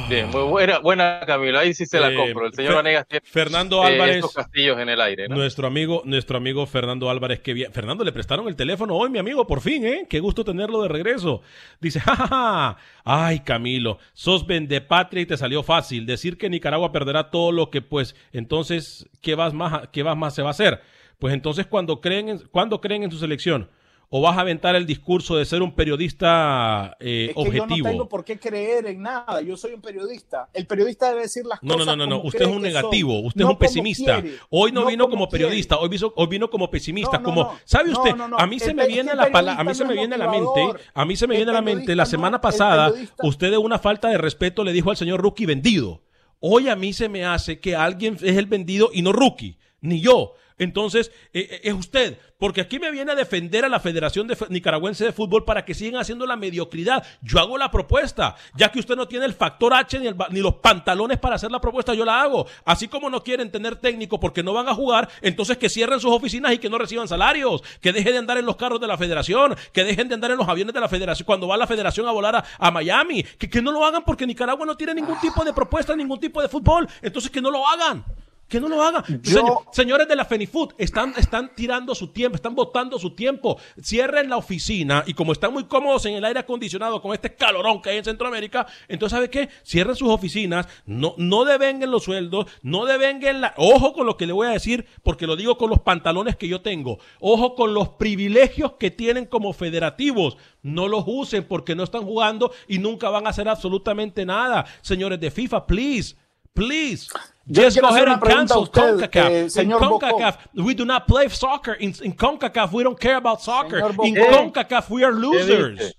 Bien, 0.09 0.31
muy 0.31 0.43
buena, 0.43 0.79
buena 0.79 1.21
Camilo. 1.27 1.59
Ahí 1.59 1.75
sí 1.75 1.85
se 1.87 2.01
la 2.01 2.11
Eh, 2.11 2.15
compro. 2.17 2.47
El 2.47 2.55
señor 2.55 2.73
Fer- 2.73 2.77
Vanegas 2.77 3.07
tiene 3.09 3.25
Fernando 3.27 3.87
eh, 3.87 4.11
estos 4.11 4.33
castillos 4.33 4.79
en 4.79 4.89
el 4.89 5.01
aire. 5.01 5.29
¿no? 5.29 5.37
Nuestro 5.37 5.67
amigo, 5.67 6.03
nuestro 6.05 6.37
amigo 6.39 6.65
Fernando 6.67 7.11
Álvarez, 7.11 7.41
que 7.41 7.53
bien. 7.53 7.73
Fernando, 7.73 8.03
le 8.05 8.13
prestaron 8.13 8.49
el 8.49 8.57
teléfono 8.57 8.95
hoy, 8.97 9.11
mi 9.11 9.19
amigo, 9.19 9.47
por 9.47 9.61
fin, 9.61 9.85
¿eh? 9.87 10.07
Qué 10.09 10.21
gusto 10.21 10.45
tenerlo 10.45 10.83
de 10.83 10.89
regreso. 10.89 11.43
Dice, 11.81 12.01
jajaja, 12.01 12.77
ay, 13.05 13.41
Camilo, 13.41 13.99
sos 14.15 14.45
patria 14.89 15.23
y 15.23 15.27
te 15.27 15.37
salió 15.37 15.63
fácil. 15.63 16.07
Decir 16.07 16.39
que 16.39 16.49
Nicaragua 16.49 16.93
perderá 16.93 17.31
todo 17.31 17.53
lo 17.53 17.71
que, 17.71 17.83
pues, 17.83 18.15
entonces, 18.33 19.09
¿qué 19.21 19.35
vas 19.35 19.53
más, 19.53 19.89
qué 19.93 20.03
vas 20.03 20.17
más 20.17 20.35
se 20.35 20.43
va 20.43 20.49
a 20.49 20.53
hacer? 20.53 20.81
Pues 21.19 21.35
entonces, 21.35 21.67
cuando 21.67 22.01
creen 22.01 22.29
en, 22.31 22.39
cuando 22.51 22.81
creen 22.81 23.03
en 23.05 23.11
su 23.11 23.19
selección, 23.19 23.69
o 24.15 24.21
vas 24.21 24.37
a 24.37 24.43
aventar 24.43 24.77
el 24.77 24.85
discurso 24.85 25.37
de 25.37 25.47
ser 25.47 25.63
un 25.63 25.75
periodista 25.75 26.97
eh, 27.01 27.29
Es 27.31 27.35
que 27.35 27.45
yo 27.45 27.53
no 27.57 27.63
objetivo. 27.65 27.89
tengo 27.89 28.09
por 28.09 28.25
qué 28.25 28.39
creer 28.39 28.87
en 28.87 29.01
nada. 29.03 29.41
Yo 29.41 29.57
soy 29.57 29.73
un 29.73 29.81
periodista. 29.81 30.49
El 30.53 30.67
periodista 30.67 31.09
debe 31.09 31.23
decir 31.23 31.45
las 31.47 31.63
No, 31.63 31.73
no, 31.75 31.79
cosas. 31.79 31.87
no, 31.87 31.97
no, 31.97 32.07
no. 32.07 32.17
como 32.19 32.29
Usted 32.29 32.43
es 32.43 32.49
un 32.49 32.63
negativo, 32.63 33.15
son, 33.17 33.27
usted 33.27 33.41
no 33.41 33.47
es 33.49 33.53
un 33.53 33.59
pesimista. 33.59 34.21
quiere, 34.21 34.37
hoy 34.51 34.71
no, 34.73 34.83
no 34.83 34.87
vino 34.89 35.09
como, 35.09 35.29
periodista, 35.29 35.79
hoy, 35.79 35.89
vino- 35.89 36.13
hoy 36.15 36.27
vino 36.27 36.51
como 36.51 36.71
pesimista, 36.71 37.13
No, 37.17 37.19
no, 37.21 37.25
como 37.25 37.43
no. 37.45 37.59
¿sabe 37.65 37.91
No, 37.91 37.99
usted? 38.03 38.15
no, 38.17 38.29
no. 38.29 38.37
A 38.39 38.47
mí 38.47 38.59
se 38.59 38.75
me 38.75 38.87
viene 38.87 39.15
la 39.15 39.25
a 39.25 39.65
mí 39.65 39.75
se 39.75 39.85
me 39.85 39.95
no 39.95 40.01
viene 40.01 40.15
a 40.15 40.19
la 40.19 40.31
mente, 40.31 40.61
a 40.95 41.05
mí 41.05 41.17
se 41.17 41.27
me 41.27 41.35
El 41.35 41.39
viene 41.39 41.51
a 41.51 41.55
la 41.55 41.63
mente 41.63 41.97
la 41.97 42.05
no- 42.05 42.11
semana 42.11 42.41
pasada 42.41 42.93
usted 43.23 43.51
de 43.51 43.57
una 43.59 43.79
falta 43.79 44.09
de 44.09 44.19
respeto 44.19 44.63
le 44.63 44.73
dijo 44.73 44.91
al 44.91 44.97
señor 44.97 45.21
Rookie 45.23 45.47
vendido. 45.47 46.03
Hoy 46.41 46.69
a 46.69 46.77
mí 46.77 46.93
se 46.93 47.09
me 47.09 47.25
hace 47.25 47.61
que 47.61 47.77
alguien 47.77 48.15
es 48.21 48.37
el 48.37 48.47
vendido 48.47 48.91
y 48.93 49.01
no 49.03 49.13
Rookie, 49.13 49.59
ni 49.81 50.01
yo. 50.01 50.35
Entonces, 50.59 51.11
eh, 51.33 51.49
eh, 51.51 51.61
es 51.65 51.75
usted, 51.75 52.19
porque 52.39 52.61
aquí 52.61 52.79
me 52.79 52.91
viene 52.91 53.13
a 53.13 53.15
defender 53.15 53.65
a 53.65 53.69
la 53.69 53.81
Federación 53.81 54.27
de 54.27 54.37
Nicaragüense 54.49 55.05
de 55.05 55.13
Fútbol 55.13 55.45
para 55.45 55.65
que 55.65 55.75
sigan 55.75 56.01
haciendo 56.01 56.27
la 56.27 56.37
mediocridad. 56.37 57.05
Yo 57.23 57.39
hago 57.39 57.57
la 57.59 57.71
propuesta, 57.71 58.37
ya 58.55 58.71
que 58.71 58.81
usted 58.81 58.97
no 58.97 59.07
tiene 59.07 59.27
el 59.27 59.35
factor 59.35 59.75
H 59.75 59.99
ni, 59.99 60.07
el 60.07 60.17
ni 60.31 60.41
los 60.41 60.55
pantalones 60.57 61.19
para 61.19 61.37
hacer 61.37 61.51
la 61.51 61.61
propuesta, 61.61 61.95
yo 61.95 62.05
la 62.05 62.21
hago. 62.21 62.47
Así 62.65 62.89
como 62.89 63.11
no 63.11 63.23
quieren 63.23 63.51
tener 63.51 63.77
técnico 63.77 64.19
porque 64.19 64.43
no 64.43 64.53
van 64.53 64.69
a 64.69 64.75
jugar, 64.75 65.09
entonces 65.21 65.57
que 65.57 65.69
cierren 65.69 66.01
sus 66.01 66.11
oficinas 66.11 66.53
y 66.53 66.59
que 66.59 66.69
no 66.69 66.79
reciban 66.79 67.09
salarios, 67.09 67.63
que 67.81 67.93
dejen 67.93 68.13
de 68.13 68.19
andar 68.19 68.39
en 68.39 68.47
los 68.47 68.57
carros 68.57 68.81
de 68.81 68.87
la 68.87 68.99
Federación, 68.99 69.55
que 69.73 69.85
dejen 69.85 70.09
de 70.09 70.15
andar 70.15 70.31
en 70.31 70.37
los 70.37 70.49
aviones 70.49 70.75
de 70.75 70.81
la 70.81 70.89
Federación 70.89 71.27
cuando 71.27 71.49
va 71.49 71.57
la 71.57 71.67
Federación 71.67 72.07
a 72.07 72.13
volar 72.13 72.45
a, 72.59 72.71
Miami, 72.71 73.23
que 73.23 73.63
no 73.63 73.71
lo 73.71 73.85
hagan 73.85 74.03
porque 74.05 74.27
Nicaragua 74.27 74.67
no 74.67 74.77
tiene 74.77 74.95
ningún 74.95 75.21
tipo 75.21 75.45
de 75.45 75.53
propuesta, 75.53 75.95
ningún 75.95 76.19
tipo 76.19 76.41
de 76.43 76.49
fútbol, 76.49 76.89
entonces 77.01 77.31
que 77.31 77.41
no 77.41 77.51
lo 77.51 77.67
hagan. 77.67 78.05
Que 78.53 78.61
no 78.61 78.69
lo 78.69 78.83
hagan. 78.83 79.03
Yo- 79.23 79.33
Señor- 79.33 79.59
señores 79.73 80.07
de 80.09 80.15
la 80.15 80.27
Fenifood, 80.27 80.75
están, 80.77 81.15
están 81.17 81.55
tirando 81.55 81.95
su 81.95 82.09
tiempo, 82.09 82.37
están 82.37 82.55
botando 82.55 82.99
su 82.99 83.13
tiempo. 83.15 83.59
Cierren 83.83 84.29
la 84.29 84.37
oficina 84.37 85.05
y 85.07 85.15
como 85.15 85.33
están 85.33 85.55
muy 85.55 85.65
cómodos 85.65 86.05
en 86.05 86.15
el 86.17 86.25
aire 86.27 86.41
acondicionado 86.41 87.01
con 87.01 87.15
este 87.15 87.35
calorón 87.35 87.81
que 87.81 87.89
hay 87.89 87.97
en 87.97 88.05
Centroamérica, 88.05 88.67
entonces, 88.89 89.17
¿sabe 89.17 89.31
qué? 89.31 89.49
Cierren 89.67 89.97
sus 89.97 90.11
oficinas, 90.11 90.69
no, 90.85 91.15
no 91.17 91.47
devenguen 91.47 91.91
los 91.91 92.05
sueldos, 92.05 92.45
no 92.61 92.85
devenguen 92.85 93.41
la... 93.41 93.55
Ojo 93.57 93.95
con 93.95 94.05
lo 94.05 94.19
que 94.19 94.27
le 94.27 94.35
voy 94.35 94.49
a 94.49 94.51
decir, 94.51 94.85
porque 95.03 95.27
lo 95.27 95.35
digo 95.35 95.57
con 95.57 95.71
los 95.71 95.81
pantalones 95.81 96.37
que 96.37 96.47
yo 96.47 96.61
tengo. 96.61 96.99
Ojo 97.21 97.55
con 97.55 97.73
los 97.73 97.89
privilegios 97.89 98.73
que 98.79 98.91
tienen 98.91 99.25
como 99.25 99.55
federativos. 99.55 100.37
No 100.61 100.89
los 100.89 101.05
usen 101.07 101.45
porque 101.49 101.75
no 101.75 101.85
están 101.85 102.03
jugando 102.03 102.53
y 102.69 102.79
nunca 102.79 103.09
van 103.09 103.27
a 103.27 103.31
hacer 103.31 103.49
absolutamente 103.49 104.27
nada. 104.27 104.67
Señores 104.83 105.19
de 105.21 105.31
FIFA, 105.31 105.67
please. 105.67 106.17
Please, 106.55 107.09
Yo 107.47 107.63
just 107.65 107.81
go 107.81 107.89
ahead 107.89 108.09
and 108.09 108.23
cancel 108.23 108.63
usted, 108.63 108.81
CONCACAF. 109.11 109.31
eh, 109.31 109.63
in 109.63 109.71
CONCACAF, 109.71 110.37
we 110.55 110.75
do 110.75 110.85
not 110.85 111.07
play 111.07 111.29
soccer. 111.29 111.77
In, 111.81 111.93
in 112.03 112.13
CONCACAF, 112.15 112.73
we 112.73 112.85
don't 112.85 112.99
care 112.99 113.17
about 113.17 113.41
soccer. 113.41 113.79
In. 114.05 114.15
CONCACAF, 114.15 114.89
we 114.91 115.05
are 115.05 115.13
losers. 115.13 115.79
dice? 115.79 115.95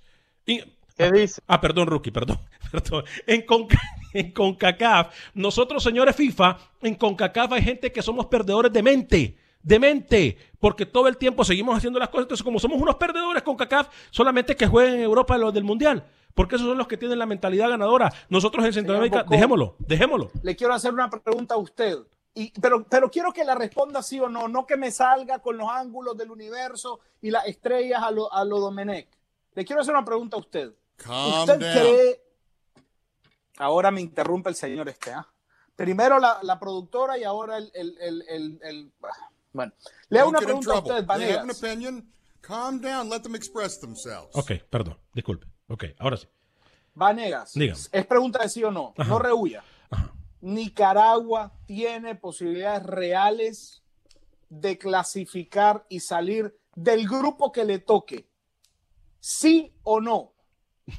In- 0.46 0.74
¿Qué 0.98 1.12
dice? 1.12 1.42
Ah, 1.48 1.60
perdón, 1.60 1.88
Rookie, 1.88 2.12
perdón. 2.12 2.40
perdón. 2.72 3.04
En, 3.28 3.42
Conca- 3.46 3.80
en 4.14 4.32
CONCACAF, 4.32 5.14
nosotros, 5.34 5.84
señores 5.84 6.16
FIFA, 6.16 6.58
en 6.82 6.96
CONCACAF 6.96 7.52
hay 7.54 7.62
gente 7.64 7.92
que 7.92 8.02
somos 8.02 8.28
perdedores 8.28 8.72
de 8.72 8.84
mente. 8.84 9.38
De 9.62 9.80
mente, 9.80 10.38
porque 10.60 10.86
todo 10.86 11.08
el 11.08 11.16
tiempo 11.18 11.44
seguimos 11.46 11.78
haciendo 11.78 11.98
las 11.98 12.10
cosas. 12.10 12.24
Entonces, 12.26 12.44
como 12.44 12.60
somos 12.60 12.82
unos 12.82 12.96
perdedores 12.96 13.44
con 13.44 13.56
CACAF, 13.56 13.88
solamente 14.12 14.56
que 14.58 14.68
jueguen 14.68 14.96
en 14.96 15.02
Europa 15.02 15.38
los 15.38 15.54
del 15.54 15.64
Mundial. 15.64 16.04
Porque 16.34 16.56
esos 16.56 16.68
son 16.68 16.78
los 16.78 16.88
que 16.88 16.98
tienen 16.98 17.20
la 17.20 17.26
mentalidad 17.26 17.70
ganadora. 17.70 18.12
Nosotros 18.30 18.66
en 18.66 18.74
Centroamérica, 18.74 19.20
Bocón. 19.20 19.32
dejémoslo, 19.32 19.76
dejémoslo. 19.80 20.32
Le 20.42 20.56
quiero 20.56 20.74
hacer 20.74 20.92
una 20.94 21.10
pregunta 21.10 21.56
a 21.56 21.58
usted. 21.58 21.98
Y, 22.34 22.52
pero, 22.60 22.84
pero 22.90 23.12
quiero 23.12 23.32
que 23.32 23.44
la 23.44 23.54
responda 23.54 24.02
sí 24.02 24.20
o 24.20 24.28
no, 24.28 24.48
no 24.48 24.66
que 24.66 24.76
me 24.76 24.90
salga 24.92 25.38
con 25.40 25.56
los 25.58 25.70
ángulos 25.70 26.18
del 26.18 26.32
universo 26.32 27.00
y 27.22 27.30
las 27.30 27.46
estrellas 27.46 28.02
a 28.02 28.10
lo, 28.10 28.34
a 28.34 28.44
lo 28.44 28.60
Domenech. 28.60 29.08
Le 29.54 29.64
quiero 29.64 29.84
hacer 29.84 29.94
una 29.94 30.04
pregunta 30.04 30.38
a 30.38 30.40
usted. 30.40 30.74
¿Usted 30.98 31.58
cree? 31.60 32.22
Ahora 33.58 33.92
me 33.92 34.02
interrumpe 34.02 34.50
el 34.50 34.56
señor 34.56 34.90
este, 34.90 35.12
¿ah? 35.14 35.28
Primero 35.76 36.18
la, 36.20 36.40
la 36.42 36.60
productora 36.60 37.18
y 37.18 37.24
ahora 37.24 37.58
el, 37.58 37.72
el, 37.76 37.98
el, 38.00 38.22
el- 38.28 38.60
el- 38.64 38.92
Bueno, 39.52 39.72
le 40.10 40.20
hago 40.20 40.30
una 40.30 40.40
pregunta 40.40 40.74
a 40.74 40.80
usted, 40.80 41.06
Vanegas. 41.06 41.62
calm 42.42 42.82
down, 42.82 43.10
let 43.10 43.22
them 43.22 43.36
express 43.36 43.80
themselves. 43.80 44.30
Ok, 44.34 44.52
perdón, 44.70 44.98
disculpe. 45.14 45.46
Ok, 45.68 45.86
ahora 46.00 46.18
sí. 46.18 46.28
Vanegas, 46.96 47.54
Dígame. 47.54 47.80
es 47.92 48.06
pregunta 48.06 48.44
de 48.44 48.50
sí 48.50 48.64
o 48.64 48.72
no, 48.72 48.94
no 49.08 49.20
rehuya. 49.20 49.64
Nicaragua 50.42 51.54
tiene 51.66 52.16
posibilidades 52.16 52.84
reales 52.84 53.84
de 54.50 54.78
clasificar 54.78 55.86
y 55.90 56.02
salir 56.02 56.56
del 56.76 57.08
grupo 57.08 57.52
que 57.52 57.64
le 57.64 57.80
toque. 57.80 58.30
¿Sí 59.20 59.74
o 59.84 60.02
no? 60.02 60.33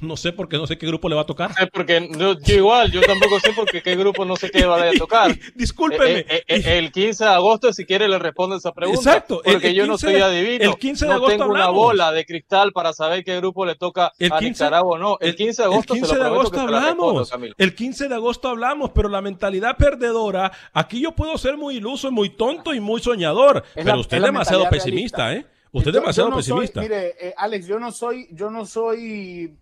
No 0.01 0.17
sé 0.17 0.33
porque 0.33 0.57
no 0.57 0.65
sé 0.65 0.79
qué 0.79 0.87
grupo 0.87 1.07
le 1.09 1.15
va 1.15 1.21
a 1.21 1.25
tocar. 1.27 1.51
porque 1.71 2.01
no, 2.01 2.39
yo 2.39 2.55
igual, 2.55 2.91
yo 2.91 3.01
tampoco 3.01 3.39
sé 3.39 3.51
porque 3.55 3.83
qué 3.83 3.95
grupo 3.95 4.25
no 4.25 4.35
sé 4.35 4.49
qué 4.49 4.65
va 4.65 4.81
a 4.81 4.91
tocar. 4.97 5.37
Discúlpeme. 5.53 6.19
Eh, 6.21 6.25
eh, 6.29 6.43
eh, 6.47 6.77
el 6.79 6.91
15 6.91 7.23
de 7.23 7.29
agosto, 7.29 7.71
si 7.71 7.85
quiere, 7.85 8.07
le 8.07 8.17
respondo 8.17 8.55
esa 8.55 8.71
pregunta. 8.71 8.99
Exacto, 8.99 9.43
el- 9.43 9.53
Porque 9.53 9.67
el 9.67 9.75
yo 9.75 9.85
no 9.85 9.93
15 9.93 10.05
soy 10.07 10.15
de- 10.15 10.23
adivino. 10.23 10.71
el 10.71 10.77
15 10.79 11.05
de 11.05 11.09
no 11.09 11.15
agosto 11.17 11.37
tengo 11.37 11.45
una 11.51 11.65
hablamos. 11.65 11.75
bola 11.83 12.11
de 12.11 12.25
cristal 12.25 12.71
para 12.71 12.93
saber 12.93 13.23
qué 13.23 13.35
grupo 13.37 13.63
le 13.63 13.75
toca 13.75 14.11
El 14.17 14.33
a 14.33 14.39
15 14.39 14.63
Nicaragua 14.63 14.95
o 14.95 14.97
no. 14.97 15.17
El 15.21 15.35
15 15.35 15.61
de 15.61 15.65
agosto 15.67 15.93
el 15.93 15.99
15 15.99 16.11
se 16.13 16.17
lo 16.17 16.23
de 16.23 16.29
agosto 16.29 16.51
que 16.51 16.57
se 16.57 16.63
la 16.71 16.79
respondo, 16.79 17.03
hablamos. 17.11 17.55
El 17.57 17.75
15 17.75 18.07
de 18.07 18.15
agosto 18.15 18.47
hablamos, 18.49 18.89
pero 18.89 19.07
la 19.07 19.21
mentalidad 19.21 19.77
perdedora, 19.77 20.51
aquí 20.73 20.99
yo 20.99 21.11
puedo 21.11 21.37
ser 21.37 21.57
muy 21.57 21.75
iluso, 21.77 22.11
muy 22.11 22.31
tonto 22.31 22.73
y 22.73 22.79
muy 22.79 23.01
soñador, 23.01 23.57
Es 23.67 23.83
pero 23.83 23.89
la- 23.89 23.97
usted 23.97 24.17
es 24.17 24.23
demasiado 24.23 24.67
pesimista, 24.67 25.27
realista. 25.27 25.49
¿eh? 25.49 25.51
Usted 25.71 25.89
es 25.89 25.93
demasiado 25.95 26.29
yo 26.29 26.35
no 26.37 26.41
soy- 26.41 26.53
pesimista. 26.67 26.81
mire, 26.81 27.13
eh, 27.19 27.33
Alex, 27.37 27.67
yo 27.67 27.77
no 27.79 27.91
soy, 27.91 28.27
yo 28.31 28.49
no 28.49 28.65
soy 28.65 29.53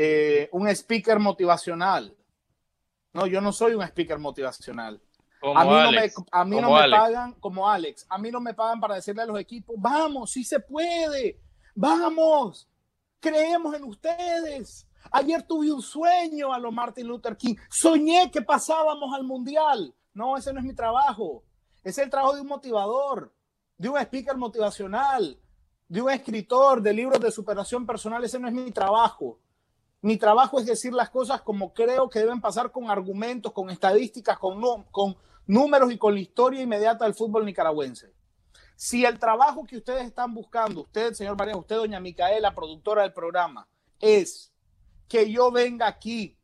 eh, 0.00 0.48
un 0.52 0.68
speaker 0.68 1.18
motivacional. 1.18 2.16
No, 3.12 3.26
yo 3.26 3.40
no 3.40 3.52
soy 3.52 3.74
un 3.74 3.82
speaker 3.82 4.16
motivacional. 4.20 5.02
Como 5.40 5.58
a 5.58 5.64
mí 5.64 5.74
Alex, 5.74 6.18
no 6.18 6.24
me, 6.24 6.28
a 6.30 6.44
mí 6.44 6.56
no 6.56 6.62
como 6.62 6.76
me 6.76 6.82
Alex. 6.84 7.02
pagan 7.02 7.32
como 7.40 7.68
Alex. 7.68 8.06
A 8.08 8.18
mí 8.18 8.30
no 8.30 8.40
me 8.40 8.54
pagan 8.54 8.78
para 8.78 8.94
decirle 8.94 9.22
a 9.22 9.26
los 9.26 9.40
equipos, 9.40 9.74
vamos, 9.76 10.30
sí 10.30 10.44
se 10.44 10.60
puede, 10.60 11.40
vamos, 11.74 12.68
creemos 13.18 13.74
en 13.74 13.82
ustedes. 13.82 14.86
Ayer 15.10 15.42
tuve 15.42 15.72
un 15.72 15.82
sueño 15.82 16.52
a 16.52 16.60
lo 16.60 16.70
Martin 16.70 17.08
Luther 17.08 17.36
King. 17.36 17.56
Soñé 17.68 18.30
que 18.30 18.42
pasábamos 18.42 19.12
al 19.12 19.24
mundial. 19.24 19.92
No, 20.14 20.36
ese 20.36 20.52
no 20.52 20.60
es 20.60 20.64
mi 20.64 20.74
trabajo. 20.74 21.42
Es 21.82 21.98
el 21.98 22.08
trabajo 22.08 22.36
de 22.36 22.42
un 22.42 22.48
motivador, 22.48 23.34
de 23.76 23.88
un 23.88 23.98
speaker 23.98 24.36
motivacional, 24.36 25.40
de 25.88 26.02
un 26.02 26.10
escritor 26.10 26.82
de 26.82 26.92
libros 26.92 27.20
de 27.20 27.32
superación 27.32 27.84
personal. 27.84 28.22
Ese 28.22 28.38
no 28.38 28.46
es 28.46 28.54
mi 28.54 28.70
trabajo. 28.70 29.40
Mi 30.00 30.16
trabajo 30.16 30.60
es 30.60 30.66
decir 30.66 30.92
las 30.92 31.10
cosas 31.10 31.42
como 31.42 31.72
creo 31.72 32.08
que 32.08 32.20
deben 32.20 32.40
pasar 32.40 32.70
con 32.70 32.90
argumentos, 32.90 33.52
con 33.52 33.70
estadísticas, 33.70 34.38
con, 34.38 34.60
con 34.90 35.16
números 35.46 35.92
y 35.92 35.98
con 35.98 36.14
la 36.14 36.20
historia 36.20 36.62
inmediata 36.62 37.04
del 37.04 37.14
fútbol 37.14 37.44
nicaragüense. 37.44 38.14
Si 38.76 39.04
el 39.04 39.18
trabajo 39.18 39.64
que 39.64 39.76
ustedes 39.76 40.06
están 40.06 40.32
buscando, 40.32 40.82
usted, 40.82 41.12
señor 41.12 41.36
María, 41.36 41.56
usted, 41.56 41.76
doña 41.76 41.98
Micaela, 41.98 42.54
productora 42.54 43.02
del 43.02 43.12
programa, 43.12 43.66
es 43.98 44.52
que 45.08 45.30
yo 45.32 45.50
venga 45.50 45.88
aquí 45.88 46.38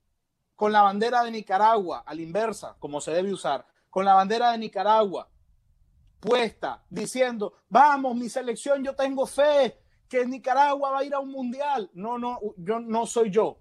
con 0.56 0.72
la 0.72 0.82
bandera 0.82 1.22
de 1.22 1.30
Nicaragua, 1.30 2.02
a 2.04 2.14
la 2.14 2.22
inversa, 2.22 2.76
como 2.80 3.00
se 3.00 3.12
debe 3.12 3.32
usar, 3.32 3.66
con 3.88 4.04
la 4.04 4.14
bandera 4.14 4.50
de 4.50 4.58
Nicaragua 4.58 5.28
puesta, 6.24 6.82
diciendo, 6.88 7.52
vamos, 7.68 8.16
mi 8.16 8.30
selección, 8.30 8.82
yo 8.82 8.94
tengo 8.94 9.26
fe, 9.26 9.78
que 10.14 10.26
Nicaragua 10.26 10.90
va 10.90 10.98
a 11.00 11.04
ir 11.04 11.14
a 11.14 11.20
un 11.20 11.30
mundial. 11.30 11.90
No, 11.94 12.18
no, 12.18 12.38
yo 12.56 12.80
no 12.80 13.06
soy 13.06 13.30
yo. 13.30 13.58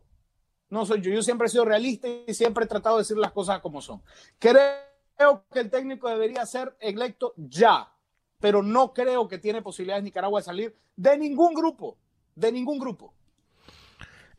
No 0.70 0.86
soy 0.86 1.02
yo. 1.02 1.12
Yo 1.12 1.22
siempre 1.22 1.48
he 1.48 1.50
sido 1.50 1.66
realista 1.66 2.08
y 2.28 2.34
siempre 2.34 2.66
he 2.66 2.68
tratado 2.68 2.98
de 2.98 3.02
decir 3.02 3.18
las 3.18 3.32
cosas 3.32 3.60
como 3.60 3.82
son. 3.82 4.02
Creo 4.40 5.44
que 5.52 5.60
el 5.60 5.70
técnico 5.70 6.10
debería 6.10 6.46
ser 6.46 6.76
electo 6.80 7.34
ya, 7.38 7.92
pero 8.40 8.62
no 8.64 8.94
creo 8.94 9.28
que 9.28 9.38
tiene 9.38 9.62
posibilidades 9.62 10.04
Nicaragua 10.04 10.40
de 10.40 10.46
salir 10.46 10.76
de 10.96 11.18
ningún 11.18 11.54
grupo. 11.54 11.98
de 12.36 12.52
ningún 12.52 12.80
grupo. 12.80 13.14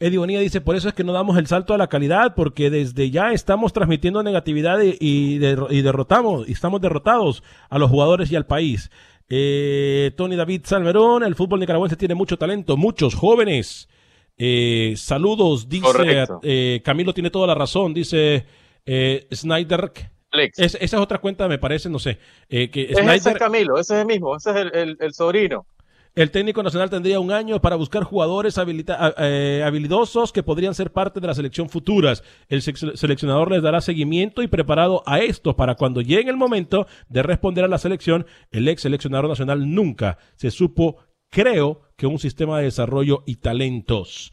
Eddie 0.01 0.19
Bonilla 0.19 0.41
dice, 0.41 0.61
por 0.61 0.75
eso 0.75 0.89
es 0.89 0.95
que 0.95 1.05
no 1.05 1.13
damos 1.13 1.39
el 1.39 1.47
salto 1.47 1.73
a 1.73 1.79
la 1.79 1.87
calidad, 1.87 2.35
porque 2.35 2.69
desde 2.69 3.11
ya 3.13 3.31
estamos 3.33 3.73
transmitiendo 3.73 4.23
negatividad 4.25 4.81
y, 4.83 4.97
y 5.01 5.39
der- 5.39 5.69
y 5.71 5.83
derrotamos, 5.83 6.49
y 6.49 6.53
estamos 6.53 6.81
derrotados 6.81 7.45
a 7.71 7.79
los 7.79 7.89
jugadores 7.91 8.33
y 8.33 8.37
al 8.37 8.47
país. 8.47 8.91
Eh, 9.29 10.13
Tony 10.17 10.37
David 10.37 10.63
Salmerón, 10.65 11.23
el 11.23 11.35
fútbol 11.35 11.61
nicaragüense 11.61 11.97
tiene 11.97 12.15
mucho 12.15 12.37
talento, 12.37 12.77
muchos 12.77 13.15
jóvenes. 13.15 13.89
Eh, 14.37 14.95
saludos, 14.97 15.69
dice 15.69 16.27
eh, 16.43 16.83
Camilo 16.85 17.15
tiene 17.15 17.31
toda 17.31 17.47
la 17.47 17.55
razón, 17.55 17.95
dice 17.95 18.45
eh, 18.85 19.27
Snyder. 19.33 19.93
Alex. 20.33 20.59
Es- 20.59 20.75
esa 20.75 20.97
es 20.97 21.03
otra 21.03 21.19
cuenta, 21.19 21.47
me 21.49 21.59
parece, 21.59 21.89
no 21.89 21.99
sé. 22.01 22.19
eh, 22.49 22.69
que 22.69 22.83
Ese 22.85 22.93
es 22.93 22.99
Snyder, 23.23 23.39
Camilo, 23.39 23.79
ese 23.79 23.95
es 23.95 24.01
el 24.01 24.07
mismo, 24.07 24.37
ese 24.37 24.51
es 24.51 24.57
el, 24.57 24.75
el- 24.75 24.97
el 25.01 25.15
sobrino. 25.15 25.67
El 26.15 26.31
técnico 26.31 26.63
nacional 26.63 26.91
tendría 26.91 27.19
un 27.19 27.33
año 27.33 27.61
para 27.61 27.75
buscar 27.75 28.05
jugadores 28.05 28.57
eh, 28.57 29.63
habilidosos 29.65 30.33
que 30.33 30.45
podrían 30.45 30.75
ser 30.75 30.93
parte 30.93 31.19
de 31.21 31.27
la 31.27 31.35
selección 31.35 31.69
futuras. 31.69 32.23
El 32.49 32.63
seleccionador 32.63 33.51
les 33.51 33.63
dará 33.63 33.81
seguimiento 33.81 34.43
y 34.43 34.47
preparado 34.47 35.03
a 35.07 35.19
esto 35.19 35.57
para 35.57 35.75
cuando 35.75 36.01
llegue 36.01 36.31
el 36.31 36.37
momento 36.37 36.87
de 37.09 37.23
responder 37.25 37.65
a 37.65 37.69
la 37.69 37.79
selección. 37.79 38.27
El 38.53 38.69
ex 38.69 38.83
seleccionador 38.83 39.29
nacional 39.29 39.75
nunca 39.75 40.19
se 40.37 40.53
supo, 40.53 40.99
creo, 41.31 41.83
que 41.97 42.07
un 42.07 42.21
sistema 42.21 42.59
de 42.59 42.65
desarrollo 42.65 43.25
y 43.27 43.37
talentos. 43.37 44.33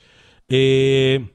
Eh, 0.49 1.32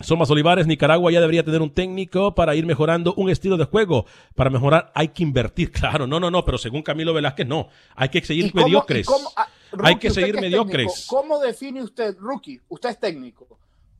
Somas 0.00 0.30
Olivares, 0.30 0.66
Nicaragua 0.66 1.10
ya 1.10 1.20
debería 1.20 1.44
tener 1.44 1.60
un 1.60 1.70
técnico 1.70 2.34
para 2.34 2.54
ir 2.54 2.64
mejorando 2.66 3.14
un 3.14 3.30
estilo 3.30 3.56
de 3.56 3.64
juego. 3.64 4.06
Para 4.34 4.48
mejorar 4.50 4.92
hay 4.94 5.08
que 5.08 5.22
invertir, 5.22 5.72
claro, 5.72 6.06
no, 6.06 6.20
no, 6.20 6.30
no, 6.30 6.44
pero 6.44 6.56
según 6.58 6.82
Camilo 6.82 7.12
Velázquez 7.14 7.46
no. 7.46 7.68
Hay 7.96 8.08
que 8.08 8.20
seguir 8.22 8.46
¿Y 8.46 8.50
cómo- 8.50 8.64
mediocres. 8.64 9.06
ah, 9.36 9.48
hay 9.82 9.96
que 9.96 10.10
seguir 10.10 10.36
que 10.36 10.40
mediocres. 10.42 10.86
técnico, 10.86 11.16
¿Cómo 11.16 11.38
define 11.40 11.82
usted, 11.82 12.16
Rookie? 12.18 12.60
Usted 12.68 12.90
es 12.90 13.00
técnico. 13.00 13.58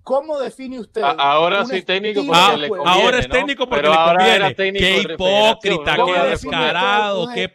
¿Cómo 0.09 0.39
define 0.39 0.81
usted? 0.81 1.03
A- 1.03 1.11
ahora 1.11 1.61
un 1.61 1.67
sí 1.67 1.83
técnico 1.83 2.21
estilo 2.21 2.33
porque 2.35 2.53
de 2.53 2.57
le 2.59 2.69
juego? 2.69 2.85
conviene, 2.85 3.05
ahora 3.05 3.19
es 3.19 3.29
¿no? 3.29 3.35
técnico 3.35 3.69
porque 3.69 3.81
Pero 3.83 3.93
le 3.93 3.99
ahora 3.99 4.17
conviene. 4.19 4.55
Qué 4.79 4.99
hipócrita, 5.01 5.97
¿no? 5.97 6.07
qué 6.07 6.13
¿Cómo 6.13 6.25
define 6.25 6.31
descarado, 6.57 7.25
un- 7.25 7.35
qué 7.35 7.49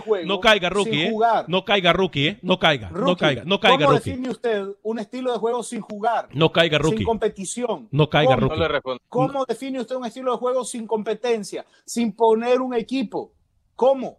juego 0.00 0.26
No 0.26 0.40
caiga, 0.40 0.68
rookie, 0.68 1.02
¿eh? 1.04 1.12
No 1.46 1.64
caiga, 1.64 1.92
rookie, 1.92 2.26
¿eh? 2.28 2.38
No 2.42 2.58
caiga, 2.58 2.90
no 2.90 3.16
caiga, 3.16 3.42
no 3.44 3.60
caiga, 3.60 3.76
¿Cómo 3.84 3.90
rookie. 3.96 4.10
define 4.10 4.30
usted 4.30 4.64
un 4.82 4.98
estilo 4.98 5.32
de 5.32 5.38
juego 5.38 5.62
sin 5.62 5.80
jugar? 5.80 6.28
No 6.32 6.50
caiga, 6.50 6.78
rookie. 6.78 6.96
Sin 6.98 7.06
competición. 7.06 7.88
No 7.92 8.08
caiga, 8.10 8.34
¿Cómo? 8.34 8.40
rookie. 8.48 8.56
No 8.56 8.62
le 8.62 8.68
respondo. 8.68 9.02
¿Cómo 9.08 9.44
define 9.46 9.80
usted 9.80 9.94
un 9.96 10.04
estilo 10.06 10.32
de 10.32 10.38
juego 10.38 10.64
sin 10.64 10.86
competencia? 10.86 11.64
Sin 11.84 12.12
poner 12.16 12.60
un 12.60 12.74
equipo. 12.74 13.32
¿Cómo? 13.74 14.18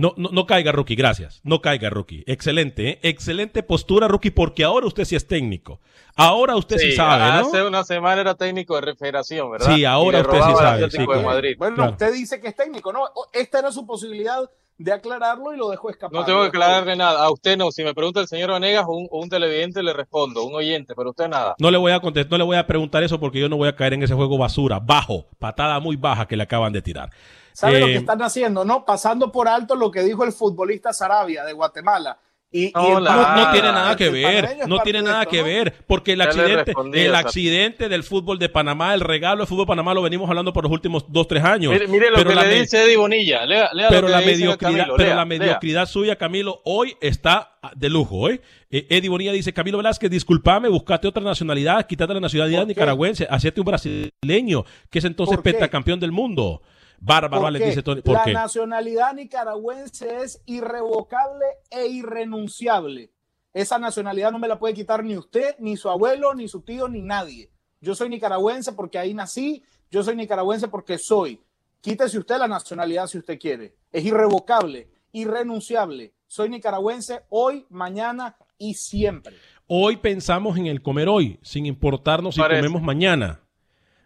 No, 0.00 0.14
no, 0.16 0.30
no 0.32 0.46
caiga, 0.46 0.72
rookie, 0.72 0.94
gracias. 0.94 1.40
No 1.44 1.60
caiga, 1.60 1.90
rookie. 1.90 2.24
Excelente, 2.26 2.88
¿eh? 2.88 2.98
Excelente 3.02 3.62
postura, 3.62 4.08
rookie, 4.08 4.30
porque 4.30 4.64
ahora 4.64 4.86
usted 4.86 5.04
sí 5.04 5.14
es 5.14 5.26
técnico. 5.26 5.80
Ahora 6.16 6.56
usted 6.56 6.78
sí, 6.78 6.90
Sí, 6.90 6.96
sabe, 6.96 7.24
¿no? 7.42 7.48
Hace 7.48 7.62
una 7.62 7.84
semana 7.84 8.20
era 8.22 8.34
técnico 8.34 8.74
de 8.76 8.80
refederación, 8.80 9.50
¿verdad? 9.50 9.74
Sí, 9.74 9.84
ahora 9.84 10.20
usted 10.22 10.38
sí 10.40 10.52
sabe, 10.56 10.90
sí, 10.90 10.98
de 10.98 11.04
claro. 11.06 11.22
Madrid. 11.22 11.54
Bueno, 11.58 11.76
Claro. 11.76 11.90
usted 11.92 12.12
dice 12.14 12.40
que 12.40 12.48
es 12.48 12.56
técnico, 12.56 12.92
¿no? 12.92 13.00
Esta 13.34 13.58
era 13.58 13.70
su 13.72 13.86
posibilidad 13.86 14.38
de 14.78 14.92
aclararlo 14.92 15.52
y 15.52 15.58
lo 15.58 15.68
dejó 15.68 15.90
escapar. 15.90 16.18
No 16.18 16.24
tengo 16.24 16.40
que 16.40 16.48
aclararle 16.48 16.96
nada. 16.96 17.22
A 17.22 17.30
usted 17.30 17.58
no. 17.58 17.70
Si 17.70 17.84
me 17.84 17.92
pregunta 17.92 18.20
el 18.20 18.26
señor 18.28 18.50
Vanegas 18.52 18.86
o 18.88 18.92
un, 18.92 19.08
un 19.10 19.28
televidente, 19.28 19.82
le 19.82 19.92
respondo. 19.92 20.42
Un 20.44 20.54
oyente, 20.54 20.94
pero 20.96 21.10
usted 21.10 21.28
nada. 21.28 21.54
No 21.58 21.70
le 21.70 21.76
voy 21.76 21.92
a 21.92 22.00
contestar, 22.00 22.30
no 22.32 22.38
le 22.38 22.44
voy 22.44 22.56
a 22.56 22.66
preguntar 22.66 23.02
eso 23.02 23.20
porque 23.20 23.38
yo 23.38 23.50
no 23.50 23.58
voy 23.58 23.68
a 23.68 23.76
caer 23.76 23.92
en 23.92 24.02
ese 24.02 24.14
juego 24.14 24.38
basura, 24.38 24.78
bajo, 24.80 25.26
patada 25.38 25.78
muy 25.80 25.96
baja 25.96 26.26
que 26.26 26.34
le 26.38 26.44
acaban 26.44 26.72
de 26.72 26.80
tirar. 26.80 27.10
¿Sabe 27.52 27.80
lo 27.80 27.86
Eh, 27.86 27.92
que 27.92 27.96
están 27.98 28.22
haciendo? 28.22 28.64
No, 28.64 28.84
pasando 28.84 29.30
por 29.32 29.48
alto 29.48 29.74
lo 29.74 29.90
que 29.90 30.02
dijo 30.02 30.24
el 30.24 30.32
futbolista 30.32 30.92
Sarabia 30.92 31.44
de 31.44 31.52
Guatemala. 31.52 32.18
Y, 32.52 32.64
y 32.66 32.72
No, 32.74 32.98
el 32.98 33.04
la- 33.04 33.36
No, 33.36 33.52
tiene 33.52 33.68
nada 33.70 33.94
que 33.96 34.10
ver, 34.10 34.56
no 34.66 34.80
tiene 34.80 35.02
nada 35.02 35.20
esto, 35.22 35.30
que 35.30 35.38
¿no? 35.38 35.44
ver, 35.44 35.74
porque 35.86 36.14
el 36.14 36.20
accidente, 36.20 36.74
el 36.94 37.14
accidente 37.14 37.88
del 37.88 38.02
fútbol 38.02 38.40
de 38.40 38.48
Panamá, 38.48 38.92
el 38.92 38.98
regalo 39.02 39.38
del 39.38 39.46
fútbol 39.46 39.66
de 39.66 39.68
Panamá 39.68 39.94
lo 39.94 40.02
venimos 40.02 40.28
hablando 40.28 40.52
por 40.52 40.64
los 40.64 40.72
últimos 40.72 41.04
dos, 41.06 41.28
tres 41.28 41.44
años. 41.44 41.72
Mire, 41.72 41.86
mire 41.86 42.10
lo 42.10 42.16
Pero 42.16 42.30
que 42.30 42.34
la 42.34 42.42
le 42.42 42.60
dice 42.62 42.82
Eddie 42.82 42.96
Bonilla. 42.96 43.46
Lea, 43.46 43.70
lea 43.72 43.86
pero 43.88 44.00
lo 44.00 44.06
que 44.08 44.12
la 44.14 44.18
mediocridad, 44.26 44.58
Camilo. 44.58 44.94
pero 44.96 45.08
Lea, 45.10 45.14
la 45.16 45.24
lea. 45.24 45.38
mediocridad 45.38 45.86
suya, 45.86 46.16
Camilo, 46.16 46.60
hoy 46.64 46.96
está 47.00 47.52
de 47.76 47.88
lujo. 47.88 48.28
¿eh? 48.28 48.40
Eh, 48.68 48.84
Eddie 48.90 49.10
Bonilla 49.10 49.30
dice, 49.30 49.52
Camilo 49.52 49.76
Velázquez, 49.78 50.10
discúlpame, 50.10 50.68
buscate 50.68 51.06
otra 51.06 51.22
nacionalidad, 51.22 51.86
quítate 51.86 52.14
la 52.14 52.20
nacionalidad 52.20 52.66
nicaragüense, 52.66 53.28
hacete 53.30 53.60
un 53.60 53.66
brasileño, 53.66 54.64
que 54.90 54.98
es 54.98 55.04
entonces 55.04 55.38
pentacampeón 55.38 56.00
del 56.00 56.10
mundo. 56.10 56.62
Bárbaro, 57.00 57.40
¿Por 57.40 57.48
Alex, 57.48 57.64
dice 57.66 57.82
Tony. 57.82 58.02
¿Por 58.02 58.14
la 58.14 58.24
qué? 58.24 58.32
nacionalidad 58.32 59.14
nicaragüense 59.14 60.22
es 60.22 60.42
irrevocable 60.46 61.46
e 61.70 61.86
irrenunciable. 61.86 63.10
Esa 63.52 63.78
nacionalidad 63.78 64.30
no 64.30 64.38
me 64.38 64.46
la 64.48 64.58
puede 64.58 64.74
quitar 64.74 65.02
ni 65.02 65.16
usted, 65.16 65.56
ni 65.58 65.76
su 65.76 65.88
abuelo, 65.90 66.34
ni 66.34 66.46
su 66.46 66.60
tío, 66.62 66.88
ni 66.88 67.02
nadie. 67.02 67.50
Yo 67.80 67.94
soy 67.94 68.08
nicaragüense 68.08 68.72
porque 68.72 68.98
ahí 68.98 69.14
nací, 69.14 69.64
yo 69.90 70.02
soy 70.02 70.14
nicaragüense 70.14 70.68
porque 70.68 70.98
soy. 70.98 71.40
Quítese 71.80 72.18
usted 72.18 72.38
la 72.38 72.46
nacionalidad 72.46 73.06
si 73.06 73.18
usted 73.18 73.38
quiere. 73.38 73.74
Es 73.90 74.04
irrevocable, 74.04 74.88
irrenunciable. 75.12 76.12
Soy 76.26 76.48
nicaragüense 76.50 77.22
hoy, 77.30 77.66
mañana 77.70 78.36
y 78.58 78.74
siempre. 78.74 79.34
Hoy 79.66 79.96
pensamos 79.96 80.58
en 80.58 80.66
el 80.66 80.82
comer 80.82 81.08
hoy, 81.08 81.38
sin 81.42 81.64
importarnos 81.66 82.34
si 82.34 82.40
Parece. 82.40 82.60
comemos 82.60 82.82
mañana. 82.82 83.40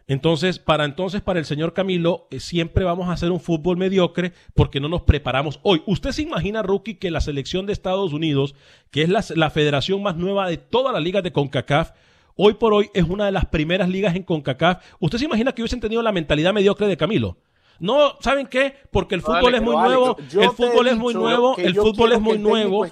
Entonces, 0.07 0.59
para 0.59 0.85
entonces, 0.85 1.21
para 1.21 1.39
el 1.39 1.45
señor 1.45 1.73
Camilo, 1.73 2.27
eh, 2.29 2.39
siempre 2.39 2.83
vamos 2.83 3.09
a 3.09 3.13
hacer 3.13 3.31
un 3.31 3.39
fútbol 3.39 3.77
mediocre 3.77 4.33
porque 4.53 4.79
no 4.79 4.87
nos 4.87 5.01
preparamos 5.01 5.59
hoy. 5.63 5.81
¿Usted 5.87 6.11
se 6.11 6.21
imagina, 6.21 6.61
Rookie, 6.61 6.95
que 6.95 7.09
la 7.09 7.21
selección 7.21 7.65
de 7.65 7.73
Estados 7.73 8.13
Unidos, 8.13 8.53
que 8.91 9.01
es 9.01 9.09
la, 9.09 9.23
la 9.35 9.49
federación 9.49 10.03
más 10.03 10.15
nueva 10.15 10.47
de 10.47 10.57
todas 10.57 10.93
las 10.93 11.01
ligas 11.01 11.23
de 11.23 11.31
CONCACAF, 11.31 11.91
hoy 12.35 12.53
por 12.53 12.73
hoy 12.73 12.89
es 12.93 13.05
una 13.05 13.25
de 13.25 13.31
las 13.31 13.45
primeras 13.45 13.89
ligas 13.89 14.15
en 14.15 14.23
CONCACAF? 14.23 14.83
¿Usted 14.99 15.17
se 15.17 15.25
imagina 15.25 15.53
que 15.53 15.63
hubiesen 15.63 15.79
tenido 15.79 16.03
la 16.03 16.11
mentalidad 16.11 16.53
mediocre 16.53 16.87
de 16.87 16.97
Camilo? 16.97 17.37
No, 17.79 18.13
¿saben 18.21 18.47
qué? 18.47 18.75
Porque 18.91 19.15
el 19.15 19.21
Vale, 19.21 19.39
fútbol 19.39 19.55
es 19.55 19.61
muy 19.61 19.75
nuevo, 19.75 20.17
yo 20.29 20.41
el 20.41 20.49
fútbol 20.51 20.87
es 20.87 20.97
muy 20.97 21.13
nuevo, 21.13 21.55
que 21.55 21.63
el 21.63 21.75
fútbol 21.75 22.11
es 22.13 22.19
muy 22.21 22.31
que 22.33 22.37
el 22.37 22.43
nuevo, 22.43 22.85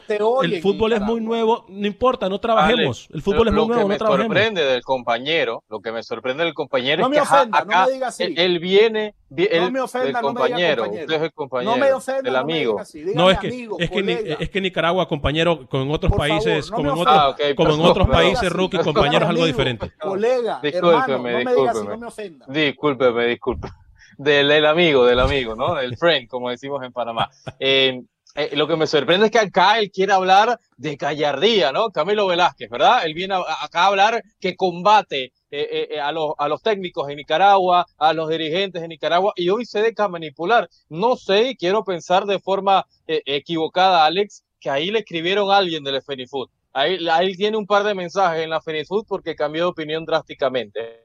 el 0.44 0.54
en 0.56 0.62
fútbol 0.62 0.94
es 0.94 1.02
muy 1.02 1.22
nuevo, 1.22 1.66
no 1.70 1.88
importa, 1.88 2.28
no 2.30 2.40
trabajemos, 2.40 3.08
el 3.14 3.22
fútbol 3.22 3.48
es 3.48 3.54
lo 3.54 3.62
muy 3.62 3.68
nuevo, 3.70 3.82
que 3.82 3.84
no 3.84 3.88
me 3.88 3.98
trabajemos. 3.98 4.28
sorprende 4.36 4.66
del 4.66 4.82
compañero, 4.82 5.64
lo 5.70 5.80
que 5.80 5.92
me 5.92 6.04
sorprende 6.04 6.44
del 6.44 6.54
compañero 6.54 7.02
No 7.02 7.08
es 7.08 7.10
me 7.12 7.16
que 7.18 7.22
ofenda, 7.22 7.60
acá 7.60 7.86
me 7.88 7.94
diga 7.94 8.08
así. 8.08 8.24
él, 8.24 8.34
él 8.38 8.60
viene, 8.60 9.16
vi- 9.30 9.48
No 9.58 9.72
me 9.72 9.80
ofenda, 9.80 10.06
del 10.06 10.14
no 10.14 10.22
me 10.22 10.28
diga 10.28 10.34
compañero, 10.44 10.84
compañero. 10.84 11.04
usted 11.06 11.16
es 11.16 11.22
el 11.24 11.34
compañero, 11.34 11.72
No 11.72 11.78
me 11.78 11.94
ofenda, 11.94 12.30
el 12.30 12.34
me 12.34 12.38
amigo. 12.40 12.82
No, 13.16 13.30
es 13.32 13.40
que, 13.40 13.48
amigo, 13.48 13.78
es, 13.80 13.90
que, 13.90 14.04
ni- 14.04 14.18
es 14.40 14.50
que 14.50 14.62
Nicaragua, 14.62 15.08
compañero, 15.08 15.66
con 15.70 15.90
otros 15.92 16.12
Por 16.12 16.28
favor, 16.28 16.44
países, 16.44 16.70
no 16.72 16.76
como, 16.78 16.90
me 16.90 16.96
en 16.96 17.02
otros, 17.02 17.18
Ah, 17.18 17.30
ok, 17.30 17.38
como 17.38 17.50
en 17.50 17.56
perdón, 17.56 17.80
otros 17.92 18.08
perdón. 18.08 18.22
países, 18.24 18.52
rookie, 18.52 18.78
compañero 18.84 19.24
es 19.24 19.30
algo 19.30 19.46
diferente. 19.46 19.92
Colega, 20.00 20.60
Discúlpeme, 20.62 21.44
me 21.46 21.52
discúlpeme. 21.52 21.90
no 21.90 21.98
me 21.98 22.08
ofenda. 22.08 22.46
Discúlpeme, 22.50 23.26
disculpe. 23.28 23.70
Del, 24.18 24.66
amigo, 24.66 25.06
del 25.06 25.20
amigo, 25.20 25.56
¿no? 25.56 25.76
Del 25.76 25.98
friend, 25.98 26.28
como 26.28 26.50
decimos 26.50 26.84
en 26.84 26.92
Panamá. 26.92 27.30
Eh, 27.60 28.02
eh, 28.36 28.50
lo 28.56 28.68
que 28.68 28.76
me 28.76 28.88
sorprende 28.88 29.28
es 29.28 29.32
que 29.32 29.40
acá 29.40 29.78
él 29.78 29.92
quiere 29.92 30.14
hablar 30.14 30.60
de 30.78 30.96
gallardía, 30.96 31.72
¿no? 31.72 31.90
Camilo 31.92 32.26
Velázquez, 32.28 32.70
¿verdad? 32.70 33.06
Él 33.06 33.14
viene 33.14 33.36
a- 33.36 33.64
acá 33.64 33.84
a 33.84 33.88
hablar 33.88 34.24
que 34.40 34.56
combate 34.56 35.34
eh, 35.52 35.88
eh, 35.92 36.00
a, 36.00 36.12
los, 36.12 36.32
a 36.40 36.48
los 36.48 36.62
técnicos 36.64 37.08
en 37.10 37.18
Nicaragua, 37.18 37.86
a 37.98 38.14
los 38.14 38.30
dirigentes 38.30 38.82
en 38.82 38.90
Nicaragua, 38.90 39.34
y 39.36 39.50
hoy 39.50 39.66
se 39.66 39.82
dedica 39.82 40.06
a 40.06 40.08
manipular. 40.10 40.68
No 40.90 41.16
sé, 41.16 41.50
y 41.50 41.56
quiero 41.56 41.84
pensar 41.84 42.26
de 42.26 42.40
forma 42.40 42.86
equivocada, 43.06 44.04
Alex, 44.06 44.44
que 44.60 44.70
ahí 44.72 44.90
le 44.90 45.00
escribieron 45.00 45.52
a 45.52 45.58
alguien 45.58 45.84
del 45.84 46.02
FENIFUT. 46.02 46.50
Ahí, 46.76 47.08
ahí 47.12 47.36
tiene 47.36 47.58
un 47.58 47.68
par 47.68 47.84
de 47.84 47.94
mensajes 47.94 48.44
en 48.44 48.50
la 48.50 48.62
FENIFUT 48.62 49.06
porque 49.08 49.36
cambió 49.36 49.66
de 49.66 49.70
opinión 49.70 50.06
drásticamente. 50.06 51.04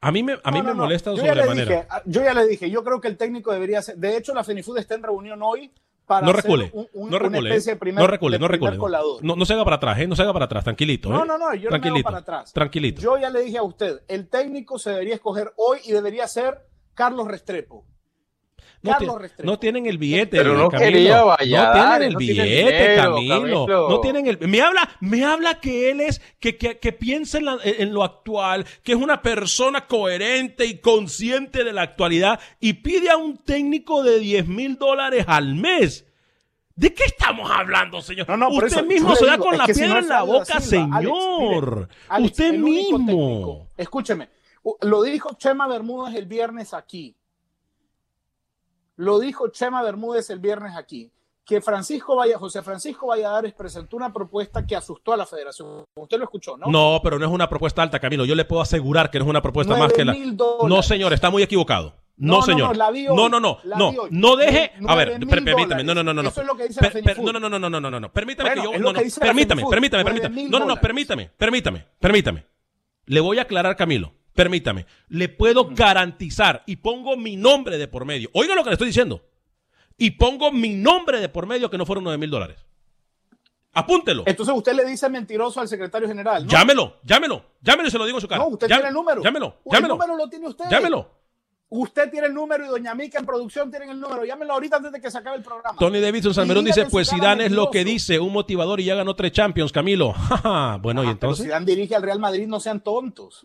A 0.00 0.12
mí 0.12 0.22
me, 0.22 0.38
a 0.42 0.50
mí 0.50 0.58
No, 0.58 0.64
no, 0.64 0.74
me 0.74 0.74
molesta 0.74 1.10
le 1.12 1.16
sobremanera. 1.18 1.54
dije, 1.70 1.86
ah, 1.90 2.02
yo 2.06 2.22
ya 2.22 2.34
le 2.34 2.46
dije, 2.46 2.70
yo 2.70 2.84
creo 2.84 3.00
que 3.00 3.08
el 3.08 3.16
técnico 3.16 3.52
debería 3.52 3.82
ser. 3.82 3.96
De 3.96 4.16
hecho, 4.16 4.34
la 4.34 4.44
FENIFUD 4.44 4.78
está 4.78 4.94
en 4.94 5.02
reunión 5.02 5.40
hoy 5.42 5.72
para 6.06 6.24
No 6.24 6.30
hacer 6.32 6.44
recule, 6.44 6.70
un- 6.72 6.88
un- 6.94 7.10
no 7.10 7.16
una 7.18 7.28
recule, 7.28 7.50
especie 7.50 7.72
de 7.74 7.78
primer, 7.78 8.00
no 8.02 8.06
recule, 8.06 8.36
de 8.36 8.40
no 8.40 8.48
recule. 8.48 8.78
colador. 8.78 9.22
No, 9.24 9.36
no 9.36 9.44
se 9.44 9.52
haga 9.52 9.64
para 9.64 9.76
atrás, 9.76 9.98
¿eh? 9.98 10.06
No 10.06 10.16
se 10.16 10.22
haga 10.22 10.32
para 10.32 10.46
atrás, 10.46 10.64
tranquilito, 10.64 11.08
¿eh? 11.10 11.12
No, 11.12 11.24
no, 11.26 11.36
no, 11.36 11.52
yo 11.54 11.68
no 11.70 11.78
me 11.78 11.88
hago 11.88 12.02
para 12.02 12.18
atrás. 12.18 12.52
Tranquilito. 12.52 13.00
Yo 13.02 13.18
ya 13.18 13.28
le 13.30 13.40
dije 13.42 13.58
a 13.58 13.62
usted, 13.62 14.00
el 14.08 14.28
técnico 14.28 14.78
se 14.78 14.90
debería 14.90 15.14
escoger 15.14 15.52
hoy 15.56 15.80
y 15.84 15.92
debería 15.92 16.26
ser 16.26 16.60
Carlos 16.94 17.28
Restrepo. 17.28 17.84
No, 18.82 18.92
Carlos 18.92 19.16
ti- 19.16 19.22
Restrepo. 19.22 19.50
no 19.50 19.58
tienen 19.58 19.86
el 19.86 19.98
billete. 19.98 20.36
Pero 20.36 20.54
no 20.56 20.68
Camilo. 20.68 20.90
quería 20.92 21.16
No 21.18 21.72
tienen 21.72 22.02
el 22.02 22.12
no 22.12 22.18
billete, 22.18 22.48
dinero, 22.48 23.02
Camilo. 23.14 23.40
Camilo. 23.40 23.88
No 23.88 24.00
tienen 24.00 24.26
el. 24.28 24.38
Me 24.48 24.60
habla, 24.60 24.88
me 25.00 25.24
habla 25.24 25.60
que 25.60 25.90
él 25.90 26.00
es, 26.00 26.20
que, 26.38 26.56
que, 26.56 26.78
que 26.78 26.92
piensa 26.92 27.38
en, 27.38 27.44
la- 27.46 27.58
en 27.64 27.92
lo 27.92 28.04
actual, 28.04 28.64
que 28.84 28.92
es 28.92 28.98
una 28.98 29.20
persona 29.22 29.86
coherente 29.86 30.64
y 30.66 30.78
consciente 30.78 31.64
de 31.64 31.72
la 31.72 31.82
actualidad 31.82 32.38
y 32.60 32.74
pide 32.74 33.10
a 33.10 33.16
un 33.16 33.36
técnico 33.38 34.02
de 34.02 34.18
10 34.20 34.46
mil 34.46 34.76
dólares 34.78 35.24
al 35.28 35.54
mes. 35.54 36.04
¿De 36.76 36.94
qué 36.94 37.02
estamos 37.06 37.50
hablando, 37.50 38.00
señor? 38.00 38.28
No, 38.28 38.36
no, 38.36 38.50
Usted 38.50 38.66
eso, 38.68 38.82
mismo 38.84 39.16
se 39.16 39.26
da 39.26 39.32
digo, 39.32 39.46
con 39.46 39.58
la 39.58 39.66
si 39.66 39.72
piedra 39.72 39.94
no 39.94 39.98
en 39.98 40.08
la 40.08 40.22
boca, 40.22 40.60
Silva, 40.60 40.96
Alex, 40.96 41.10
señor. 41.12 41.76
mire, 41.76 41.88
Alex, 42.08 42.30
Usted 42.30 42.52
mismo. 42.52 42.98
técnico- 42.98 43.66
escúcheme, 43.76 44.28
lo 44.82 45.02
dijo 45.02 45.34
Chema 45.36 45.66
Bermúdez 45.66 46.14
el 46.14 46.26
viernes 46.26 46.72
aquí. 46.74 47.16
Lo 48.98 49.18
dijo 49.18 49.48
Chema 49.48 49.82
Bermúdez 49.82 50.28
el 50.30 50.38
viernes 50.40 50.76
aquí. 50.76 51.10
que 51.44 51.62
Francisco 51.62 52.14
Valla, 52.14 52.36
José 52.36 52.60
Francisco 52.60 53.06
Valladares 53.06 53.54
presentó 53.54 53.96
una 53.96 54.12
propuesta 54.12 54.66
que 54.66 54.76
asustó 54.76 55.14
a 55.14 55.16
la 55.16 55.24
federación. 55.24 55.82
Usted 55.94 56.18
lo 56.18 56.24
escuchó, 56.24 56.58
¿no? 56.58 56.66
No, 56.66 57.00
pero 57.02 57.18
no 57.18 57.24
es 57.24 57.32
una 57.32 57.48
propuesta 57.48 57.80
alta, 57.82 57.98
Camilo. 57.98 58.26
Yo 58.26 58.34
le 58.34 58.44
puedo 58.44 58.60
asegurar 58.60 59.10
que 59.10 59.18
no 59.18 59.24
es 59.24 59.30
una 59.30 59.40
propuesta 59.40 59.74
más 59.74 59.90
que 59.94 60.04
la. 60.04 60.12
9.000 60.12 60.36
dólares. 60.36 60.68
No, 60.68 60.82
señor, 60.82 61.14
está 61.14 61.30
muy 61.30 61.42
equivocado. 61.42 61.94
No, 62.18 62.32
No, 62.34 62.36
no, 62.40 62.42
señor. 62.42 62.68
no, 62.68 62.74
la 62.74 62.90
vi 62.90 63.08
hoy. 63.08 63.16
no, 63.16 63.30
no, 63.30 63.40
no, 63.40 63.58
La 63.64 63.78
no, 63.78 63.92
vi 63.92 63.96
hoy. 63.96 64.08
no 64.12 64.36
deje. 64.36 64.72
A 64.86 64.94
ver, 64.94 65.18
9.000 65.20 65.30
per- 65.30 65.44
permítame. 65.44 65.84
No, 65.84 65.94
no, 65.94 66.02
no, 66.02 66.12
no, 66.12 66.22
no. 66.22 66.28
Eso 66.28 66.40
es 66.42 66.46
lo 66.46 66.54
que 66.54 66.68
dice 66.68 66.80
Per- 66.80 66.94
la 66.96 67.00
per- 67.02 67.18
no, 67.22 67.32
no, 67.32 67.40
no, 67.40 67.48
no, 67.48 67.58
no, 67.70 67.80
no, 67.80 67.90
no, 67.92 68.00
no. 68.00 68.12
Permítame 68.12 68.50
Bueno, 68.50 68.62
que 68.70 68.76
yo. 68.76 68.82
No, 68.84 68.92
no. 68.92 69.00
Permítame, 69.18 69.62
permítame, 69.70 70.04
permítame. 70.04 70.34
9.000 70.42 70.50
No, 70.50 70.58
no, 70.58 70.64
no, 70.66 70.76
permítame, 70.82 71.30
permítame, 71.38 71.86
permítame. 71.98 72.44
Le 73.06 73.20
voy 73.20 73.38
a 73.38 73.42
aclarar, 73.42 73.74
Camilo. 73.76 74.12
Permítame. 74.38 74.86
Le 75.08 75.28
puedo 75.28 75.68
garantizar 75.70 76.62
y 76.64 76.76
pongo 76.76 77.16
mi 77.16 77.34
nombre 77.34 77.76
de 77.76 77.88
por 77.88 78.04
medio. 78.04 78.30
Oiga 78.34 78.54
lo 78.54 78.62
que 78.62 78.70
le 78.70 78.74
estoy 78.74 78.86
diciendo. 78.86 79.20
Y 79.96 80.12
pongo 80.12 80.52
mi 80.52 80.76
nombre 80.76 81.18
de 81.18 81.28
por 81.28 81.44
medio 81.44 81.68
que 81.68 81.76
no 81.76 81.84
fueron 81.84 82.04
9 82.04 82.18
mil 82.18 82.30
dólares. 82.30 82.64
Apúntelo. 83.72 84.22
Entonces 84.26 84.54
usted 84.54 84.74
le 84.74 84.84
dice 84.84 85.08
mentiroso 85.08 85.60
al 85.60 85.66
secretario 85.66 86.06
general. 86.06 86.44
¿no? 86.44 86.50
Llámelo, 86.52 86.98
llámelo, 87.02 87.46
llámelo 87.60 87.88
y 87.88 87.90
se 87.90 87.98
lo 87.98 88.06
digo 88.06 88.18
en 88.18 88.22
su 88.22 88.28
cara. 88.28 88.44
No, 88.44 88.50
usted 88.50 88.68
tiene 88.68 88.86
el 88.86 88.94
número. 88.94 89.24
Llámelo, 89.24 89.56
El 89.66 89.72
llámelo. 89.72 89.94
número 89.94 90.16
lo 90.16 90.28
tiene 90.28 90.46
usted. 90.46 90.66
Llámelo. 90.70 91.18
Usted 91.70 92.08
tiene 92.10 92.28
el 92.28 92.34
número 92.34 92.64
y 92.64 92.68
Doña 92.68 92.94
Mica 92.94 93.18
en 93.18 93.26
producción 93.26 93.70
tiene 93.70 93.90
el 93.90 94.00
número. 94.00 94.24
Llámelo 94.24 94.54
ahorita 94.54 94.76
antes 94.76 94.92
de 94.92 95.00
que 95.00 95.10
se 95.10 95.18
acabe 95.18 95.36
el 95.36 95.42
programa. 95.42 95.76
Tony 95.78 96.00
Davidson 96.00 96.32
Salmerón 96.32 96.64
dice, 96.64 96.86
pues 96.86 97.10
Zidane 97.10 97.46
es 97.46 97.52
lo 97.52 97.70
que 97.70 97.84
dice, 97.84 98.20
un 98.20 98.32
motivador 98.32 98.80
y 98.80 98.84
ya 98.84 98.94
ganó 98.94 99.14
tres 99.14 99.32
Champions, 99.32 99.70
Camilo. 99.70 100.12
Jaja, 100.12 100.76
bueno, 100.82 101.02
y 101.02 101.06
Pero 101.06 101.12
entonces... 101.12 101.44
Zidane 101.44 101.66
dirige 101.66 101.94
al 101.94 102.02
Real 102.02 102.20
Madrid, 102.20 102.46
no 102.46 102.60
sean 102.60 102.80
tontos. 102.80 103.44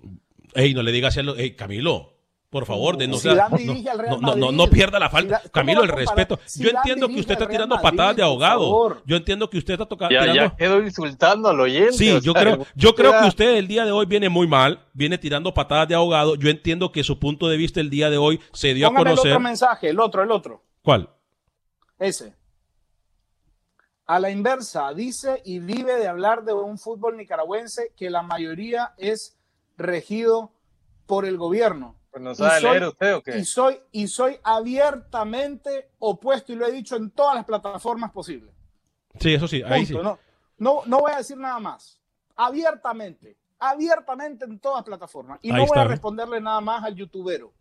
Ey, 0.55 0.73
no 0.73 0.83
le 0.83 0.91
digas 0.91 1.17
a 1.17 1.23
lo- 1.23 1.35
ey, 1.35 1.55
Camilo, 1.55 2.11
por 2.49 2.65
favor, 2.65 2.97
de 2.97 3.07
no, 3.07 3.17
Zidane 3.17 3.37
sea- 3.39 3.49
no, 3.49 3.57
dirige 3.57 3.89
al 3.89 3.97
Real 3.99 4.21
no, 4.21 4.35
no, 4.35 4.51
no, 4.51 4.67
pierda 4.67 4.99
la 4.99 5.09
falta. 5.09 5.37
Zidane- 5.37 5.41
¿cómo 5.41 5.51
Camilo, 5.51 5.83
el 5.83 5.89
respeto. 5.89 6.39
Yo 6.55 6.69
entiendo 6.69 7.07
que 7.07 7.19
usted 7.19 7.33
está 7.33 7.47
tirando 7.47 7.75
Madrid, 7.75 7.89
patadas 7.89 8.15
de 8.15 8.21
por 8.21 8.29
ahogado. 8.29 8.59
favor. 8.61 9.01
Yo 9.05 9.15
entiendo 9.15 9.49
que 9.49 9.57
usted 9.57 9.73
está 9.73 9.85
toca- 9.87 10.09
Ya, 10.11 10.19
tirando... 10.21 10.41
ya 10.43 10.55
quedó 10.55 10.83
insultando 10.83 11.49
al 11.49 11.59
oyente. 11.59 11.93
Sí, 11.93 12.19
yo 12.21 12.33
sea, 12.33 12.41
creo, 12.41 12.65
yo 12.75 12.93
creo 12.93 13.19
que 13.21 13.27
usted 13.27 13.55
el 13.55 13.67
día 13.67 13.85
de 13.85 13.91
hoy 13.91 14.05
viene 14.05 14.29
muy 14.29 14.45
mal, 14.47 14.85
viene 14.93 15.17
tirando 15.17 15.51
patadas 15.53 15.87
de 15.87 15.95
ahogado. 15.95 16.35
Yo 16.35 16.49
entiendo 16.49 16.91
que 16.91 17.03
su 17.03 17.17
punto 17.19 17.47
de 17.47 17.57
vista 17.57 17.79
el 17.79 17.89
día 17.89 18.09
de 18.11 18.17
hoy 18.17 18.39
se 18.53 18.73
dio 18.75 18.85
a 18.85 18.89
Póngame 18.89 19.09
el 19.09 19.15
conocer. 19.15 19.31
otro 19.31 19.39
mensaje, 19.39 19.89
el 19.89 19.99
otro, 19.99 20.21
el 20.21 20.29
otro. 20.31 20.63
¿Cuál? 20.83 21.09
Ese. 21.97 22.35
A 24.05 24.19
la 24.19 24.29
inversa, 24.29 24.93
dice 24.93 25.41
y 25.45 25.59
vive 25.59 25.95
de 25.95 26.07
hablar 26.07 26.43
de 26.43 26.53
un 26.53 26.77
fútbol 26.77 27.15
nicaragüense 27.15 27.93
que 27.95 28.09
la 28.09 28.21
mayoría 28.21 28.91
es 28.97 29.37
regido 29.77 30.51
por 31.05 31.25
el 31.25 31.37
gobierno. 31.37 31.95
Pues 32.11 32.21
no 32.23 32.31
Y 32.31 32.35
sabe 32.35 32.61
soy- 32.61 32.69
leer 32.71 32.87
usted 32.87 33.15
o 33.15 33.23
qué. 33.23 33.37
Y 33.39 33.45
soy, 33.45 33.79
y 33.91 34.07
soy 34.07 34.37
abiertamente 34.43 35.89
opuesto 35.99 36.53
y 36.53 36.55
lo 36.55 36.67
he 36.67 36.71
dicho 36.71 36.95
en 36.95 37.11
todas 37.11 37.35
las 37.35 37.45
plataformas 37.45 38.11
posibles. 38.11 38.51
Sí, 39.19 39.33
eso 39.33 39.47
sí, 39.47 39.61
ahí 39.65 39.85
sí. 39.85 39.93
No, 39.93 40.17
no, 40.57 40.81
no 40.85 40.99
voy 40.99 41.11
a 41.11 41.17
decir 41.17 41.37
nada 41.37 41.59
más. 41.59 41.99
Abiertamente, 42.35 43.37
abiertamente 43.59 44.45
en 44.45 44.59
todas 44.59 44.77
las 44.79 44.85
plataformas. 44.85 45.39
Y 45.41 45.47
Ahí 45.49 45.53
no 45.53 45.59
voy 45.61 45.65
está, 45.67 45.81
a 45.81 45.85
responderle 45.87 46.39
nada 46.41 46.61
más 46.61 46.83
al 46.83 46.95
youtubero. 46.95 47.53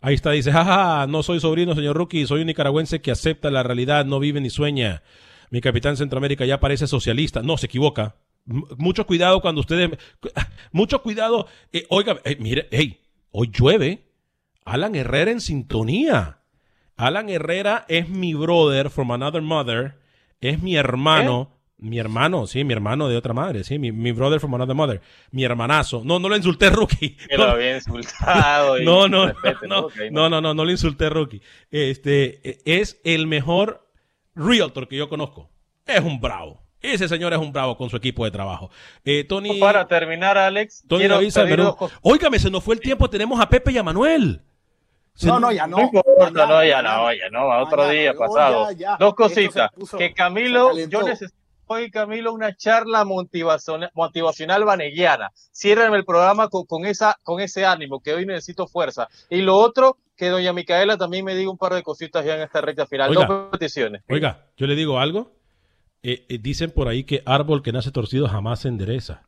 Ahí 0.00 0.14
está, 0.14 0.30
dice, 0.30 0.50
jaja, 0.50 1.06
no 1.06 1.22
soy 1.22 1.40
sobrino, 1.40 1.74
señor 1.74 1.96
Rookie, 1.96 2.26
soy 2.26 2.40
un 2.40 2.46
nicaragüense 2.46 3.00
que 3.02 3.10
acepta 3.10 3.50
la 3.50 3.62
realidad, 3.62 4.04
no 4.06 4.18
vive 4.18 4.40
ni 4.40 4.50
sueña. 4.50 5.02
Mi 5.50 5.60
capitán 5.60 5.96
Centroamérica 5.96 6.44
ya 6.44 6.58
parece 6.60 6.86
socialista. 6.86 7.42
No, 7.42 7.56
se 7.58 7.66
equivoca. 7.66 8.16
Mucho 8.44 9.06
cuidado 9.06 9.40
cuando 9.40 9.60
ustedes... 9.60 9.90
Mucho 10.72 11.02
cuidado. 11.02 11.46
Eh, 11.72 11.86
oiga, 11.88 12.20
eh, 12.24 12.36
mire, 12.40 12.68
hey, 12.70 13.00
hoy 13.30 13.50
llueve. 13.52 14.04
Alan 14.64 14.94
Herrera 14.94 15.30
en 15.30 15.40
sintonía. 15.40 16.38
Alan 16.96 17.28
Herrera 17.28 17.84
es 17.88 18.08
mi 18.08 18.34
brother 18.34 18.90
from 18.90 19.10
another 19.12 19.42
mother. 19.42 19.96
Es 20.40 20.62
mi 20.62 20.76
hermano. 20.76 21.56
Mi 21.82 21.98
hermano, 21.98 22.46
sí, 22.46 22.62
mi 22.62 22.74
hermano 22.74 23.08
de 23.08 23.16
otra 23.16 23.32
madre, 23.32 23.64
sí, 23.64 23.78
mi, 23.78 23.90
mi 23.90 24.12
brother 24.12 24.38
from 24.38 24.54
another 24.54 24.76
mother. 24.76 25.00
Mi 25.30 25.44
hermanazo. 25.44 26.02
No, 26.04 26.18
no 26.18 26.28
lo 26.28 26.36
insulté, 26.36 26.68
Rookie. 26.68 27.16
Que 27.28 27.38
No, 27.38 27.46
lo 27.46 27.50
había 27.52 27.74
insultado. 27.74 28.78
y 28.78 28.84
no, 28.84 29.08
no, 29.08 29.28
respete, 29.28 29.66
no, 29.66 29.78
Ok, 29.86 29.94
no, 30.10 30.28
no, 30.28 30.42
no, 30.42 30.52
no 30.52 30.64
le 30.66 30.72
insulté, 30.72 31.08
Rookie. 31.08 31.40
Este 31.70 32.46
eh, 32.46 32.58
es 32.66 33.00
el 33.02 33.26
mejor 33.26 33.88
realtor 34.34 34.88
que 34.88 34.98
yo 34.98 35.08
conozco. 35.08 35.48
Es 35.86 36.00
un 36.00 36.20
bravo. 36.20 36.59
Ese 36.82 37.08
señor 37.08 37.32
es 37.32 37.38
un 37.38 37.52
bravo 37.52 37.76
con 37.76 37.90
su 37.90 37.96
equipo 37.96 38.24
de 38.24 38.30
trabajo. 38.30 38.70
Eh, 39.04 39.24
Tony, 39.24 39.58
Para 39.60 39.86
terminar, 39.86 40.38
Alex, 40.38 40.82
Tony 40.88 41.00
quiero 41.00 41.14
David 41.16 41.26
pedir 41.26 41.32
Salmerón. 41.32 41.66
dos 41.66 41.76
cosas. 41.76 41.98
Óigame, 42.02 42.38
se 42.38 42.50
nos 42.50 42.64
fue 42.64 42.74
el 42.74 42.80
tiempo. 42.80 43.08
Tenemos 43.10 43.38
a 43.40 43.48
Pepe 43.48 43.72
y 43.72 43.78
a 43.78 43.82
Manuel. 43.82 44.40
Se- 45.14 45.26
No, 45.26 45.38
no, 45.38 45.52
ya 45.52 45.66
no. 45.66 45.76
No 45.76 45.82
importa, 45.82 46.10
Mañana, 46.18 46.46
no, 46.46 46.64
ya 46.64 46.76
mañana. 46.76 46.96
no, 46.96 47.12
ya 47.12 47.28
no, 47.30 47.52
a 47.52 47.62
otro 47.62 47.76
Mañana, 47.78 47.92
día 48.00 48.14
pasado. 48.14 48.70
ya, 48.72 48.76
ya. 48.78 48.96
Dos 48.98 49.14
cositas. 49.14 49.70
puso- 49.76 49.98
que 49.98 50.14
Camilo, 50.14 50.74
yo 50.88 51.02
necesito 51.02 51.36
hoy, 51.66 51.90
Camilo, 51.90 52.32
una 52.32 52.56
charla 52.56 53.04
motivacional, 53.04 53.90
motivacional 53.94 54.64
vaneguiana. 54.64 55.30
Ciérrenme 55.52 55.98
el 55.98 56.04
programa 56.06 56.48
con, 56.48 56.64
con, 56.64 56.86
esa, 56.86 57.16
con 57.22 57.40
ese 57.40 57.66
ánimo, 57.66 58.00
que 58.00 58.14
hoy 58.14 58.24
necesito 58.24 58.66
fuerza. 58.66 59.08
Y 59.28 59.42
lo 59.42 59.56
otro, 59.56 59.98
que 60.16 60.28
doña 60.30 60.52
Micaela 60.52 60.96
también 60.96 61.24
me 61.26 61.34
diga 61.34 61.50
un 61.50 61.58
par 61.58 61.74
de 61.74 61.82
cositas 61.82 62.24
ya 62.24 62.36
en 62.36 62.42
esta 62.42 62.60
recta 62.62 62.86
final. 62.86 63.10
Oiga. 63.10 63.26
Dos 63.26 63.48
peticiones. 63.52 64.02
Oiga, 64.08 64.46
yo 64.56 64.66
le 64.66 64.74
digo 64.74 64.98
algo. 64.98 65.30
Eh, 66.02 66.24
eh, 66.28 66.38
dicen 66.38 66.70
por 66.70 66.88
ahí 66.88 67.04
que 67.04 67.22
árbol 67.26 67.62
que 67.62 67.72
nace 67.72 67.90
torcido 67.90 68.28
jamás 68.28 68.60
se 68.60 68.68
endereza. 68.68 69.22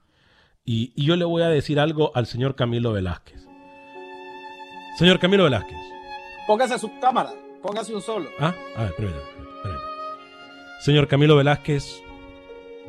Y, 0.64 0.92
y 0.96 1.06
yo 1.06 1.16
le 1.16 1.24
voy 1.24 1.42
a 1.42 1.48
decir 1.48 1.78
algo 1.78 2.12
al 2.14 2.26
señor 2.26 2.54
Camilo 2.54 2.92
Velázquez. 2.92 3.46
Señor 4.96 5.18
Camilo 5.18 5.44
Velázquez. 5.44 5.78
Póngase 6.46 6.78
su 6.78 6.98
cámara, 7.00 7.32
póngase 7.62 7.94
un 7.94 8.02
solo. 8.02 8.28
Ah, 8.38 8.54
a 8.76 8.84
ver. 8.84 9.12
Señor 10.80 11.08
Camilo 11.08 11.36
Velázquez, 11.36 12.02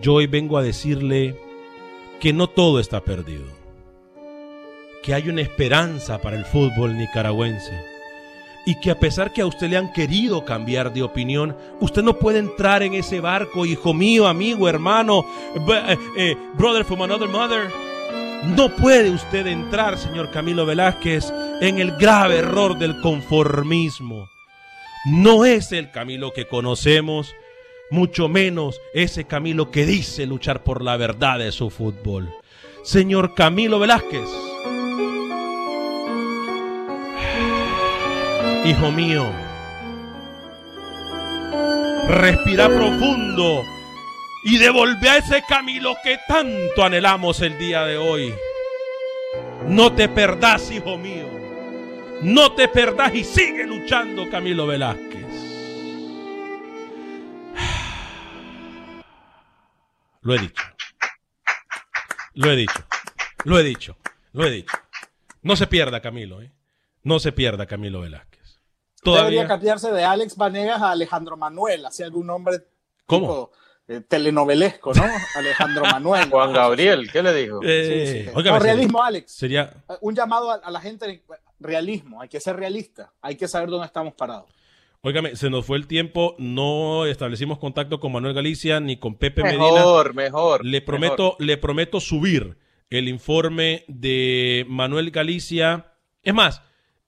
yo 0.02 0.16
hoy 0.16 0.28
vengo 0.28 0.58
a 0.58 0.64
decirle 0.64 1.40
que 2.20 2.34
no 2.34 2.48
todo 2.48 2.80
está 2.80 3.02
perdido. 3.02 3.46
Que 5.04 5.14
hay 5.14 5.30
una 5.30 5.42
esperanza 5.42 6.22
para 6.22 6.38
el 6.38 6.46
fútbol 6.46 6.98
nicaragüense. 6.98 7.93
Y 8.66 8.80
que 8.80 8.92
a 8.92 9.00
pesar 9.00 9.34
que 9.34 9.42
a 9.42 9.46
usted 9.46 9.70
le 9.70 9.78
han 9.78 9.92
querido 9.92 10.46
cambiar 10.46 10.94
de 10.94 11.04
opinión, 11.04 11.58
usted 11.82 12.02
no 12.02 12.18
puede 12.18 12.40
entrar 12.40 12.82
en 12.82 12.94
ese 12.94 13.20
barco, 13.20 13.66
hijo 13.66 13.94
mío, 13.94 14.26
amigo, 14.28 14.70
hermano, 14.70 15.26
eh, 15.56 15.98
eh, 16.18 16.38
brother 16.58 16.86
from 16.86 17.02
another 17.02 17.28
mother. 17.28 17.70
No 18.56 18.70
puede 18.76 19.10
usted 19.10 19.48
entrar, 19.48 19.98
señor 19.98 20.30
Camilo 20.32 20.66
Velázquez, 20.66 21.34
en 21.62 21.80
el 21.80 21.92
grave 21.98 22.40
error 22.40 22.78
del 22.78 23.00
conformismo. 23.02 24.30
No 25.06 25.46
es 25.46 25.72
el 25.72 25.92
Camilo 25.92 26.32
que 26.32 26.48
conocemos, 26.48 27.34
mucho 27.90 28.28
menos 28.28 28.80
ese 28.94 29.26
Camilo 29.26 29.72
que 29.72 29.86
dice 29.86 30.26
luchar 30.26 30.64
por 30.64 30.82
la 30.82 30.98
verdad 30.98 31.40
de 31.40 31.52
su 31.52 31.70
fútbol. 31.70 32.34
Señor 32.84 33.34
Camilo 33.34 33.80
Velázquez, 33.80 34.30
hijo 38.66 38.92
mío, 38.92 39.30
respira 42.08 42.68
profundo 42.68 43.64
y 44.44 44.58
devolve 44.58 45.10
a 45.10 45.18
ese 45.18 45.44
Camilo 45.48 45.96
que 46.04 46.20
tanto 46.28 46.84
anhelamos 46.84 47.42
el 47.42 47.58
día 47.58 47.84
de 47.86 47.98
hoy. 47.98 48.34
No 49.68 49.94
te 49.94 50.10
perdás, 50.10 50.72
hijo 50.72 50.98
mío. 50.98 51.28
No 52.22 52.54
te 52.54 52.68
perdás 52.68 53.14
y 53.16 53.24
sigue 53.24 53.66
luchando, 53.66 54.30
Camilo 54.30 54.66
Velázquez. 54.66 55.14
Lo 60.22 60.36
he 60.36 60.40
dicho. 60.40 60.64
Lo 62.34 62.52
he 62.52 62.56
dicho. 62.56 62.86
Lo 63.44 63.60
he 63.60 63.64
dicho. 63.64 63.98
Lo 64.32 64.46
he 64.46 64.52
dicho. 64.52 64.78
No 65.42 65.58
se 65.58 65.68
pierda, 65.68 66.02
Camilo. 66.02 66.42
¿eh? 66.42 66.52
No 67.04 67.20
se 67.20 67.34
pierda, 67.34 67.66
Camilo 67.66 68.02
Velázquez. 68.02 68.33
Debería 69.04 69.20
Todavía. 69.22 69.48
cambiarse 69.48 69.92
de 69.92 70.04
Alex 70.04 70.36
Vanegas 70.38 70.82
a 70.82 70.92
Alejandro 70.92 71.38
Manuel, 71.38 71.86
así 71.86 72.04
algún 72.04 72.28
nombre 72.28 72.58
¿Cómo? 73.06 73.28
tipo, 73.28 73.52
eh, 73.88 74.02
telenovelesco, 74.08 74.94
¿no? 74.94 75.04
Alejandro 75.36 75.84
Manuel. 75.84 76.30
Juan 76.30 76.54
Gabriel, 76.54 77.10
¿qué 77.12 77.22
le 77.24 77.34
dijo? 77.34 77.60
Eh, 77.64 78.14
Sí, 78.14 78.24
sí. 78.24 78.30
óigame, 78.34 78.58
No, 78.60 78.64
realismo, 78.64 79.04
Alex. 79.04 79.32
Sería. 79.32 79.74
Un 80.02 80.16
llamado 80.16 80.52
a, 80.52 80.56
a 80.56 80.72
la 80.72 80.80
gente, 80.80 81.24
realismo, 81.60 82.22
hay 82.22 82.30
que 82.30 82.40
ser 82.40 82.56
realista, 82.56 83.12
hay 83.22 83.36
que 83.36 83.48
saber 83.48 83.70
dónde 83.70 83.86
estamos 83.88 84.14
parados. 84.14 84.50
Óigame, 85.06 85.36
se 85.36 85.50
nos 85.50 85.66
fue 85.66 85.76
el 85.76 85.86
tiempo. 85.86 86.34
No 86.40 87.06
establecimos 87.06 87.60
contacto 87.60 88.00
con 88.00 88.14
Manuel 88.14 88.34
Galicia 88.34 88.80
ni 88.80 88.96
con 88.96 89.16
Pepe 89.16 89.44
Medina. 89.44 89.66
Mejor, 89.74 90.14
mejor. 90.14 90.66
Le 90.66 90.82
prometo, 90.82 91.36
le 91.40 91.58
prometo 91.58 92.00
subir 92.00 92.58
el 92.90 93.10
informe 93.10 93.84
de 93.90 94.66
Manuel 94.70 95.12
Galicia. 95.12 95.92
Es 96.22 96.34
más, 96.34 96.62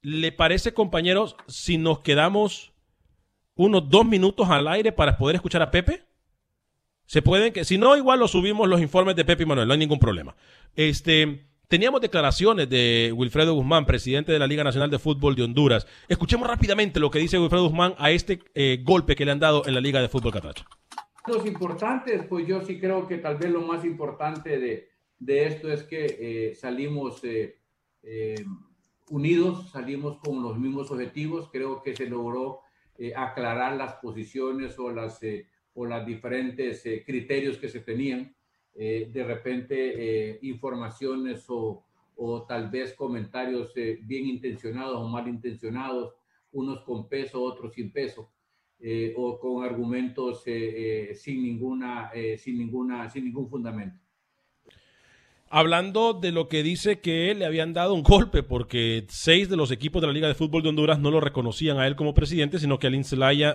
¿le 0.06 0.32
parece, 0.32 0.72
compañeros, 0.72 1.36
si 1.47 1.80
nos 1.80 2.01
quedamos 2.01 2.74
unos 3.56 3.89
dos 3.89 4.06
minutos 4.06 4.47
al 4.51 4.68
aire 4.68 4.91
para 4.91 5.18
poder 5.18 5.36
escuchar 5.36 5.64
a 5.64 5.72
Pepe? 5.72 6.03
Se 7.08 7.24
pueden 7.24 7.51
que, 7.51 7.66
si 7.66 7.80
no, 7.80 7.97
igual 7.97 8.20
lo 8.20 8.28
subimos 8.28 8.70
los 8.70 8.82
informes 8.82 9.16
de 9.16 9.26
Pepe 9.26 9.43
y 9.43 9.45
Manuel, 9.47 9.68
no 9.68 9.74
hay 9.74 9.80
ningún 9.80 9.97
problema. 9.97 10.36
Este, 10.76 11.47
Teníamos 11.68 12.01
declaraciones 12.01 12.70
de 12.70 13.12
Wilfredo 13.16 13.56
Guzmán, 13.56 13.88
presidente 13.88 14.32
de 14.32 14.38
la 14.38 14.45
Liga 14.45 14.64
Nacional 14.64 14.91
de 14.91 14.99
Fútbol 14.99 15.36
de 15.36 15.41
Honduras. 15.41 15.88
Escuchemos 16.08 16.47
rápidamente 16.47 16.99
lo 16.99 17.10
que 17.10 17.18
dice 17.18 17.39
Wilfredo 17.39 17.64
Guzmán 17.64 17.95
a 17.97 18.12
este 18.12 18.41
eh, 18.53 18.82
golpe 18.84 19.16
que 19.16 19.26
le 19.26 19.32
han 19.32 19.39
dado 19.39 19.66
en 19.66 19.74
la 19.74 19.82
Liga 19.82 19.99
de 19.99 20.08
Fútbol 20.08 20.32
Catracho. 20.32 20.66
Los 21.26 21.43
importantes, 21.47 22.24
pues 22.30 22.45
yo 22.45 22.62
sí 22.62 22.80
creo 22.80 23.08
que 23.08 23.18
tal 23.18 23.38
vez 23.38 23.49
lo 23.49 23.62
más 23.62 23.84
importante 23.84 24.60
de, 24.60 24.89
de 25.18 25.47
esto 25.47 25.72
es 25.72 25.82
que 25.82 26.06
eh, 26.06 26.53
salimos 26.53 27.24
eh, 27.24 27.56
unidos, 29.10 29.70
salimos 29.72 30.18
con 30.18 30.41
los 30.41 30.58
mismos 30.58 30.91
objetivos. 30.91 31.49
Creo 31.51 31.82
que 31.82 31.95
se 31.95 32.08
logró 32.08 32.62
eh, 32.97 33.14
aclarar 33.16 33.76
las 33.76 33.95
posiciones 33.95 34.78
o 34.80 34.89
las, 34.91 35.22
eh, 35.24 35.47
diferentes 36.06 36.86
eh, 36.86 37.03
criterios 37.06 37.58
que 37.58 37.70
se 37.70 37.82
tenían. 37.82 38.36
De 38.74 39.24
repente, 39.26 40.38
informaciones 40.41 41.45
o, 41.47 41.86
o 42.18 42.43
tal 42.43 42.70
vez 42.70 42.93
comentarios 42.93 43.74
bien 43.74 44.26
intencionados 44.26 44.97
o 44.97 45.08
mal 45.08 45.30
intencionados, 45.30 46.14
unos 46.51 46.82
con 46.82 47.08
peso, 47.08 47.41
otros 47.41 47.74
sin 47.74 47.93
peso. 47.93 48.34
o 49.16 49.39
con 49.39 49.64
argumentos 49.64 50.43
sin 50.43 51.41
ninguna, 51.41 52.12
sin 52.38 52.58
ninguna, 52.58 53.10
sin 53.10 53.24
ningún 53.24 53.49
fundamento. 53.49 54.05
Hablando 55.48 56.14
de 56.14 56.32
lo 56.32 56.50
que 56.50 56.64
dice 56.64 57.00
que 57.00 57.34
le 57.36 57.46
habían 57.46 57.72
dado 57.72 57.93
un 57.93 58.02
golpe 58.02 58.41
porque 58.41 59.06
seis 59.10 59.48
de 59.48 59.56
los 59.56 59.70
equipos 59.70 60.02
de 60.02 60.08
la 60.08 60.14
Liga 60.14 60.28
de 60.28 60.34
Fútbol 60.34 60.64
de 60.64 60.70
Honduras 60.70 61.00
no 61.00 61.12
lo 61.12 61.22
reconocían 61.22 61.78
a 61.78 61.86
él 61.86 61.96
como 61.96 62.16
presidente, 62.16 62.58
sino 62.58 62.80
que 62.80 62.88
a 62.88 62.89
Lin 62.89 63.06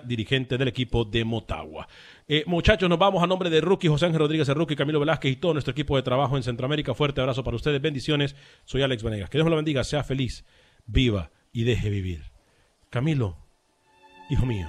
dirigente 0.05 0.57
del 0.57 0.69
equipo 0.69 1.05
de 1.05 1.25
Motagua. 1.25 1.89
Eh, 2.29 2.45
muchachos, 2.47 2.89
nos 2.89 2.99
vamos 2.99 3.23
a 3.23 3.27
nombre 3.27 3.51
de 3.51 3.61
Rookie, 3.61 3.89
José 3.89 4.07
Ángel 4.07 4.21
Rodríguez, 4.21 4.49
el 4.49 4.55
Rookie, 4.55 4.77
Camilo 4.77 5.01
Velázquez 5.01 5.33
y 5.33 5.37
todo 5.37 5.53
nuestro 5.53 5.73
equipo 5.73 5.97
de 5.97 6.03
trabajo 6.03 6.37
en 6.37 6.45
Centroamérica. 6.45 6.95
Fuerte 6.95 7.21
abrazo 7.21 7.43
para 7.43 7.57
ustedes, 7.57 7.83
bendiciones. 7.83 8.37
Soy 8.65 8.83
Alex 8.83 9.03
Vanegas. 9.03 9.29
Que 9.29 9.39
Dios 9.39 9.45
me 9.45 9.51
lo 9.51 9.57
bendiga, 9.57 9.83
sea 9.83 10.05
feliz, 10.05 10.45
viva 10.87 11.33
y 11.53 11.65
deje 11.65 11.91
vivir. 11.91 12.23
Camilo, 12.89 13.37
hijo 14.31 14.47
mío. 14.47 14.69